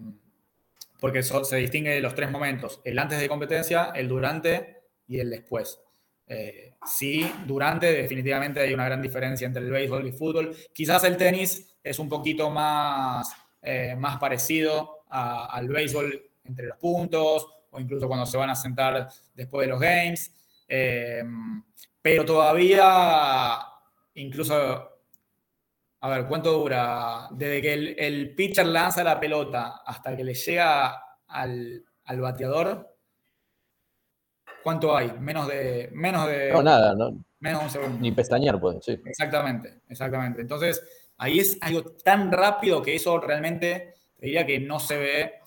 porque 0.98 1.22
se 1.22 1.56
distingue 1.56 2.00
los 2.00 2.14
tres 2.14 2.30
momentos, 2.30 2.80
el 2.84 2.98
antes 2.98 3.20
de 3.20 3.28
competencia, 3.28 3.92
el 3.94 4.08
durante 4.08 4.82
y 5.08 5.18
el 5.18 5.28
después. 5.28 5.80
Eh, 6.28 6.74
sí, 6.86 7.30
durante 7.44 7.92
definitivamente 7.92 8.60
hay 8.60 8.72
una 8.72 8.86
gran 8.86 9.02
diferencia 9.02 9.46
entre 9.46 9.62
el 9.62 9.70
béisbol 9.70 10.04
y 10.04 10.08
el 10.08 10.14
fútbol. 10.14 10.56
Quizás 10.72 11.04
el 11.04 11.16
tenis 11.16 11.74
es 11.82 11.98
un 11.98 12.08
poquito 12.08 12.48
más, 12.48 13.30
eh, 13.60 13.96
más 13.98 14.18
parecido 14.18 15.04
al 15.10 15.68
béisbol 15.68 16.31
entre 16.44 16.66
los 16.66 16.78
puntos, 16.78 17.46
o 17.70 17.80
incluso 17.80 18.06
cuando 18.06 18.26
se 18.26 18.36
van 18.36 18.50
a 18.50 18.54
sentar 18.54 19.08
después 19.34 19.66
de 19.66 19.72
los 19.72 19.80
games. 19.80 20.32
Eh, 20.68 21.22
pero 22.00 22.24
todavía, 22.24 23.58
incluso, 24.14 24.90
a 26.00 26.08
ver, 26.08 26.26
¿cuánto 26.26 26.52
dura? 26.52 27.28
Desde 27.30 27.62
que 27.62 27.94
el, 27.96 28.34
pitcher 28.34 28.66
lanza 28.66 29.04
la 29.04 29.20
pelota 29.20 29.82
hasta 29.86 30.16
que 30.16 30.24
le 30.24 30.34
llega 30.34 31.00
al, 31.28 31.84
bateador, 32.18 32.96
¿cuánto 34.62 34.96
hay? 34.96 35.12
Menos 35.18 35.46
de... 35.46 35.90
Menos 35.92 36.26
de 36.26 36.52
no, 36.52 36.62
nada, 36.62 36.94
no. 36.94 37.24
Menos 37.38 37.60
de 37.60 37.64
un 37.66 37.70
segundo. 37.70 37.98
Ni 38.00 38.12
pestañear, 38.12 38.60
pues, 38.60 38.84
sí. 38.84 39.00
Exactamente, 39.04 39.80
exactamente. 39.88 40.42
Entonces, 40.42 40.84
ahí 41.18 41.38
es 41.38 41.56
algo 41.60 41.84
tan 42.04 42.32
rápido 42.32 42.82
que 42.82 42.96
eso 42.96 43.18
realmente, 43.20 43.94
te 44.18 44.26
diría 44.26 44.44
que 44.44 44.58
no 44.58 44.80
se 44.80 44.98
ve 44.98 45.41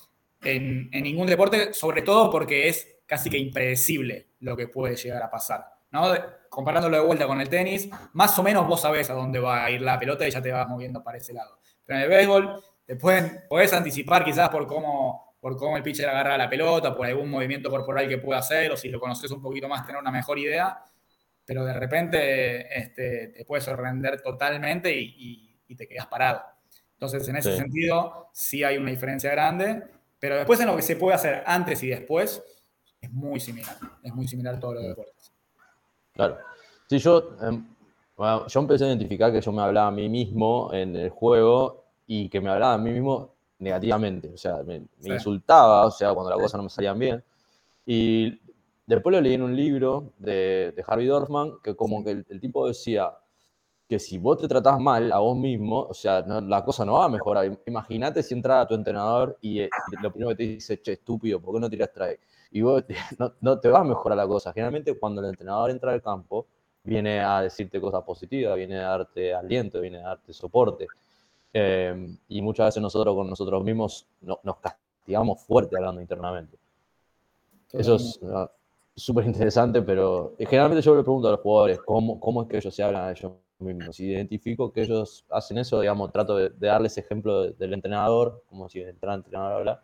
en, 0.45 0.89
ningún 0.91 1.27
deporte, 1.27 1.73
sobre 1.73 2.01
todo 2.01 2.29
porque 2.31 2.67
es 2.67 2.99
casi 3.05 3.29
que 3.29 3.37
impredecible 3.37 4.29
lo 4.39 4.55
que 4.55 4.67
puede 4.67 4.95
llegar 4.95 5.21
a 5.21 5.29
pasar. 5.29 5.65
¿no? 5.91 6.13
Comparándolo 6.49 6.97
de 6.97 7.03
vuelta 7.03 7.27
con 7.27 7.41
el 7.41 7.49
tenis, 7.49 7.89
más 8.13 8.37
o 8.39 8.43
menos 8.43 8.67
vos 8.67 8.81
sabés 8.81 9.09
a 9.09 9.13
dónde 9.13 9.39
va 9.39 9.63
a 9.63 9.71
ir 9.71 9.81
la 9.81 9.99
pelota 9.99 10.27
y 10.27 10.31
ya 10.31 10.41
te 10.41 10.51
vas 10.51 10.67
moviendo 10.67 11.03
para 11.03 11.17
ese 11.17 11.33
lado. 11.33 11.59
Pero 11.85 11.99
en 11.99 12.03
el 12.03 12.09
béisbol 12.09 12.63
te 12.85 12.95
pueden, 12.95 13.43
podés 13.49 13.73
anticipar 13.73 14.23
quizás 14.23 14.49
por 14.49 14.67
cómo, 14.67 15.35
por 15.39 15.57
cómo 15.57 15.77
el 15.77 15.83
pitcher 15.83 16.09
agarra 16.09 16.37
la 16.37 16.49
pelota, 16.49 16.95
por 16.95 17.05
algún 17.05 17.29
movimiento 17.29 17.69
corporal 17.69 18.07
que 18.07 18.17
pueda 18.17 18.39
hacer, 18.39 18.71
o 18.71 18.77
si 18.77 18.89
lo 18.89 18.99
conoces 18.99 19.31
un 19.31 19.41
poquito 19.41 19.67
más, 19.67 19.85
tener 19.85 20.01
una 20.01 20.11
mejor 20.11 20.39
idea, 20.39 20.79
pero 21.45 21.63
de 21.63 21.73
repente 21.73 22.77
este, 22.77 23.27
te 23.27 23.45
puede 23.45 23.61
sorprender 23.61 24.21
totalmente 24.21 24.93
y, 24.93 25.43
te 25.75 25.89
quedas 25.89 26.07
parado. 26.07 26.41
Entonces, 26.93 27.27
en 27.27 27.35
ese 27.35 27.57
sentido, 27.57 28.29
sí 28.31 28.63
hay 28.63 28.77
una 28.77 28.91
diferencia 28.91 29.29
grande 29.29 29.83
pero 30.26 30.38
después 30.38 30.59
en 30.59 30.65
lo 30.65 30.76
que 30.76 30.82
se 30.82 30.95
puede 30.95 31.13
hacer 31.13 31.43
antes 31.45 31.84
y 31.84 31.88
después, 31.88 32.43
es 32.99 33.11
muy 33.11 33.39
similar. 33.39 33.76
Es 34.01 34.11
muy 34.11 34.28
similar 34.28 34.55
a 34.55 34.59
todos 34.59 34.73
los 34.73 34.84
deportes. 34.84 35.32
Claro. 36.13 36.39
Sí, 36.89 36.97
yo, 36.97 37.36
em, 37.43 37.63
yo 38.47 38.59
empecé 38.59 38.86
a 38.86 38.88
identificar 38.88 39.32
que 39.32 39.39
yo 39.39 39.51
me 39.51 39.61
hablaba 39.61 39.89
a 39.89 39.91
mí 39.91 40.09
mismo 40.09 40.71
en 40.73 40.95
el 40.95 41.11
juego 41.11 41.84
y 42.07 42.28
que 42.30 42.41
me 42.41 42.49
hablaba 42.49 42.73
a 42.73 42.78
mí 42.80 42.89
mismo 42.89 43.36
negativamente. 43.59 44.32
O 44.34 44.38
sea, 44.38 44.63
me, 44.63 44.82
insultaba, 45.03 45.86
o 45.86 45.91
sea, 45.91 46.11
cuando 46.15 46.32
las 46.32 46.39
cosas 46.39 46.57
no 46.57 46.63
me 46.63 46.69
salían 46.71 46.97
bien. 46.97 47.23
Y 47.86 48.41
después 48.88 49.13
lo 49.13 49.21
leí 49.21 49.36
en 49.36 49.43
un 49.43 49.55
libro 49.55 50.11
de, 50.17 50.73
de 50.76 50.84
Harvey 50.88 51.05
Dorfman, 51.05 51.59
que 51.63 51.76
como 51.76 52.03
que 52.03 52.23
el, 52.28 52.41
tipo 52.41 52.67
decía, 52.67 53.11
que 53.88 53.99
si 53.99 54.17
vos 54.17 54.38
te 54.39 54.47
tratás 54.47 54.79
mal 54.79 55.11
a 55.11 55.19
vos 55.19 55.38
mismo, 55.38 55.81
o 55.81 55.93
sea, 55.93 56.21
la 56.21 56.63
cosa 56.63 56.86
no 56.86 56.93
va 56.93 57.05
a 57.05 57.09
mejorar. 57.09 57.59
Imagínate 57.67 58.23
si 58.23 58.33
entra 58.33 58.61
a 58.61 58.67
tu 58.67 58.73
entrenador 58.73 59.38
y, 59.41 59.59
eh, 59.59 59.69
lo 60.01 60.11
primero 60.11 60.29
que 60.31 60.36
te 60.36 60.43
dice, 60.43 60.81
che, 60.81 60.93
estúpido, 60.93 61.39
¿por 61.39 61.53
qué 61.53 61.59
no 61.59 61.69
tiras 61.69 61.91
trae? 61.93 62.19
Y 62.51 62.61
vos 62.61 62.83
no, 63.41 63.59
te 63.59 63.69
va 63.69 63.79
a 63.79 63.83
mejorar 63.83 64.17
la 64.17 64.27
cosa. 64.27 64.51
Generalmente 64.53 64.97
cuando 64.97 65.21
el 65.21 65.29
entrenador 65.29 65.69
entra 65.69 65.91
al 65.91 66.01
campo, 66.01 66.47
viene 66.83 67.19
a 67.19 67.41
decirte 67.41 67.79
cosas 67.79 68.03
positivas, 68.03 68.55
viene 68.55 68.79
a 68.79 68.89
darte 68.89 69.33
aliento, 69.33 69.79
viene 69.81 69.99
a 69.99 70.09
darte 70.09 70.33
soporte. 70.33 70.88
Em, 71.53 72.17
y 72.27 72.41
muchas 72.41 72.67
veces 72.67 72.81
nosotros 72.81 73.15
con 73.15 73.29
nosotros 73.29 73.63
mismos 73.63 74.07
nos 74.21 74.57
castigamos 74.57 75.41
fuerte 75.43 75.77
hablando 75.77 76.01
internamente. 76.01 76.57
Eso 77.71 77.95
es 77.95 78.19
ah, 78.33 78.49
súper 78.95 79.25
interesante, 79.25 79.81
pero 79.81 80.33
generalmente 80.39 80.81
yo 80.81 80.95
le 80.95 81.03
pregunto 81.03 81.27
a 81.27 81.31
los 81.31 81.39
jugadores 81.41 81.79
cómo, 81.86 82.19
cómo 82.19 82.43
es 82.43 82.47
que 82.49 82.57
ellos 82.57 82.73
se 82.73 82.83
hablan 82.83 83.03
a 83.03 83.11
ellos 83.11 83.31
mismos. 83.60 83.95
Si 83.95 84.06
identifico 84.06 84.72
que 84.72 84.82
ellos 84.82 85.26
hacen 85.30 85.58
eso, 85.58 85.82
digamos, 85.82 86.12
trato 86.12 86.38
de, 86.38 86.51
darles 86.58 86.97
ejemplo 86.97 87.51
del 87.51 87.74
entrenador, 87.74 88.43
como 88.47 88.70
si 88.70 88.80
el 88.80 88.89
entrenador 88.89 89.53
habla. 89.53 89.84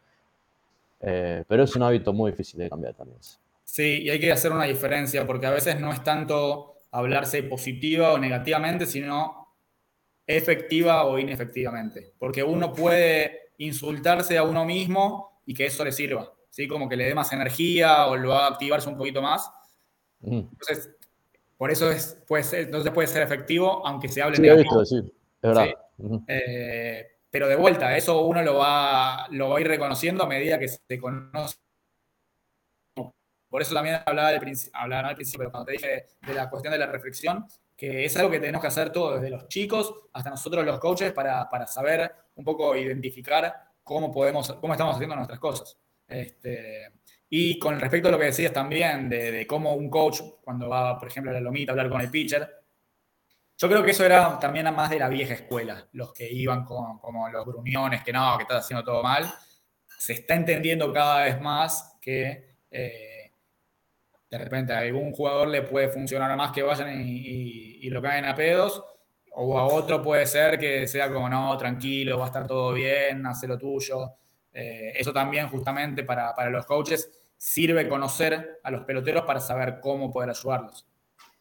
Eh, 1.00 1.44
pero 1.48 1.64
es 1.64 1.76
un 1.76 1.84
hábito 1.84 2.14
muy 2.14 2.32
difícil 2.32 2.60
de 2.60 2.70
cambiar 2.70 2.94
también. 2.94 3.20
Sí, 3.64 4.04
y 4.04 4.10
hay 4.10 4.20
que 4.20 4.32
hacer 4.32 4.52
una 4.52 4.66
diferencia, 4.66 5.26
porque 5.26 5.46
a 5.46 5.52
veces 5.52 5.80
no 5.80 5.92
es 5.92 6.04
tanto 6.04 6.76
hablarse 6.92 7.44
positiva 7.44 8.14
o 8.14 8.18
negativamente, 8.18 8.86
sino 8.86 9.48
efectiva 10.28 11.06
o 11.06 11.18
inefectivamente. 11.18 12.14
Porque 12.20 12.44
uno 12.44 12.74
puede 12.74 13.52
insultarse 13.58 14.38
a 14.38 14.44
uno 14.44 14.66
mismo 14.66 15.42
y 15.46 15.54
que 15.54 15.66
eso 15.66 15.84
le 15.84 15.92
sirva, 15.92 16.32
¿sí? 16.50 16.68
Como 16.68 16.90
que 16.90 16.96
le 16.96 17.06
dé 17.06 17.16
más 17.16 17.32
energía 17.34 18.08
o 18.08 18.16
lo 18.16 18.34
haga 18.34 18.48
activarse 18.48 18.90
un 18.90 18.98
poquito 18.98 19.22
más. 19.22 19.50
Entonces, 20.22 20.92
por 21.62 21.70
eso 21.70 21.92
es, 21.92 22.18
puede 22.28 22.44
ser, 22.44 22.62
entonces 22.62 22.92
puede 22.92 23.08
ser 23.08 23.22
efectivo, 23.22 23.86
aunque 23.86 24.08
se 24.08 24.20
hable 24.20 24.38
sí, 24.38 24.42
negativo. 24.42 24.84
Sí, 24.84 24.98
es 24.98 25.42
verdad. 25.44 25.68
Eh, 26.28 27.08
pero 27.30 27.48
de 27.48 27.56
vuelta, 27.56 27.96
eso 27.96 28.26
uno 28.26 28.42
lo 28.42 28.56
va, 28.56 29.28
lo 29.30 29.50
va 29.50 29.60
a 29.60 29.62
ir 29.62 29.68
reconociendo 29.68 30.24
a 30.24 30.28
medida 30.28 30.58
que 30.58 30.68
se 30.68 31.00
conoce 31.00 31.58
por 33.48 33.62
eso 33.62 33.76
también 33.76 34.00
hablaba, 34.04 34.32
del, 34.32 34.42
hablaba 34.74 35.10
al 35.10 35.16
principio, 35.16 35.38
pero 35.38 35.52
cuando 35.52 35.68
te 35.68 35.74
dije 35.74 36.08
de 36.26 36.34
la 36.34 36.50
cuestión 36.50 36.72
de 36.72 36.80
la 36.80 36.88
reflexión, 36.88 37.46
que 37.78 38.06
es 38.06 38.18
algo 38.18 38.32
que 38.32 38.40
tenemos 38.40 38.60
que 38.62 38.68
hacer 38.68 38.92
todos, 38.92 39.22
desde 39.22 39.30
los 39.30 39.48
chicos 39.48 39.94
hasta 40.14 40.32
nosotros 40.32 40.66
los 40.66 40.80
coaches, 40.80 41.12
para, 41.12 41.48
para 41.48 41.68
saber 41.68 42.12
un 42.34 42.44
poco 42.44 42.76
identificar 42.76 43.54
cómo, 43.84 44.12
podemos, 44.12 44.52
cómo 44.54 44.74
estamos 44.74 44.96
haciendo 44.96 45.16
nuestras 45.16 45.40
cosas. 45.40 45.78
Este, 46.08 46.92
y 47.34 47.58
con 47.58 47.80
respecto 47.80 48.10
a 48.10 48.12
lo 48.12 48.20
que 48.20 48.26
decías 48.26 48.52
también 48.52 49.08
de, 49.08 49.48
cómo 49.48 49.74
un 49.74 49.90
coach, 49.90 50.20
cuando 50.44 50.68
va, 50.68 51.00
por 51.00 51.08
ejemplo, 51.08 51.32
a 51.32 51.34
la 51.34 51.40
lomita 51.40 51.72
a 51.72 51.74
hablar 51.74 51.90
con 51.90 52.02
el 52.02 52.12
pitcher, 52.12 52.46
yo 53.58 53.70
creo 53.70 53.82
que 53.84 53.92
eso 53.92 54.04
era 54.04 54.38
también 54.38 54.66
más 54.76 54.90
de 54.90 55.00
la 55.00 55.08
vieja 55.08 55.36
escuela, 55.36 55.88
los 55.94 56.12
que 56.12 56.30
iban 56.30 56.66
con, 56.66 57.00
como 57.00 57.30
los 57.30 57.46
gruñones, 57.46 58.04
que 58.04 58.12
no, 58.12 58.36
que 58.36 58.44
estás 58.44 58.66
haciendo 58.66 58.84
todo 58.84 59.02
mal. 59.02 59.34
Se 59.98 60.12
está 60.12 60.36
entendiendo 60.36 60.92
cada 60.92 61.24
vez 61.24 61.40
más 61.40 61.98
que 62.02 62.58
eh, 62.70 63.32
de 64.30 64.38
repente 64.38 64.74
a 64.74 64.80
algún 64.80 65.14
jugador 65.14 65.48
le 65.48 65.62
puede 65.62 65.88
funcionar 65.88 66.36
más 66.36 66.52
que 66.52 66.64
vayan 66.64 67.02
y, 67.02 67.90
lo 67.90 68.02
caen 68.02 68.26
a 68.26 68.36
pedos, 68.36 68.84
o 69.36 69.58
a 69.58 69.68
otro 69.68 70.02
puede 70.02 70.26
ser 70.26 70.60
que 70.60 70.86
sea 70.86 71.10
como, 71.10 71.30
no, 71.30 71.58
tranquilo, 71.58 72.18
va 72.18 72.26
a 72.26 72.28
estar 72.28 72.46
todo 72.46 72.74
bien, 72.74 73.26
hace 73.26 73.48
lo 73.48 73.58
tuyo. 73.58 74.16
Eh, 74.52 74.92
eso 74.96 75.14
también 75.14 75.48
justamente 75.48 76.04
para, 76.04 76.50
los 76.50 76.66
coaches 76.66 77.21
sirve 77.42 77.90
conocer 77.90 78.60
a 78.62 78.70
los 78.70 78.84
peloteros 78.84 79.24
para 79.24 79.40
saber 79.40 79.80
cómo 79.82 80.14
poder 80.14 80.30
ayudarlos. 80.30 80.86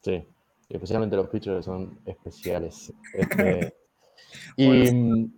Sí, 0.01 0.27
especialmente 0.67 1.15
los 1.15 1.29
pitchers 1.29 1.67
son 1.67 2.01
especiales. 2.07 2.91
Este, 3.13 3.77
y 4.57 4.91
mm, 4.91 5.33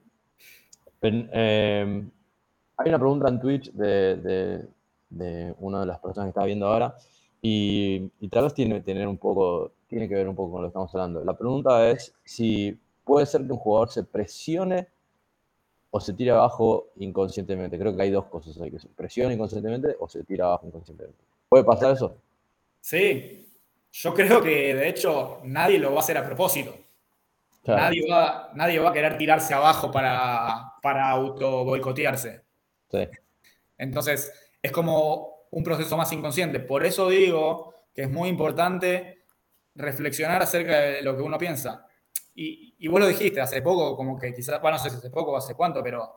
em, 1.01 2.11
hay 2.77 2.89
una 2.89 2.99
pregunta 2.99 3.29
en 3.29 3.41
Twitch 3.41 3.73
de, 3.73 4.69
de 5.11 5.55
una 5.59 5.81
de 5.81 5.87
las 5.87 5.99
personas 5.99 6.27
que 6.27 6.39
está 6.39 6.45
viendo 6.45 6.69
ahora 6.69 6.95
y, 7.41 8.09
tal 8.29 8.45
vez 8.45 8.55
tiene, 8.55 8.81
tener 8.83 9.09
un 9.09 9.19
poco, 9.19 9.73
tiene 9.89 10.09
que 10.09 10.15
ver 10.15 10.29
un 10.29 10.37
poco 10.37 10.53
con 10.53 10.63
lo 10.63 10.69
que 10.69 10.71
estamos 10.71 10.95
hablando. 10.95 11.25
La 11.25 11.37
pregunta 11.37 11.91
es 11.91 12.15
si 12.23 12.79
puede 13.03 13.27
ser 13.27 13.45
que 13.45 13.53
un 13.53 13.59
jugador 13.59 13.91
se 13.91 14.05
presione 14.05 14.87
o 15.95 16.01
se 16.01 16.15
tire 16.15 16.31
abajo 16.31 16.89
inconscientemente. 16.97 17.79
Creo 17.79 17.95
que 17.95 18.03
hay 18.03 18.11
dos 18.11 18.25
cosas 18.25 18.59
ahí, 18.61 18.71
que 18.71 18.79
se 18.79 18.89
presiona 18.89 19.33
inconscientemente 19.35 19.95
o 20.01 20.09
se 20.09 20.25
tira 20.25 20.47
abajo 20.47 20.67
inconscientemente. 20.67 21.23
¿Puede 21.51 21.65
pasar 21.65 21.93
eso? 21.93 22.17
Sí, 22.81 23.47
yo 23.93 24.15
creo 24.15 24.43
que 24.43 24.75
de 24.75 24.89
hecho 24.89 25.41
nadie 25.45 25.79
lo 25.79 25.91
va 25.91 25.99
a 25.99 26.01
hacer 26.01 26.17
a 26.17 26.25
propósito. 26.25 26.75
Nadie, 27.65 28.11
va, 28.11 28.51
nadie 28.55 28.79
va 28.79 28.89
a 28.89 28.93
querer 28.93 29.19
tirarse 29.19 29.53
abajo 29.53 29.93
para, 29.93 30.73
para 30.81 31.11
auto 31.11 31.65
boicotearse. 31.65 32.41
Sí. 32.91 33.07
Entonces, 33.77 34.33
es 34.63 34.73
como 34.73 35.47
un 35.51 35.63
proceso 35.63 35.97
más 35.97 36.11
inconsciente. 36.13 36.59
Por 36.59 36.87
eso 36.87 37.09
digo 37.11 37.75
que 37.95 38.03
es 38.03 38.11
muy 38.11 38.31
importante 38.31 39.25
reflexionar 39.75 40.43
acerca 40.43 40.81
de 40.81 41.03
lo 41.03 41.15
que 41.15 41.23
uno 41.23 41.37
piensa. 41.37 41.87
Y, 42.35 42.75
y 42.79 42.89
vos 42.89 43.01
lo 43.01 43.07
dijiste 43.07 43.41
hace 43.41 43.63
poco, 43.63 43.97
como 43.97 44.19
que 44.19 44.33
quizás, 44.33 44.61
bueno, 44.61 44.77
no 44.77 44.83
sé 44.83 44.91
si 44.91 44.97
hace 44.97 45.11
poco 45.11 45.33
o 45.33 45.37
hace 45.37 45.55
cuánto, 45.55 45.83
pero 45.83 46.17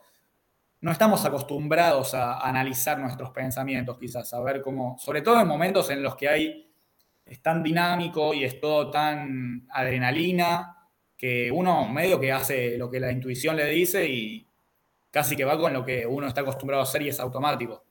no 0.81 0.91
estamos 0.91 1.23
acostumbrados 1.25 2.13
a 2.13 2.39
analizar 2.39 2.99
nuestros 2.99 3.31
pensamientos, 3.31 3.97
quizás, 3.97 4.33
a 4.33 4.39
ver 4.41 4.61
cómo, 4.61 4.97
sobre 4.99 5.21
todo 5.21 5.39
en 5.39 5.47
momentos 5.47 5.89
en 5.89 6.03
los 6.03 6.15
que 6.15 6.29
hay, 6.29 6.71
es 7.25 7.41
tan 7.41 7.63
dinámico 7.63 8.33
y 8.33 8.43
es 8.43 8.59
todo 8.59 8.91
tan 8.91 9.67
adrenalina, 9.71 10.75
que 11.17 11.51
uno 11.51 11.87
medio 11.87 12.19
que 12.19 12.31
hace 12.31 12.77
lo 12.77 12.89
que 12.89 12.99
la 12.99 13.11
intuición 13.11 13.55
le 13.55 13.65
dice 13.65 14.07
y 14.07 14.47
casi 15.11 15.35
que 15.35 15.45
va 15.45 15.57
con 15.57 15.73
lo 15.73 15.85
que 15.85 16.05
uno 16.05 16.27
está 16.27 16.41
acostumbrado 16.41 16.81
a 16.81 16.83
hacer 16.83 17.01
y 17.01 17.09
es 17.09 17.19
automático. 17.19 17.85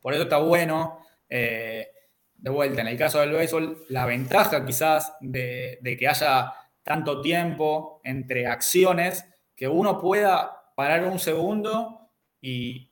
Por 0.00 0.14
eso 0.14 0.24
está 0.24 0.38
bueno, 0.38 0.98
eh, 1.28 1.88
de 2.36 2.50
vuelta, 2.50 2.80
en 2.80 2.88
el 2.88 2.98
caso 2.98 3.20
del 3.20 3.32
béisbol, 3.32 3.84
la 3.90 4.06
ventaja 4.06 4.64
quizás 4.64 5.14
de, 5.20 5.78
que 5.98 6.08
haya 6.08 6.52
tanto 6.82 7.20
tiempo 7.20 8.00
entre 8.04 8.46
acciones 8.46 9.24
que 9.54 9.68
uno 9.68 9.98
pueda 9.98 10.72
parar 10.74 11.04
un 11.04 11.18
segundo 11.18 12.10
y 12.40 12.90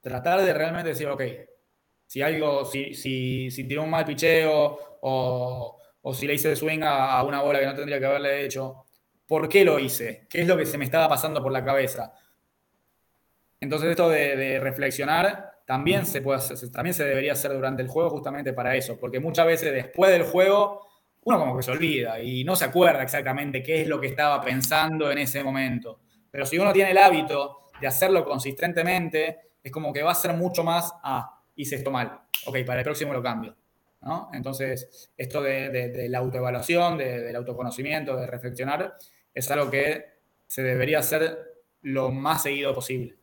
tratar 0.00 0.42
de 0.42 0.52
realmente 0.52 0.90
decir, 0.90 1.08
ok, 1.08 1.22
si 2.06 2.22
algo, 2.22 2.64
si, 2.64 2.94
si, 2.94 3.50
si 3.50 3.64
tiró 3.64 3.82
un 3.82 3.90
mal 3.90 4.04
picheo 4.04 4.98
o, 5.00 5.78
si 6.12 6.26
le 6.26 6.34
hice 6.34 6.48
de 6.48 6.56
swing 6.56 6.82
a, 6.82 7.22
una 7.24 7.42
bola 7.42 7.60
que 7.60 7.66
no 7.66 7.74
tendría 7.74 7.98
que 7.98 8.06
haberle 8.06 8.44
hecho, 8.44 8.84
¿por 9.26 9.48
qué 9.48 9.64
lo 9.64 9.78
hice? 9.78 10.26
¿Qué 10.28 10.42
es 10.42 10.48
lo 10.48 10.56
que 10.56 10.66
se 10.66 10.78
me 10.78 10.84
estaba 10.84 11.08
pasando 11.08 11.42
por 11.42 11.52
la 11.52 11.64
cabeza? 11.64 12.12
Entonces 13.60 13.90
esto 13.90 14.08
de 14.08 14.58
reflexionar 14.60 15.50
también 15.70 16.04
se, 16.04 16.20
puede 16.20 16.40
también 16.72 16.94
se 16.94 17.04
debería 17.04 17.32
hacer 17.32 17.52
durante 17.52 17.80
el 17.80 17.86
juego 17.86 18.10
justamente 18.10 18.52
para 18.52 18.74
eso, 18.74 18.98
porque 18.98 19.20
muchas 19.20 19.46
veces 19.46 19.72
después 19.72 20.10
del 20.10 20.24
juego 20.24 20.84
uno 21.24 21.38
como 21.38 21.56
que 21.56 21.62
se 21.62 21.70
olvida 21.70 22.20
y 22.20 22.44
no 22.44 22.56
se 22.56 22.64
acuerda 22.64 23.02
exactamente 23.02 23.62
qué 23.62 23.82
es 23.82 23.88
lo 23.88 24.00
que 24.00 24.08
estaba 24.08 24.40
pensando 24.40 25.10
en 25.10 25.18
ese 25.18 25.44
momento. 25.44 26.00
Pero 26.30 26.46
si 26.46 26.58
uno 26.58 26.72
tiene 26.72 26.92
el 26.92 26.98
hábito 26.98 27.66
de 27.80 27.86
hacerlo 27.86 28.24
consistentemente, 28.24 29.38
es 29.62 29.70
como 29.70 29.92
que 29.92 30.02
va 30.02 30.12
a 30.12 30.14
ser 30.14 30.34
mucho 30.34 30.64
más, 30.64 30.92
ah, 31.02 31.42
hice 31.56 31.76
esto 31.76 31.90
mal, 31.90 32.20
ok, 32.46 32.58
para 32.64 32.80
el 32.80 32.84
próximo 32.84 33.12
lo 33.12 33.22
cambio. 33.22 33.54
¿no? 34.02 34.30
Entonces, 34.32 35.10
esto 35.16 35.42
de, 35.42 36.06
la 36.08 36.18
autoevaluación, 36.18 36.96
del 36.96 37.36
autoconocimiento, 37.36 38.16
de 38.16 38.26
reflexionar, 38.26 38.96
es 39.34 39.50
algo 39.50 39.70
que 39.70 40.04
se 40.46 40.62
debería 40.62 41.00
hacer 41.00 41.38
lo 41.82 42.10
más 42.10 42.42
seguido 42.42 42.74
posible. 42.74 43.16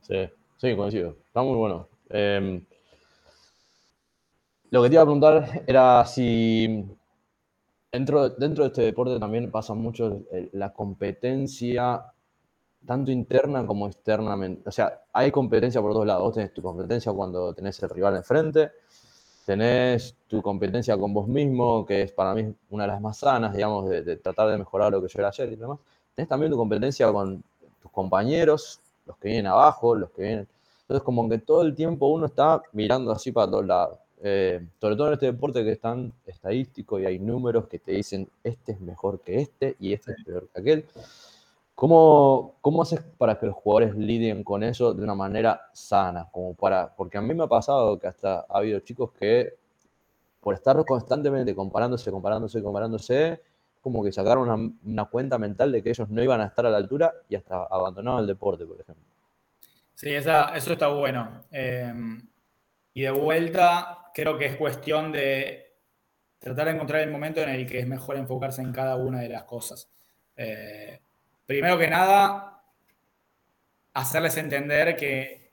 Sí. 0.00 0.30
Sí, 0.62 0.76
coincido. 0.76 1.16
Está 1.26 1.42
muy 1.42 1.56
bueno. 1.56 1.88
Em, 2.08 2.64
lo 4.70 4.80
que 4.80 4.88
te 4.88 4.94
iba 4.94 5.02
a 5.02 5.06
preguntar 5.06 5.64
era 5.66 6.04
si 6.06 6.86
dentro, 7.92 8.30
dentro 8.30 8.64
de 8.64 8.68
este 8.68 8.82
deporte 8.82 9.20
también 9.20 9.50
pasa 9.50 9.74
mucho 9.74 10.22
la 10.52 10.72
competencia, 10.72 12.04
tanto 12.86 13.10
interna 13.10 13.66
como 13.66 13.86
externamente. 13.86 14.68
O 14.68 14.72
sea, 14.72 15.02
hay 15.12 15.30
competencia 15.30 15.80
por 15.80 15.94
dos 15.94 16.06
lados. 16.06 16.22
Vos 16.22 16.34
tenés 16.34 16.54
tu 16.54 16.62
competencia 16.62 17.12
cuando 17.12 17.52
tenés 17.54 17.80
el 17.82 17.90
rival 17.90 18.16
enfrente, 18.16 18.72
tenés 19.44 20.16
tu 20.26 20.40
competencia 20.42 20.96
con 20.96 21.12
vos 21.12 21.28
mismo, 21.28 21.84
que 21.84 22.02
es 22.02 22.12
para 22.12 22.34
mí 22.34 22.52
una 22.70 22.84
de 22.84 22.88
las 22.88 23.00
más 23.00 23.18
sanas, 23.18 23.54
digamos, 23.54 23.88
de, 23.88 24.02
de 24.02 24.16
tratar 24.16 24.48
de 24.48 24.58
mejorar 24.58 24.90
lo 24.90 25.02
que 25.02 25.08
yo 25.08 25.18
era 25.18 25.28
ayer 25.28 25.52
y 25.52 25.56
demás. 25.56 25.78
Tenés 26.14 26.28
también 26.28 26.50
tu 26.50 26.58
competencia 26.58 27.12
con 27.12 27.42
tus 27.80 27.90
compañeros, 27.90 28.80
los 29.06 29.16
que 29.18 29.28
vienen 29.28 29.46
abajo, 29.48 29.94
los 29.94 30.10
que 30.10 30.22
vienen. 30.22 30.48
Entonces, 30.82 31.04
como 31.04 31.28
que 31.28 31.38
todo 31.38 31.62
el 31.62 31.74
tiempo 31.74 32.06
uno 32.08 32.26
está 32.26 32.62
mirando 32.72 33.12
así 33.12 33.32
para 33.32 33.50
todos 33.50 33.66
lados. 33.66 33.98
Eh, 34.24 34.64
sobre 34.80 34.94
todo 34.94 35.08
en 35.08 35.14
este 35.14 35.26
deporte 35.26 35.64
que 35.64 35.72
es 35.72 35.80
tan 35.80 36.12
estadístico 36.26 37.00
y 37.00 37.06
hay 37.06 37.18
números 37.18 37.66
que 37.66 37.80
te 37.80 37.90
dicen 37.90 38.28
este 38.44 38.72
es 38.72 38.80
mejor 38.80 39.20
que 39.20 39.40
este 39.40 39.76
y 39.80 39.92
este 39.92 40.12
es 40.12 40.24
peor 40.24 40.48
que 40.54 40.60
aquel. 40.60 40.84
¿Cómo, 41.74 42.54
¿Cómo 42.60 42.82
haces 42.82 43.00
para 43.18 43.38
que 43.38 43.46
los 43.46 43.56
jugadores 43.56 43.96
lidien 43.96 44.44
con 44.44 44.62
eso 44.62 44.94
de 44.94 45.02
una 45.02 45.16
manera 45.16 45.62
sana? 45.72 46.28
Como 46.30 46.54
para, 46.54 46.94
porque 46.94 47.18
a 47.18 47.20
mí 47.20 47.34
me 47.34 47.44
ha 47.44 47.48
pasado 47.48 47.98
que 47.98 48.06
hasta 48.06 48.46
ha 48.48 48.58
habido 48.58 48.78
chicos 48.80 49.10
que 49.18 49.54
por 50.40 50.54
estar 50.54 50.76
constantemente 50.84 51.54
comparándose, 51.54 52.10
comparándose, 52.10 52.62
comparándose, 52.62 53.40
como 53.80 54.04
que 54.04 54.12
sacaron 54.12 54.48
una, 54.48 54.72
una 54.84 55.04
cuenta 55.06 55.38
mental 55.38 55.72
de 55.72 55.82
que 55.82 55.90
ellos 55.90 56.08
no 56.08 56.22
iban 56.22 56.40
a 56.40 56.46
estar 56.46 56.64
a 56.66 56.70
la 56.70 56.76
altura 56.76 57.12
y 57.28 57.34
hasta 57.34 57.64
abandonaron 57.64 58.20
el 58.20 58.26
deporte, 58.28 58.64
por 58.64 58.80
ejemplo. 58.80 59.04
Sí, 59.94 60.10
eso 60.10 60.50
está 60.72 60.88
bueno. 60.88 61.42
Em, 61.52 62.20
y 62.94 63.02
de 63.02 63.10
vuelta, 63.10 64.10
creo 64.14 64.38
que 64.38 64.46
es 64.46 64.56
cuestión 64.56 65.12
de 65.12 65.72
tratar 66.38 66.66
de 66.66 66.72
encontrar 66.72 67.02
el 67.02 67.10
momento 67.10 67.40
en 67.40 67.50
el 67.50 67.66
que 67.66 67.78
es 67.78 67.86
mejor 67.86 68.16
enfocarse 68.16 68.62
en 68.62 68.72
cada 68.72 68.96
una 68.96 69.20
de 69.20 69.28
las 69.28 69.44
cosas. 69.44 69.90
Eh, 70.36 71.00
primero 71.46 71.78
que 71.78 71.88
nada, 71.88 72.62
hacerles 73.94 74.36
entender 74.36 74.96
que 74.96 75.52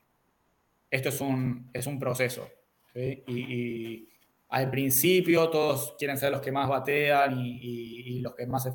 esto 0.89 1.09
es 1.09 1.21
un, 1.21 1.69
es 1.73 1.85
un 1.87 1.99
proceso. 1.99 2.49
Y, 2.95 4.07
al 4.49 4.71
principio 4.71 5.47
todos 5.51 5.93
quieren 5.99 6.17
ser 6.17 6.31
los 6.31 6.41
que 6.41 6.51
más 6.51 6.67
batean 6.67 7.37
y, 7.39 8.19
los 8.19 8.33
que 8.33 8.47
más 8.47 8.67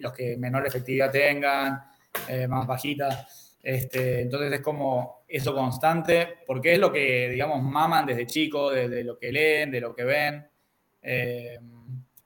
los 0.00 0.12
que 0.12 0.36
menor 0.36 0.66
efectividad 0.66 1.10
tengan, 1.10 1.82
eh, 2.28 2.46
más 2.46 2.66
bajita. 2.66 3.26
Este, 3.62 4.22
entonces 4.22 4.52
es 4.52 4.60
como 4.60 5.24
eso 5.28 5.54
constante, 5.54 6.38
porque 6.46 6.72
es 6.72 6.78
lo 6.78 6.92
que, 6.92 7.28
digamos, 7.28 7.62
maman 7.62 8.04
desde 8.04 8.26
chico, 8.26 8.70
desde 8.70 9.04
lo 9.04 9.18
que 9.18 9.30
leen, 9.30 9.70
de 9.70 9.80
lo 9.80 9.94
que 9.94 10.04
ven. 10.04 10.46
Eh, 11.00 11.58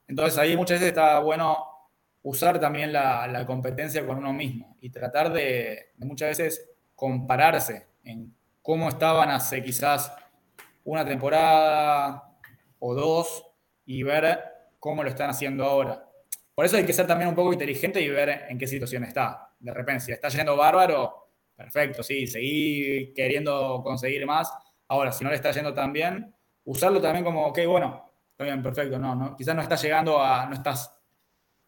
entonces 0.09 0.39
ahí 0.39 0.57
muchas 0.57 0.81
veces 0.81 0.89
está 0.89 1.19
bueno 1.21 1.77
usar 2.23 2.59
también 2.59 2.93
la, 2.93 3.45
competencia 3.47 4.05
con 4.05 4.19
uno 4.19 4.33
mismo 4.33 4.77
y 4.81 4.91
tratar 4.91 5.33
de, 5.33 5.93
muchas 5.99 6.31
veces 6.31 6.71
compararse 6.95 7.87
en 8.03 8.35
cómo 8.63 8.89
estaban 8.89 9.31
hace 9.31 9.63
quizás 9.63 10.13
una 10.85 11.05
temporada 11.05 12.37
o 12.79 12.95
dos 12.95 13.47
y 13.85 14.03
ver 14.03 14.41
cómo 14.81 15.03
lo 15.05 15.09
están 15.09 15.31
haciendo 15.31 15.65
ahora. 15.65 16.09
Por 16.55 16.65
eso 16.65 16.77
hay 16.77 16.85
que 16.85 16.93
ser 16.93 17.07
también 17.07 17.29
un 17.29 17.37
poco 17.37 17.53
inteligente 17.53 18.01
y 18.01 18.09
ver 18.09 18.47
en 18.49 18.59
qué 18.59 18.67
situación 18.67 19.05
está. 19.05 19.51
De 19.61 19.73
repente, 19.73 20.01
si 20.01 20.13
está 20.13 20.29
yendo 20.29 20.57
bárbaro, 20.57 21.26
perfecto, 21.57 22.03
sí, 22.03 22.27
seguir 22.27 23.13
queriendo 23.15 23.83
conseguir 23.83 24.25
más. 24.27 24.53
Ahora, 24.89 25.13
si 25.13 25.25
no 25.25 25.31
le 25.31 25.37
está 25.37 25.51
yendo 25.51 25.75
tan 25.75 25.93
bien, 25.93 26.35
usarlo 26.65 27.01
también 27.01 27.25
como, 27.25 27.47
ok, 27.47 27.61
bueno, 27.67 28.13
está 28.31 28.45
bien, 28.45 28.63
perfecto, 28.63 28.99
no, 28.99 29.15
no 29.15 29.35
quizás 29.35 29.57
no 29.57 29.63
estás 29.63 29.83
llegando 29.83 30.23
a, 30.23 30.47
no 30.47 30.55
estás 30.55 30.95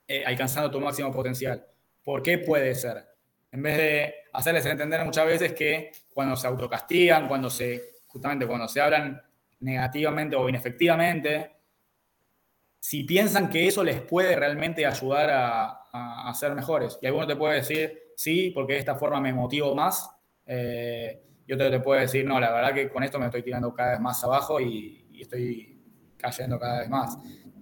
eh, 0.07 0.25
alcanzando 0.25 0.71
tu 0.71 0.81
máximo 0.81 1.13
potencial. 1.13 1.67
¿Por 2.03 2.23
qué 2.23 2.39
puede 2.39 2.75
ser? 2.75 3.05
En 3.51 3.63
vez 3.63 3.77
de 3.77 4.15
hacerles 4.33 4.67
entender 4.67 5.05
muchas 5.05 5.27
veces 5.27 5.53
que 5.53 5.93
cuando 6.13 6.37
se 6.37 6.47
autocastigan, 6.47 7.29
cuando 7.29 7.51
se, 7.51 8.01
justamente 8.07 8.47
cuando 8.47 8.69
se 8.69 8.81
hablan 8.81 9.21
negativamente 9.61 10.37
o 10.37 10.49
inefectivamente, 10.49 11.59
si 12.81 13.05
piensan 13.05 13.51
que 13.51 13.67
eso 13.67 13.83
les 13.83 14.01
puede 14.01 14.37
realmente 14.37 14.87
ayudar 14.87 15.31
a, 15.31 15.75
ser 16.35 16.55
mejores. 16.55 16.99
Y 17.03 17.07
alguno 17.07 17.27
te 17.27 17.35
puede 17.35 17.57
decir, 17.57 18.01
sí, 18.19 18.51
porque 18.51 18.73
de 18.73 18.81
esta 18.81 18.97
forma 18.97 19.21
me 19.21 19.33
motivo 19.33 19.77
más. 19.77 20.11
Eh, 20.45 21.23
y 21.47 21.53
otro 21.53 21.71
te 21.71 21.79
puede 21.79 22.01
decir, 22.03 22.25
no, 22.25 22.41
la 22.41 22.51
verdad 22.51 22.75
que 22.75 22.89
con 22.89 23.05
esto 23.05 23.21
me 23.21 23.27
estoy 23.27 23.45
tirando 23.45 23.73
cada 23.73 23.93
vez 23.93 24.01
más 24.01 24.23
abajo 24.25 24.61
y, 24.61 25.07
y 25.13 25.23
estoy 25.23 25.81
cayendo 26.17 26.59
cada 26.59 26.81
vez 26.81 26.89
más. 26.89 27.17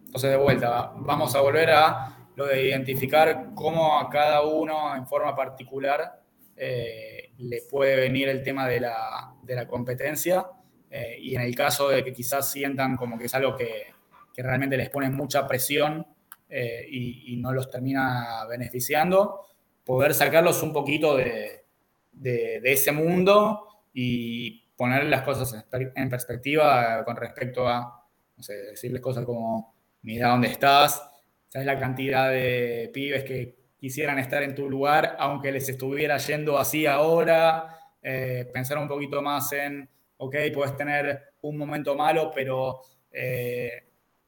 Entonces, 0.06 0.30
de 0.30 0.36
vuelta, 0.36 0.92
vamos 0.96 1.34
a 1.34 1.42
volver 1.42 1.70
a 1.70 2.30
lo 2.36 2.46
de 2.46 2.68
identificar 2.68 3.50
cómo 3.54 3.98
a 3.98 4.08
cada 4.08 4.42
uno 4.42 4.96
en 4.96 5.06
forma 5.06 5.36
particular 5.36 6.22
eh, 6.56 7.32
le 7.36 7.62
puede 7.70 7.96
venir 7.96 8.30
el 8.30 8.42
tema 8.42 8.66
de 8.66 8.80
la, 8.80 9.34
de 9.42 9.54
la 9.54 9.66
competencia 9.66 10.46
eh, 10.90 11.18
y 11.20 11.34
en 11.34 11.42
el 11.42 11.54
caso 11.54 11.90
de 11.90 12.02
que 12.02 12.14
quizás 12.14 12.50
sientan 12.50 12.96
como 12.96 13.18
que 13.18 13.26
es 13.26 13.34
algo 13.34 13.54
que, 13.54 13.92
que 14.32 14.42
realmente 14.42 14.78
les 14.78 14.88
pone 14.88 15.10
mucha 15.10 15.46
presión 15.46 16.06
eh, 16.48 16.86
y, 16.88 17.36
no 17.36 17.52
los 17.52 17.68
termina 17.68 18.44
beneficiando, 18.48 19.40
poder 19.86 20.12
sacarlos 20.12 20.62
un 20.62 20.74
poquito 20.74 21.16
de, 21.16 21.64
de, 22.12 22.60
ese 22.64 22.92
mundo 22.92 23.66
y 23.94 24.66
poner 24.76 25.04
las 25.04 25.22
cosas 25.22 25.64
en 25.72 26.10
perspectiva 26.10 27.02
con 27.06 27.16
respecto 27.16 27.66
a, 27.66 28.06
no 28.36 28.44
decirles 28.46 29.00
cosas 29.00 29.24
como, 29.24 29.74
mira 30.02 30.28
dónde 30.28 30.48
estás, 30.48 31.02
¿Sabes 31.48 31.66
la 31.66 31.78
cantidad 31.78 32.30
de 32.30 32.90
pibes 32.92 33.24
que 33.24 33.56
quisieran 33.78 34.18
estar 34.18 34.42
en 34.42 34.54
tu 34.54 34.68
lugar, 34.68 35.16
aunque 35.18 35.52
les 35.52 35.68
estuviera 35.68 36.18
yendo 36.18 36.58
así 36.58 36.86
ahora? 36.86 37.78
Eh, 38.02 38.50
pensar 38.52 38.78
un 38.78 38.88
poquito 38.88 39.22
más 39.22 39.52
en, 39.52 39.88
ok, 40.18 40.36
puedes 40.52 40.76
tener 40.76 41.32
un 41.42 41.56
momento 41.56 41.94
malo, 41.94 42.30
pero 42.34 42.80
eh, 43.10 43.84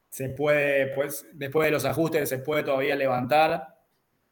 se 0.09 0.31
puede, 0.31 0.95
pues, 0.95 1.27
después 1.35 1.67
de 1.67 1.73
los 1.73 1.85
ajustes, 1.85 2.29
se 2.29 2.39
puede 2.39 2.63
todavía 2.63 2.95
levantar. 2.95 3.78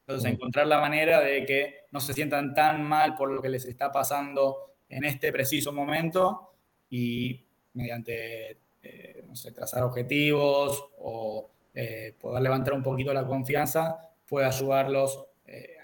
Entonces, 0.07 0.33
encontrar 0.33 0.69
la 0.69 0.81
manera 0.81 1.21
de 1.21 1.45
que 1.45 1.75
no 1.91 1.99
se 1.99 2.15
sientan 2.15 2.55
tan 2.55 2.85
mal 2.85 3.17
por 3.17 3.29
lo 3.29 3.43
que 3.43 3.49
les 3.49 3.65
está 3.65 3.91
pasando 3.91 4.75
en 4.89 5.03
este 5.05 5.33
preciso 5.33 5.73
momento 5.73 6.53
y 6.89 7.45
mediante, 7.75 8.57
eh, 8.85 9.25
no 9.27 9.35
sé, 9.35 9.51
trazar 9.51 9.83
objetivos 9.83 10.91
o 11.01 11.51
eh, 11.75 12.15
poder 12.21 12.41
levantar 12.41 12.75
un 12.75 12.85
poquito 12.85 13.13
la 13.13 13.27
confianza 13.27 13.99
puede 14.29 14.47
ayudarlos 14.47 15.25
eh, 15.45 15.75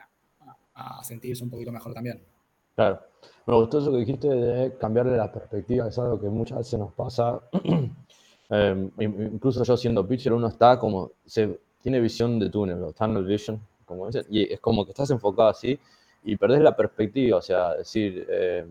a, 0.75 1.03
sentirse 1.03 1.43
un 1.43 1.51
poquito 1.51 1.73
mejor 1.73 1.93
también. 1.93 2.23
Claro. 2.77 3.01
Me 3.45 3.55
gustó 3.55 3.81
eso 3.81 3.91
que 3.91 3.99
dijiste 3.99 4.29
de 4.29 4.77
cambiarle 4.79 5.17
la 5.17 5.33
perspectiva, 5.33 5.89
es 5.89 5.99
algo 5.99 6.21
que 6.21 6.29
muchas 6.29 6.59
veces 6.59 6.79
nos 6.79 6.93
pasa. 6.93 7.41
Incluso 8.99 9.65
yo 9.65 9.77
siendo 9.77 10.07
pitcher, 10.07 10.33
uno 10.33 10.47
está 10.47 10.79
como, 10.79 11.11
se, 11.27 11.59
tiene 11.83 11.99
visión 11.99 12.39
de 12.39 12.51
túnel, 12.51 12.83
o 12.85 12.93
tunnel 12.93 13.25
vision, 13.25 13.61
como 13.93 14.07
dicen, 14.07 14.27
y 14.31 14.53
es 14.53 14.61
como 14.61 14.85
que 14.85 14.91
estás 14.91 15.11
enfocado 15.11 15.49
así 15.49 15.79
y 16.25 16.37
perdés 16.37 16.61
la 16.61 16.77
perspectiva, 16.77 17.39
o 17.39 17.43
sea, 17.43 17.75
decir, 17.75 18.27
eh, 18.29 18.67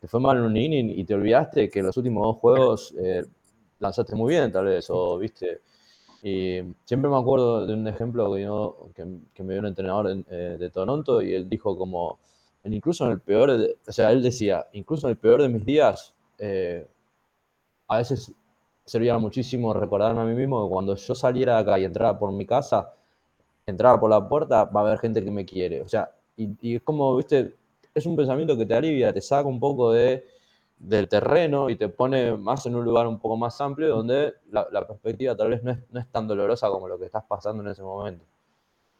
te 0.00 0.08
fue 0.08 0.20
mal 0.20 0.36
en 0.38 0.44
un 0.44 0.56
inning 0.56 0.90
y 0.90 1.04
te 1.04 1.14
olvidaste 1.14 1.68
que 1.68 1.80
en 1.80 1.86
los 1.86 1.96
últimos 1.96 2.24
dos 2.24 2.36
juegos 2.36 2.94
lanzaste 3.80 4.14
muy 4.16 4.30
bien, 4.30 4.50
tal 4.52 4.64
vez, 4.66 4.88
o 4.90 5.18
viste, 5.18 5.60
y 6.22 6.60
siempre 6.84 7.08
me 7.08 7.16
acuerdo 7.16 7.64
de 7.66 7.74
un 7.74 7.86
ejemplo 7.86 8.32
que, 8.94 9.06
que, 9.32 9.42
me 9.44 9.52
dio 9.52 9.60
un 9.60 9.68
entrenador 9.68 10.24
eh, 10.28 10.56
de 10.58 10.70
Toronto 10.70 11.22
y 11.22 11.32
él 11.32 11.48
dijo 11.48 11.76
como, 11.78 12.18
incluso 12.64 13.06
en 13.06 13.12
el 13.12 13.20
peor, 13.20 13.50
o 13.86 13.92
sea, 13.92 14.10
él 14.10 14.22
decía, 14.22 14.66
incluso 14.72 15.06
en 15.06 15.12
el 15.12 15.16
peor 15.16 15.42
de 15.42 15.48
mis 15.48 15.64
días, 15.64 16.14
eh, 16.38 16.86
a 17.86 17.98
veces 17.98 18.32
servía 18.84 19.16
muchísimo 19.18 19.72
recordarme 19.72 20.22
a 20.22 20.24
mí 20.24 20.34
mismo 20.34 20.66
que 20.66 20.72
cuando 20.72 20.96
yo 20.96 21.14
saliera 21.14 21.54
de 21.54 21.60
acá 21.60 21.78
y 21.78 21.84
entrara 21.84 22.18
por 22.18 22.32
mi 22.32 22.46
casa, 22.46 22.94
entrara 23.70 23.98
por 23.98 24.10
la 24.10 24.28
puerta, 24.28 24.64
va 24.64 24.80
a 24.80 24.86
haber 24.86 24.98
gente 24.98 25.24
que 25.24 25.30
me 25.30 25.44
quiere. 25.44 25.82
O 25.82 25.88
sea, 25.88 26.10
y, 26.36 26.50
y 26.60 26.76
es 26.76 26.82
como, 26.82 27.16
viste, 27.16 27.54
es 27.94 28.06
un 28.06 28.16
pensamiento 28.16 28.56
que 28.56 28.66
te 28.66 28.74
alivia, 28.74 29.12
te 29.12 29.20
saca 29.20 29.48
un 29.48 29.60
poco 29.60 29.92
de 29.92 30.24
del 30.78 31.08
terreno 31.08 31.70
y 31.70 31.76
te 31.76 31.88
pone 31.88 32.36
más 32.36 32.64
en 32.66 32.76
un 32.76 32.84
lugar 32.84 33.06
un 33.06 33.18
poco 33.18 33.36
más 33.36 33.60
amplio 33.60 33.88
donde 33.88 34.34
la, 34.50 34.86
perspectiva 34.86 35.36
tal 35.36 35.50
vez 35.50 35.62
no 35.62 35.72
es, 35.72 35.78
no 35.90 36.00
es, 36.00 36.06
tan 36.06 36.28
dolorosa 36.28 36.68
como 36.68 36.88
lo 36.88 36.98
que 36.98 37.06
estás 37.06 37.24
pasando 37.24 37.62
en 37.62 37.70
ese 37.70 37.82
momento. 37.82 38.24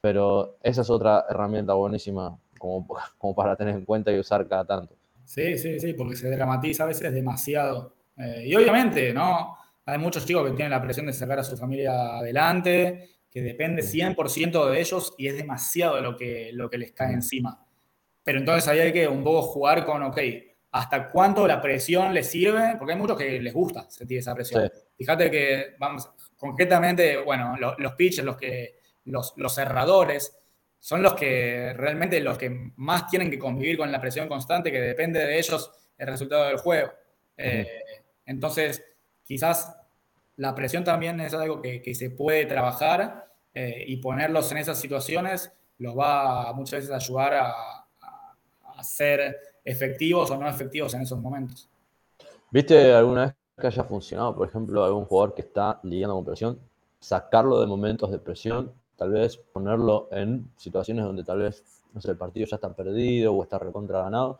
Pero 0.00 0.58
esa 0.62 0.82
es 0.82 0.90
otra 0.90 1.24
herramienta 1.28 1.74
buenísima 1.74 2.36
como, 2.58 2.86
como 3.18 3.34
para 3.34 3.56
tener 3.56 3.76
en 3.76 3.84
cuenta 3.84 4.12
y 4.12 4.18
usar 4.18 4.46
cada 4.48 4.64
tanto. 4.64 4.96
Sí, 5.24 5.58
sí, 5.58 5.78
sí, 5.78 5.92
porque 5.92 6.16
se 6.16 6.30
dramatiza 6.30 6.84
a 6.84 6.86
veces 6.86 7.12
demasiado. 7.12 7.92
Eh, 8.16 8.44
y 8.46 8.56
obviamente, 8.56 9.12
¿no? 9.12 9.56
Hay 9.84 9.98
muchos 9.98 10.24
chicos 10.26 10.44
que 10.44 10.56
tienen 10.56 10.70
la 10.70 10.82
presión 10.82 11.06
de 11.06 11.12
sacar 11.12 11.38
a 11.38 11.44
su 11.44 11.56
familia 11.56 12.18
adelante, 12.18 13.17
que 13.30 13.42
depende 13.42 13.82
100% 13.82 14.70
de 14.70 14.80
ellos 14.80 15.14
y 15.18 15.28
es 15.28 15.36
demasiado 15.36 16.00
lo 16.00 16.16
que, 16.16 16.50
lo 16.52 16.70
que 16.70 16.78
les 16.78 16.92
cae 16.92 17.12
encima. 17.12 17.64
Pero 18.22 18.38
entonces 18.38 18.68
ahí 18.68 18.80
hay 18.80 18.92
que 18.92 19.08
un 19.08 19.22
poco 19.22 19.42
jugar 19.42 19.84
con, 19.84 20.02
ok, 20.02 20.18
hasta 20.70 21.10
cuánto 21.10 21.46
la 21.46 21.60
presión 21.60 22.12
les 22.12 22.28
sirve, 22.28 22.76
porque 22.78 22.92
hay 22.92 22.98
muchos 22.98 23.16
que 23.16 23.40
les 23.40 23.54
gusta 23.54 23.88
sentir 23.90 24.18
esa 24.18 24.34
presión. 24.34 24.70
Fíjate 24.96 25.30
que, 25.30 25.76
vamos, 25.78 26.10
concretamente, 26.36 27.16
bueno, 27.18 27.56
los, 27.56 27.92
pitchers, 27.94 28.24
los, 28.24 28.36
que, 28.36 28.80
los, 29.06 29.32
los 29.36 29.54
cerradores, 29.54 30.38
son 30.78 31.02
los 31.02 31.14
que 31.14 31.72
realmente 31.74 32.20
los 32.20 32.38
que 32.38 32.72
más 32.76 33.08
tienen 33.08 33.30
que 33.30 33.38
convivir 33.38 33.76
con 33.76 33.90
la 33.90 34.00
presión 34.00 34.28
constante, 34.28 34.70
que 34.70 34.80
depende 34.80 35.20
de 35.20 35.38
ellos 35.38 35.70
el 35.96 36.06
resultado 36.06 36.44
del 36.46 36.58
juego. 36.58 36.92
Eh, 37.36 37.66
entonces, 38.26 38.84
quizás 39.24 39.74
la 40.38 40.54
presión 40.54 40.84
también 40.84 41.20
es 41.20 41.34
algo 41.34 41.60
que, 41.60 41.82
que 41.82 41.94
se 41.94 42.10
puede 42.10 42.46
trabajar 42.46 43.28
eh, 43.52 43.84
y 43.86 43.96
ponerlos 43.96 44.50
en 44.52 44.58
esas 44.58 44.78
situaciones 44.78 45.52
los 45.78 45.96
va 45.98 46.52
muchas 46.52 46.80
veces 46.80 46.90
a 46.92 46.96
ayudar 46.96 47.34
a, 47.34 47.52
a, 48.76 48.84
ser 48.84 49.36
efectivos 49.64 50.30
o 50.30 50.36
no 50.36 50.48
efectivos 50.48 50.94
en 50.94 51.02
esos 51.02 51.20
momentos. 51.20 51.68
¿Viste 52.50 52.92
alguna 52.92 53.26
vez 53.26 53.34
que 53.60 53.66
haya 53.66 53.82
funcionado, 53.82 54.36
por 54.36 54.48
ejemplo, 54.48 54.84
algún 54.84 55.04
jugador 55.04 55.34
que 55.34 55.42
está 55.42 55.80
lidiando 55.82 56.14
con 56.14 56.24
presión, 56.24 56.60
sacarlo 57.00 57.60
de 57.60 57.66
momentos 57.66 58.10
de 58.12 58.18
presión, 58.20 58.72
tal 58.96 59.10
vez 59.10 59.36
ponerlo 59.36 60.08
en 60.12 60.48
situaciones 60.56 61.04
donde 61.04 61.24
tal 61.24 61.38
vez, 61.38 61.64
el 62.04 62.16
partido 62.16 62.46
ya 62.46 62.56
está 62.56 62.72
perdido 62.72 63.34
o 63.34 63.42
está 63.42 63.58
recontra 63.58 64.02
ganado, 64.02 64.38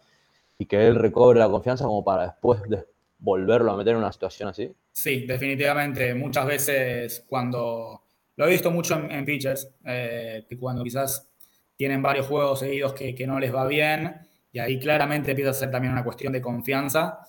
y 0.59 0.67
que 0.67 0.87
él 0.87 0.95
recobre 0.95 1.41
la 1.41 1.49
confianza 1.49 1.85
como 1.85 2.05
para 2.05 2.23
después 2.23 2.63
de 2.69 2.87
volverlo 3.19 3.73
a 3.73 3.77
meter 3.77 3.95
en 3.95 3.99
una 3.99 4.13
situación 4.13 4.49
así? 4.49 4.73
Sí, 4.99 5.27
definitivamente. 5.27 6.13
Muchas 6.13 6.45
veces 6.45 7.25
cuando, 7.29 8.03
lo 8.35 8.47
he 8.47 8.51
visto 8.51 8.73
mucho 8.73 8.99
en, 9.09 9.25
pitchers, 9.25 9.71
eh, 9.85 10.45
que 10.49 10.59
cuando 10.59 10.83
quizás 10.83 11.31
tienen 11.77 12.03
varios 12.03 12.27
juegos 12.27 12.59
seguidos 12.59 12.95
que, 12.95 13.15
que 13.15 13.25
no 13.25 13.39
les 13.39 13.55
va 13.55 13.65
bien, 13.69 14.17
y 14.51 14.59
ahí 14.59 14.77
claramente 14.81 15.31
empieza 15.31 15.53
a 15.53 15.55
ser 15.55 15.71
también 15.71 15.93
una 15.93 16.03
cuestión 16.03 16.33
de 16.33 16.43
confianza, 16.43 17.21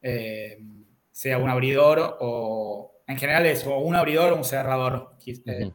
eh, 0.00 0.56
sea 1.10 1.36
un 1.36 1.50
abridor 1.50 2.16
o 2.20 3.02
en 3.06 3.18
general 3.18 3.44
es 3.44 3.66
o 3.66 3.76
un 3.76 3.94
abridor 3.94 4.32
o 4.32 4.36
un 4.36 4.44
cerrador, 4.44 5.10
eh, 5.26 5.70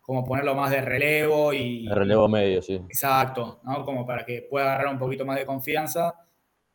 como 0.00 0.24
ponerlo 0.24 0.54
más 0.54 0.70
de 0.70 0.80
relevo 0.80 1.52
y... 1.52 1.86
De 1.86 1.94
relevo 1.94 2.28
medio, 2.28 2.62
sí. 2.62 2.76
Exacto, 2.76 3.60
¿no? 3.64 3.84
como 3.84 4.06
para 4.06 4.24
que 4.24 4.46
pueda 4.48 4.72
agarrar 4.72 4.94
un 4.94 4.98
poquito 4.98 5.26
más 5.26 5.38
de 5.38 5.44
confianza, 5.44 6.14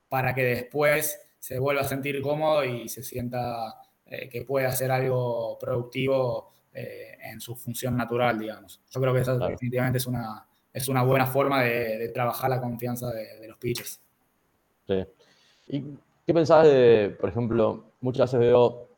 para 0.08 0.36
que 0.36 0.44
después 0.44 1.20
se 1.40 1.58
vuelva 1.58 1.82
a 1.82 1.86
sentir 1.86 2.22
cómodo 2.22 2.64
y 2.64 2.88
se 2.90 3.02
sienta 3.02 3.76
eh, 4.10 4.28
que 4.28 4.44
puede 4.44 4.66
hacer 4.66 4.90
algo 4.92 5.58
productivo 5.60 6.50
eh, 6.74 7.18
en 7.32 7.40
su 7.40 7.56
función 7.56 7.96
natural, 7.96 8.40
digamos. 8.40 8.82
Yo 8.90 9.00
creo 9.00 9.14
que 9.14 9.22
esa 9.22 9.38
definitivamente 9.38 10.00
es 10.00 10.08
una, 10.08 10.48
es 10.74 10.88
una 10.88 11.04
buena 11.04 11.28
forma 11.28 11.64
de, 11.64 12.10
trabajar 12.10 12.50
la 12.50 12.60
confianza 12.60 13.12
de, 13.12 13.48
los 13.48 13.58
pitchers. 13.58 14.02
Sí. 14.88 15.06
¿Y 15.68 15.84
qué 16.26 16.34
pensás 16.34 16.66
de, 16.66 17.16
por 17.20 17.30
ejemplo, 17.30 17.92
muchas 18.02 18.32
veces 18.32 18.40
veo, 18.40 18.90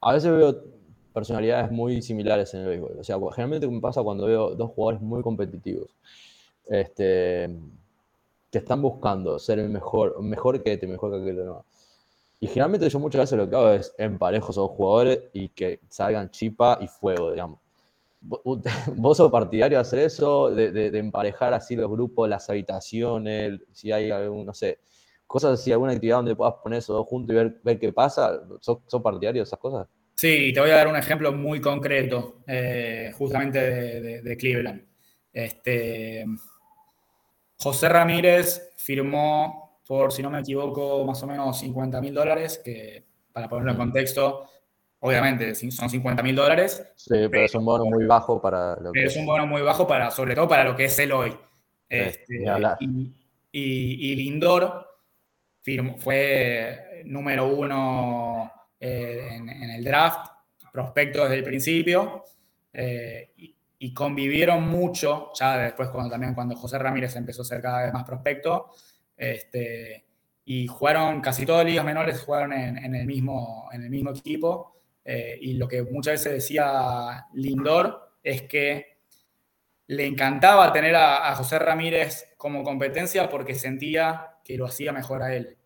a 0.00 0.12
veces 0.12 0.30
veo 0.30 0.62
personalidades 1.14 1.70
muy 1.70 2.02
similares 2.02 2.52
en 2.52 2.60
el 2.60 2.66
béisbol. 2.66 2.96
O 2.98 3.04
sea, 3.04 3.16
generalmente 3.30 3.68
me 3.68 3.80
pasa 3.80 4.02
cuando 4.02 4.26
veo 4.26 4.54
dos 4.54 4.72
jugadores 4.72 5.00
muy 5.00 5.22
competitivos, 5.22 5.88
este, 6.66 7.48
que 8.50 8.58
están 8.58 8.82
buscando 8.82 9.38
ser 9.38 9.60
el 9.60 9.70
mejor, 9.70 10.20
mejor 10.22 10.62
que 10.62 10.72
este, 10.74 10.86
mejor 10.86 11.12
que 11.12 11.22
aquel, 11.22 11.46
no. 11.46 11.64
Y 12.40 12.46
generalmente 12.46 12.88
yo 12.88 12.98
muchas 12.98 13.20
veces 13.20 13.38
lo 13.38 13.48
que 13.48 13.56
hago 13.56 13.70
es 13.70 13.94
emparejo 13.96 14.52
a 14.52 14.56
los 14.56 14.70
jugadores 14.70 15.20
y 15.32 15.48
que 15.48 15.80
salgan 15.88 16.30
chipa 16.30 16.78
y 16.80 16.88
fuego, 16.88 17.32
digamos. 17.32 17.60
¿Vos 18.96 19.16
sos 19.16 19.30
partidario 19.30 19.78
de 19.78 19.82
hacer 19.82 19.98
eso? 20.00 20.50
De, 20.50 20.86
emparejar 20.98 21.54
así 21.54 21.76
los 21.76 21.90
grupos, 21.90 22.28
las 22.28 22.48
habitaciones, 22.48 23.60
si 23.72 23.92
hay 23.92 24.10
algún, 24.10 24.46
no 24.46 24.54
sé, 24.54 24.78
cosas 25.26 25.60
así, 25.60 25.72
alguna 25.72 25.92
actividad 25.92 26.16
donde 26.16 26.36
puedas 26.36 26.54
poner 26.62 26.78
esos 26.78 26.96
dos 26.96 27.06
juntos 27.06 27.34
y 27.34 27.36
ver, 27.36 27.60
ver 27.62 27.78
qué 27.78 27.92
pasa? 27.92 28.40
¿Sos, 28.60 28.80
partidario 29.02 29.42
de 29.42 29.44
esas 29.44 29.58
cosas? 29.58 29.86
Sí, 30.14 30.52
te 30.52 30.60
voy 30.60 30.70
a 30.70 30.76
dar 30.76 30.88
un 30.88 30.96
ejemplo 30.96 31.32
muy 31.32 31.60
concreto, 31.60 32.42
eh, 32.46 33.12
justamente 33.16 33.58
de, 33.58 34.22
de, 34.22 34.36
Cleveland. 34.36 34.82
Este, 35.32 36.24
José 37.58 37.88
Ramírez 37.88 38.74
firmó 38.76 39.63
por, 39.86 40.12
si 40.12 40.22
no 40.22 40.30
me 40.30 40.40
equivoco, 40.40 41.04
más 41.04 41.22
o 41.22 41.26
menos 41.26 41.58
50 41.58 42.00
mil 42.00 42.14
dólares, 42.14 42.60
que 42.64 43.04
para 43.32 43.48
ponerlo 43.48 43.72
en 43.72 43.78
contexto, 43.78 44.46
obviamente 45.00 45.54
son 45.54 45.90
50 45.90 46.22
mil 46.22 46.34
dólares. 46.34 46.86
Sí, 46.96 47.28
pero, 47.30 47.44
es 47.44 47.54
un 47.54 47.64
bono 47.64 47.84
muy 47.84 48.06
bajo 48.06 48.40
para 48.40 48.76
lo 48.80 48.92
que 48.92 49.04
es. 49.04 49.16
un 49.16 49.26
bono 49.26 49.46
muy 49.46 49.62
bajo 49.62 49.86
para, 49.86 50.10
sobre 50.10 50.34
todo 50.34 50.48
para 50.48 50.64
lo 50.64 50.74
que 50.74 50.86
es 50.86 50.98
él 50.98 51.12
hoy. 51.12 51.36
Este, 51.88 52.44
y, 53.52 54.16
Lindor 54.16 54.86
fue 55.98 57.02
número 57.04 57.46
uno 57.46 58.50
eh, 58.80 59.28
en, 59.32 59.48
el 59.48 59.84
draft, 59.84 60.30
prospecto 60.72 61.22
desde 61.22 61.36
el 61.36 61.44
principio, 61.44 62.24
eh, 62.72 63.32
y, 63.78 63.92
convivieron 63.92 64.66
mucho, 64.66 65.30
ya 65.38 65.58
después 65.58 65.90
cuando, 65.90 66.10
también 66.10 66.34
cuando 66.34 66.56
José 66.56 66.78
Ramírez 66.78 67.14
empezó 67.16 67.42
a 67.42 67.44
ser 67.44 67.60
cada 67.60 67.84
vez 67.84 67.92
más 67.92 68.04
prospecto, 68.04 68.70
este, 69.16 70.04
y 70.44 70.66
jugaron 70.66 71.20
casi 71.20 71.46
todas 71.46 71.64
las 71.64 71.70
ligas 71.70 71.84
menores, 71.84 72.20
jugaron 72.20 72.52
en, 72.52 72.94
el, 72.94 73.06
mismo, 73.06 73.68
en 73.72 73.82
el 73.82 73.90
mismo 73.90 74.10
equipo. 74.10 74.76
Eh, 75.04 75.38
y 75.40 75.54
lo 75.54 75.68
que 75.68 75.82
muchas 75.82 76.14
veces 76.14 76.32
decía 76.32 77.26
Lindor 77.34 78.12
es 78.22 78.42
que 78.42 78.94
le 79.86 80.06
encantaba 80.06 80.72
tener 80.72 80.96
a, 80.96 81.34
José 81.36 81.58
Ramírez 81.58 82.34
como 82.36 82.62
competencia 82.62 83.28
porque 83.28 83.54
sentía 83.54 84.38
que 84.44 84.56
lo 84.56 84.66
hacía 84.66 84.92
mejor 84.92 85.22
a 85.22 85.34
él. 85.34 85.56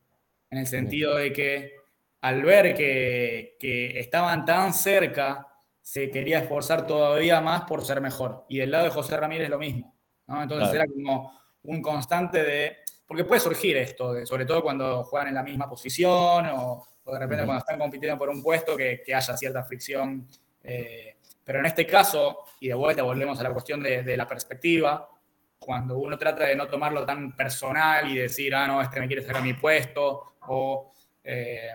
En 0.50 0.58
el 0.58 0.66
sentido 0.66 1.16
de 1.16 1.32
que 1.32 1.76
al 2.20 2.42
ver 2.42 2.74
que, 2.74 3.56
estaban 3.98 4.44
tan 4.44 4.74
cerca, 4.74 5.46
se 5.80 6.10
quería 6.10 6.40
esforzar 6.40 6.86
todavía 6.86 7.40
más 7.40 7.62
por 7.62 7.84
ser 7.84 8.00
mejor. 8.00 8.44
Y 8.48 8.58
del 8.58 8.70
lado 8.70 8.84
de 8.84 8.90
José 8.90 9.16
Ramírez 9.16 9.48
lo 9.48 9.58
mismo. 9.58 9.94
Entonces 10.26 10.74
era 10.74 10.86
como 10.86 11.38
un 11.62 11.80
constante 11.80 12.42
de 12.42 12.76
porque 13.08 13.24
puede 13.24 13.40
surgir 13.40 13.74
esto, 13.78 14.24
sobre 14.26 14.44
todo 14.44 14.62
cuando 14.62 15.02
juegan 15.02 15.28
en 15.28 15.34
la 15.34 15.42
misma 15.42 15.66
posición 15.66 16.46
o, 16.52 16.86
de 17.06 17.18
repente 17.18 17.46
cuando 17.46 17.60
están 17.60 17.78
compitiendo 17.78 18.18
por 18.18 18.28
un 18.28 18.42
puesto 18.42 18.76
que, 18.76 19.02
haya 19.14 19.34
cierta 19.34 19.64
fricción. 19.64 20.28
Eh, 20.62 21.16
pero 21.42 21.60
en 21.60 21.66
este 21.66 21.86
caso, 21.86 22.44
y 22.60 22.68
de 22.68 22.74
vuelta 22.74 23.02
volvemos 23.02 23.40
a 23.40 23.42
la 23.42 23.50
cuestión 23.50 23.82
de, 23.82 24.14
la 24.14 24.28
perspectiva, 24.28 25.08
cuando 25.58 25.96
uno 25.96 26.18
trata 26.18 26.44
de 26.44 26.54
no 26.54 26.68
tomarlo 26.68 27.06
tan 27.06 27.34
personal 27.34 28.10
y 28.10 28.18
decir, 28.18 28.54
ah, 28.54 28.66
no, 28.66 28.82
este 28.82 29.00
me 29.00 29.06
quiere 29.06 29.22
sacar 29.22 29.42
mi 29.42 29.54
puesto, 29.54 30.34
o 30.46 30.92
eh, 31.24 31.70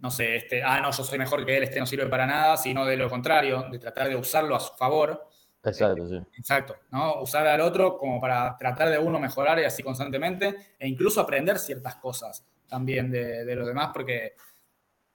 no 0.00 0.10
sé, 0.10 0.36
este, 0.36 0.62
ah, 0.62 0.78
no, 0.82 0.90
yo 0.90 1.02
soy 1.04 1.18
mejor 1.18 1.46
que 1.46 1.56
él, 1.56 1.62
este 1.62 1.80
no 1.80 1.86
sirve 1.86 2.06
para 2.06 2.26
nada, 2.26 2.58
sino 2.58 2.84
de 2.84 2.98
lo 2.98 3.08
contrario, 3.08 3.64
de 3.70 3.78
tratar 3.78 4.10
de 4.10 4.16
usarlo 4.16 4.54
a 4.54 4.60
su 4.60 4.74
favor, 4.74 5.26
Exacto, 5.64 6.08
sí. 6.08 6.20
Exacto, 6.38 6.76
¿no? 6.90 7.22
Usar 7.22 7.46
al 7.46 7.60
otro 7.60 7.96
como 7.96 8.20
para 8.20 8.56
tratar 8.56 8.90
de 8.90 8.98
uno 8.98 9.18
mejorar 9.18 9.58
y 9.58 9.64
así 9.64 9.82
constantemente, 9.82 10.74
e 10.78 10.86
incluso 10.86 11.20
aprender 11.20 11.58
ciertas 11.58 11.96
cosas 11.96 12.44
también 12.68 13.10
de, 13.10 13.54
los 13.54 13.66
demás, 13.66 13.90
porque 13.92 14.34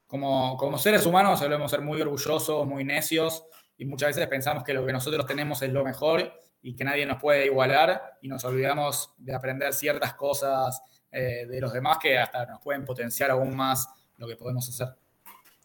como, 0.08 0.58
como 0.58 0.78
seres 0.78 1.06
humanos 1.06 1.40
solemos 1.40 1.70
ser 1.70 1.82
muy 1.82 2.02
orgullosos, 2.02 2.66
muy 2.66 2.84
necios, 2.84 3.46
y 3.78 3.86
muchas 3.86 4.10
veces 4.10 4.28
pensamos 4.28 4.64
que 4.64 4.74
lo 4.74 4.86
que 4.86 4.92
nosotros 4.92 5.26
tenemos 5.26 5.62
es 5.62 5.72
lo 5.72 5.84
mejor 5.84 6.34
y 6.62 6.76
que 6.76 6.84
nadie 6.84 7.06
nos 7.06 7.22
puede 7.22 7.46
igualar, 7.46 8.18
y 8.22 8.28
nos 8.28 8.44
olvidamos 8.44 9.14
de 9.18 9.36
aprender 9.36 9.74
ciertas 9.74 10.16
cosas 10.16 10.82
eh, 11.12 11.46
de 11.48 11.62
los 11.62 11.74
demás 11.74 11.98
que 12.02 12.18
hasta 12.18 12.46
nos 12.46 12.60
pueden 12.60 12.86
potenciar 12.86 13.32
aún 13.32 13.56
más 13.56 13.88
lo 14.18 14.28
que 14.28 14.36
podemos 14.36 14.68
hacer. 14.68 14.96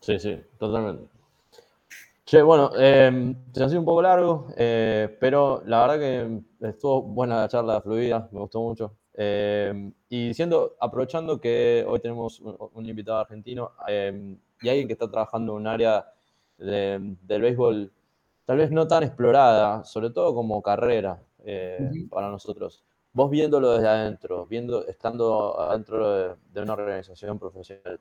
Sí, 0.01 0.19
sí, 0.19 0.41
totalmente. 0.59 1.14
Che, 2.27 2.41
bueno, 2.41 2.71
eh, 2.75 3.37
se 3.53 3.63
ha 3.63 3.69
sido 3.69 3.81
un 3.81 3.85
poco 3.85 4.01
largo, 4.01 4.47
eh, 4.57 5.15
pero 5.21 5.63
la 5.67 5.87
verdad 5.87 5.99
que 5.99 6.69
estuvo 6.69 7.03
buena 7.03 7.43
la 7.43 7.49
charla, 7.49 7.83
fluida, 7.83 8.31
me 8.33 8.41
gustó 8.41 8.63
mucho. 8.63 8.97
Em, 9.13 9.93
y 10.09 10.33
siendo, 10.33 10.75
aprovechando 10.81 11.39
que 11.39 11.85
hoy 11.87 12.01
tenemos 12.01 12.41
un, 12.41 12.89
invitado 12.89 13.19
argentino 13.19 13.73
em, 13.87 14.39
y 14.63 14.69
alguien 14.71 14.87
que 14.87 14.95
está 14.95 15.09
trabajando 15.11 15.53
en 15.53 15.59
un 15.59 15.67
área 15.67 16.07
del 16.57 17.19
béisbol 17.43 17.93
tal 18.47 18.57
vez 18.57 18.71
no 18.71 18.89
tan 18.89 19.03
explorada, 19.03 19.85
sobre 19.85 20.11
todo 20.11 20.35
como 20.35 20.63
carrera 20.63 21.23
eh, 21.45 22.07
para 22.11 22.31
nosotros. 22.31 22.85
Vos 23.13 23.31
viéndolo 23.31 23.73
desde 23.73 23.89
adentro, 23.89 24.47
viendo, 24.47 24.87
estando 24.87 25.61
adentro 25.61 26.11
de, 26.11 26.37
de 26.53 26.63
una 26.63 26.73
organización 26.73 27.39
profesional, 27.39 28.01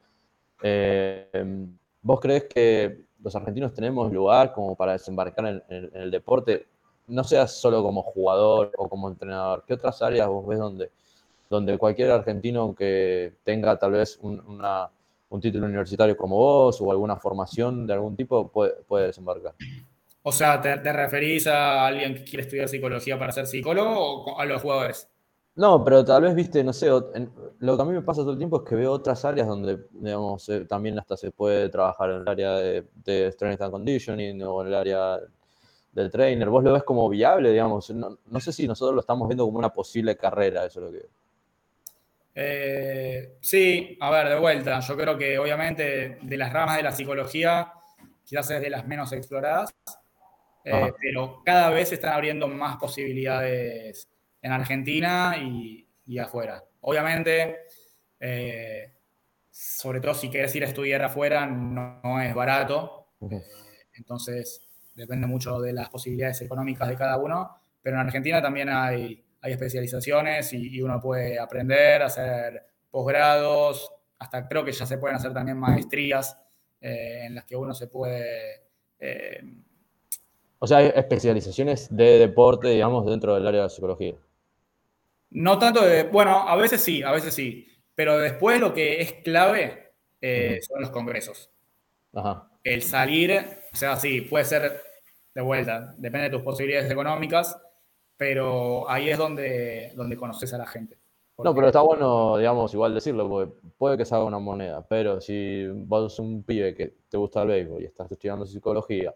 ¿vos 2.01 2.19
crees 2.21 2.45
que 2.45 3.05
los 3.23 3.35
argentinos 3.35 3.73
tenemos 3.73 4.11
lugar 4.11 4.53
como 4.53 4.75
para 4.75 4.93
desembarcar 4.93 5.63
en, 5.69 5.89
el 5.93 6.11
deporte, 6.11 6.67
no 7.07 7.23
seas 7.23 7.53
solo 7.53 7.81
como 7.81 8.01
jugador 8.01 8.71
o 8.77 8.89
como 8.89 9.09
entrenador, 9.09 9.63
¿qué 9.65 9.73
otras 9.73 10.01
áreas 10.01 10.27
vos 10.27 10.45
ves 10.45 10.59
donde, 10.59 10.91
donde 11.49 11.77
cualquier 11.77 12.11
argentino 12.11 12.75
que 12.75 13.33
tenga 13.43 13.77
tal 13.77 13.91
vez 13.91 14.19
un, 14.21 14.61
título 15.41 15.65
universitario 15.65 16.15
como 16.15 16.37
vos 16.37 16.79
o 16.79 16.91
alguna 16.91 17.15
formación 17.15 17.87
de 17.87 17.93
algún 17.93 18.15
tipo 18.15 18.49
puede, 18.49 19.07
desembarcar? 19.07 19.53
O 20.21 20.31
sea, 20.31 20.61
¿te, 20.61 20.77
¿te, 20.77 20.93
referís 20.93 21.47
a 21.47 21.85
alguien 21.85 22.13
que 22.15 22.23
quiere 22.23 22.43
estudiar 22.43 22.69
psicología 22.69 23.17
para 23.17 23.31
ser 23.31 23.47
psicólogo 23.47 24.25
o 24.25 24.39
a 24.39 24.45
los 24.45 24.61
jugadores? 24.61 25.09
No, 25.55 25.83
pero 25.83 26.03
tal 26.03 26.23
vez, 26.23 26.33
viste, 26.33 26.63
no 26.63 26.73
sé, 26.73 26.87
lo 26.87 27.11
que 27.77 27.81
a 27.81 27.85
mí 27.85 27.91
me 27.91 28.01
pasa 28.01 28.21
todo 28.21 28.31
el 28.31 28.39
tiempo 28.39 28.63
es 28.63 28.69
que 28.69 28.75
veo 28.75 28.91
otras 28.91 29.23
áreas 29.23 29.47
donde, 29.47 29.77
digamos, 29.91 30.49
eh, 30.49 30.65
también 30.65 30.97
hasta 30.97 31.15
se 31.15 31.29
puede 31.29 31.69
trabajar 31.69 32.09
en 32.09 32.21
el 32.21 32.27
área 32.27 32.53
de, 32.53 32.87
de 32.95 33.31
strength 33.31 33.61
and 33.61 33.71
conditioning 33.71 34.41
o 34.41 34.61
en 34.61 34.67
el 34.69 34.73
área 34.73 35.19
del 35.91 36.09
trainer. 36.09 36.49
¿Vos 36.49 36.63
lo 36.63 36.73
ves 36.73 36.83
como 36.83 37.07
viable, 37.07 37.51
digamos? 37.51 37.91
No, 37.91 38.39
sé 38.39 38.51
si 38.51 38.67
nosotros 38.67 38.95
lo 38.95 39.01
estamos 39.01 39.27
viendo 39.27 39.45
como 39.45 39.59
una 39.59 39.71
posible 39.71 40.17
carrera, 40.17 40.65
eso 40.65 40.79
es 40.79 40.85
lo 40.85 40.99
que... 40.99 41.05
Eh, 42.35 43.37
sí, 43.39 43.95
a 44.01 44.09
ver, 44.09 44.29
de 44.29 44.39
vuelta, 44.39 44.79
yo 44.79 44.97
creo 44.97 45.15
que 45.15 45.37
obviamente 45.37 46.17
de 46.19 46.37
las 46.37 46.51
ramas 46.51 46.77
de 46.77 46.83
la 46.83 46.91
psicología 46.91 47.71
quizás 48.25 48.49
es 48.49 48.61
de 48.61 48.71
las 48.71 48.87
menos 48.87 49.11
exploradas, 49.11 49.71
eh, 50.65 50.91
pero 50.99 51.43
cada 51.45 51.69
vez 51.69 51.89
se 51.89 51.95
están 51.95 52.13
abriendo 52.13 52.47
más 52.47 52.77
posibilidades 52.77 54.09
en 54.43 54.51
Argentina 54.51 55.35
y, 55.37 55.87
afuera. 56.19 56.63
Obviamente, 56.81 57.61
eh, 58.19 58.93
sobre 59.49 60.01
todo 60.01 60.13
si 60.13 60.29
quieres 60.29 60.53
ir 60.55 60.63
a 60.63 60.67
estudiar 60.67 61.01
afuera, 61.01 61.47
no, 61.47 62.21
es 62.21 62.35
barato. 62.35 63.07
Eh, 63.21 63.41
entonces, 63.93 64.67
depende 64.93 65.25
mucho 65.25 65.59
de 65.59 65.73
las 65.73 65.89
posibilidades 65.89 66.41
económicas 66.41 66.89
de 66.89 66.97
cada 66.97 67.17
uno. 67.17 67.57
Pero 67.81 67.95
en 67.95 68.01
Argentina 68.01 68.41
también 68.41 68.69
hay, 68.69 69.23
hay 69.41 69.53
especializaciones 69.53 70.51
y, 70.53 70.81
uno 70.81 70.99
puede 70.99 71.39
aprender, 71.39 72.03
hacer 72.03 72.65
posgrados, 72.91 73.91
hasta 74.19 74.47
creo 74.47 74.63
que 74.63 74.73
ya 74.73 74.85
se 74.85 74.97
pueden 74.97 75.15
hacer 75.15 75.33
también 75.33 75.57
maestrías 75.57 76.37
eh, 76.79 77.25
en 77.25 77.35
las 77.35 77.45
que 77.45 77.55
uno 77.55 77.73
se 77.73 77.87
puede... 77.87 78.61
o 80.59 80.67
sea, 80.67 80.77
hay 80.77 80.91
especializaciones 80.93 81.87
de 81.95 82.19
deporte, 82.19 82.67
digamos, 82.67 83.05
dentro 83.05 83.35
del 83.35 83.47
área 83.47 83.61
de 83.61 83.65
la 83.67 83.69
psicología. 83.69 84.15
No 85.33 85.59
tanto 85.59 85.83
de, 85.83 86.03
bueno, 86.03 86.47
a 86.47 86.55
veces 86.55 86.81
sí, 86.81 87.03
a 87.03 87.11
veces 87.11 87.33
sí, 87.33 87.67
pero 87.95 88.17
después 88.17 88.59
lo 88.59 88.73
que 88.73 89.01
es 89.01 89.13
clave 89.23 89.93
eh, 90.21 90.59
son 90.61 90.81
los 90.81 90.91
congresos. 90.91 91.49
El 92.63 92.81
salir, 92.81 93.43
o 93.71 93.75
sea, 93.75 93.95
sí, 93.97 94.21
puede 94.21 94.45
ser 94.45 94.81
de 95.33 95.41
vuelta, 95.41 95.95
depende 95.97 96.29
de 96.29 96.35
tus 96.35 96.43
posibilidades 96.43 96.91
económicas, 96.91 97.59
pero 98.15 98.89
ahí 98.89 99.09
es 99.09 99.17
donde, 99.17 99.91
donde 99.95 100.15
conoces 100.15 100.53
a 100.53 100.59
la 100.59 100.67
gente. 100.67 100.97
No, 101.39 101.55
pero 101.55 101.67
está 101.67 101.81
bueno, 101.81 102.37
digamos, 102.37 102.71
igual 102.73 102.93
decirlo, 102.93 103.27
porque 103.27 103.53
puede 103.77 103.97
que 103.97 104.05
se 104.05 104.13
haga 104.13 104.23
una 104.23 104.37
moneda, 104.37 104.85
pero 104.87 105.19
si 105.19 105.65
vos 105.67 106.13
sos 106.13 106.19
un 106.19 106.43
pibe 106.43 106.75
que 106.75 106.95
te 107.09 107.17
gusta 107.17 107.41
el 107.41 107.47
béisbol 107.47 107.81
y 107.81 107.85
estás 107.85 108.11
estudiando 108.11 108.45
psicología 108.45 109.13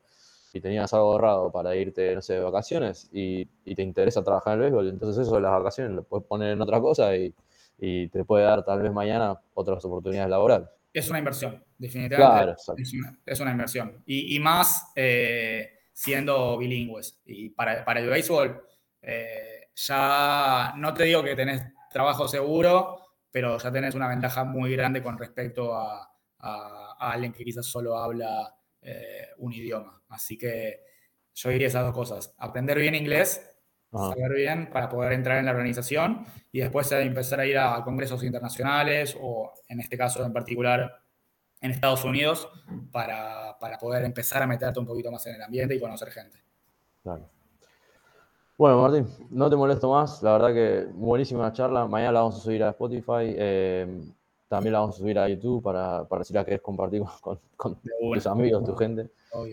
y 0.53 0.61
tenías 0.61 0.93
algo 0.93 1.11
ahorrado 1.11 1.51
para 1.51 1.75
irte, 1.75 2.15
no 2.15 2.21
sé, 2.21 2.33
de 2.33 2.39
vacaciones 2.41 3.09
y, 3.11 3.45
te 3.45 3.83
interesa 3.83 4.23
trabajar 4.23 4.53
en 4.53 4.59
el 4.59 4.63
béisbol, 4.65 4.89
entonces 4.89 5.27
eso 5.27 5.35
de 5.35 5.41
las 5.41 5.51
vacaciones 5.51 5.93
lo 5.93 6.03
puedes 6.03 6.25
poner 6.25 6.51
en 6.53 6.61
otra 6.61 6.79
cosa 6.79 7.15
y, 7.15 7.33
te 7.79 8.25
puede 8.25 8.43
dar 8.43 8.65
tal 8.65 8.81
vez 8.81 8.91
mañana 8.91 9.39
otras 9.53 9.85
oportunidades 9.85 10.31
laborales. 10.31 10.67
Es 10.91 11.09
una 11.09 11.19
inversión, 11.19 11.63
definitivamente. 11.77 12.35
Claro, 12.35 12.55
es, 13.23 13.39
una, 13.39 13.51
inversión. 13.51 14.01
Y, 14.07 14.39
más 14.39 14.91
eh, 14.95 15.69
siendo 15.93 16.57
bilingües. 16.57 17.21
Y 17.25 17.49
para, 17.49 17.85
para 17.85 17.99
el 17.99 18.09
béisbol, 18.09 18.63
eh, 19.01 19.69
ya 19.75 20.73
no 20.75 20.93
te 20.93 21.03
digo 21.03 21.23
que 21.23 21.35
tenés 21.35 21.61
trabajo 21.91 22.27
seguro, 22.27 22.97
pero 23.31 23.57
ya 23.57 23.71
tenés 23.71 23.95
una 23.95 24.07
ventaja 24.07 24.43
muy 24.43 24.75
grande 24.75 25.03
con 25.03 25.17
respecto 25.17 25.73
a, 25.73 26.13
alguien 26.99 27.33
que 27.33 27.43
quizás 27.43 27.65
solo 27.65 27.97
habla 27.97 28.55
eh, 28.87 29.27
un 29.39 29.51
idioma. 29.51 30.01
Así 30.07 30.37
que 30.37 30.81
yo 31.33 31.49
diría 31.49 31.67
esas 31.67 31.83
dos 31.83 31.93
cosas. 31.93 32.33
Aprender 32.37 32.79
bien 32.79 32.95
inglés, 32.95 33.41
saber 33.91 34.33
bien 34.33 34.69
para 34.71 34.87
poder 34.87 35.11
entrar 35.11 35.37
en 35.37 35.45
la 35.45 35.51
organización 35.51 36.25
y 36.51 36.59
después 36.59 36.91
empezar 36.93 37.41
a 37.41 37.45
ir 37.45 37.57
a 37.57 37.83
congresos 37.83 38.23
internacionales 38.23 39.17
o 39.19 39.53
en 39.67 39.81
este 39.81 39.97
caso 39.97 40.25
en 40.25 40.31
particular 40.31 41.01
en 41.59 41.71
Estados 41.71 42.05
Unidos 42.05 42.49
para, 42.91 43.57
para 43.59 43.77
poder 43.77 44.05
empezar 44.05 44.41
a 44.41 44.47
meterte 44.47 44.79
un 44.79 44.85
poquito 44.85 45.11
más 45.11 45.25
en 45.27 45.35
el 45.35 45.41
ambiente 45.41 45.75
y 45.75 45.79
conocer 45.79 46.09
gente. 46.11 46.41
Claro. 47.03 47.29
Bueno, 48.57 48.81
Martín, 48.81 49.07
no 49.29 49.49
te 49.49 49.55
molesto 49.55 49.91
más. 49.91 50.23
La 50.23 50.31
verdad 50.31 50.53
que 50.53 50.87
buenísima 50.93 51.51
charla. 51.53 51.85
Mañana 51.87 52.13
la 52.13 52.19
vamos 52.21 52.37
a 52.37 52.39
subir 52.39 52.63
a 52.63 52.69
Spotify. 52.69 53.35
Eh, 53.37 54.01
también 54.47 54.73
la 54.73 54.79
vamos 54.79 54.95
a 54.95 54.99
subir 54.99 55.19
a 55.19 55.27
YouTube 55.27 55.61
para, 55.61 56.05
para 56.05 56.23
si 56.23 56.33
la 56.33 56.45
querés 56.45 56.61
compartir 56.61 57.01
con, 57.21 57.39
tus 57.81 58.27
amigos, 58.27 58.63
tu 58.63 58.75
gente. 58.75 59.09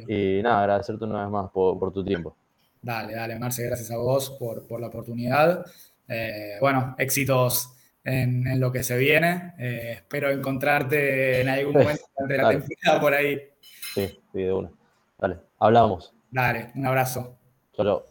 Y 0.08 0.40
nada, 0.42 0.60
agradecerte 0.60 1.04
una 1.04 1.22
vez 1.22 1.30
más 1.30 1.50
por, 1.50 1.92
tu 1.92 2.04
tiempo. 2.04 2.36
Dale, 2.80 3.14
dale, 3.14 3.38
Marce, 3.38 3.64
gracias 3.64 3.90
a 3.90 3.96
vos 3.96 4.30
por, 4.38 4.80
la 4.80 4.88
oportunidad. 4.88 5.64
Eh, 6.06 6.58
bueno, 6.60 6.94
éxitos 6.98 7.74
en, 8.04 8.60
lo 8.60 8.70
que 8.70 8.82
se 8.82 8.96
viene. 8.96 9.54
Eh, 9.58 9.92
espero 9.96 10.30
encontrarte 10.30 11.40
en 11.40 11.48
algún 11.48 11.72
momento 11.74 12.04
de 12.28 12.36
la 12.36 12.50
temporada 12.50 13.00
por 13.00 13.14
ahí. 13.14 13.40
Sí, 13.94 14.20
sí, 14.32 14.42
de 14.42 14.52
una. 14.52 14.70
Dale, 15.18 15.38
hablamos. 15.58 16.14
Dale, 16.30 16.70
un 16.74 16.86
abrazo. 16.86 17.36
Chao, 17.76 18.04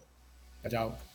Chao. 0.70 1.13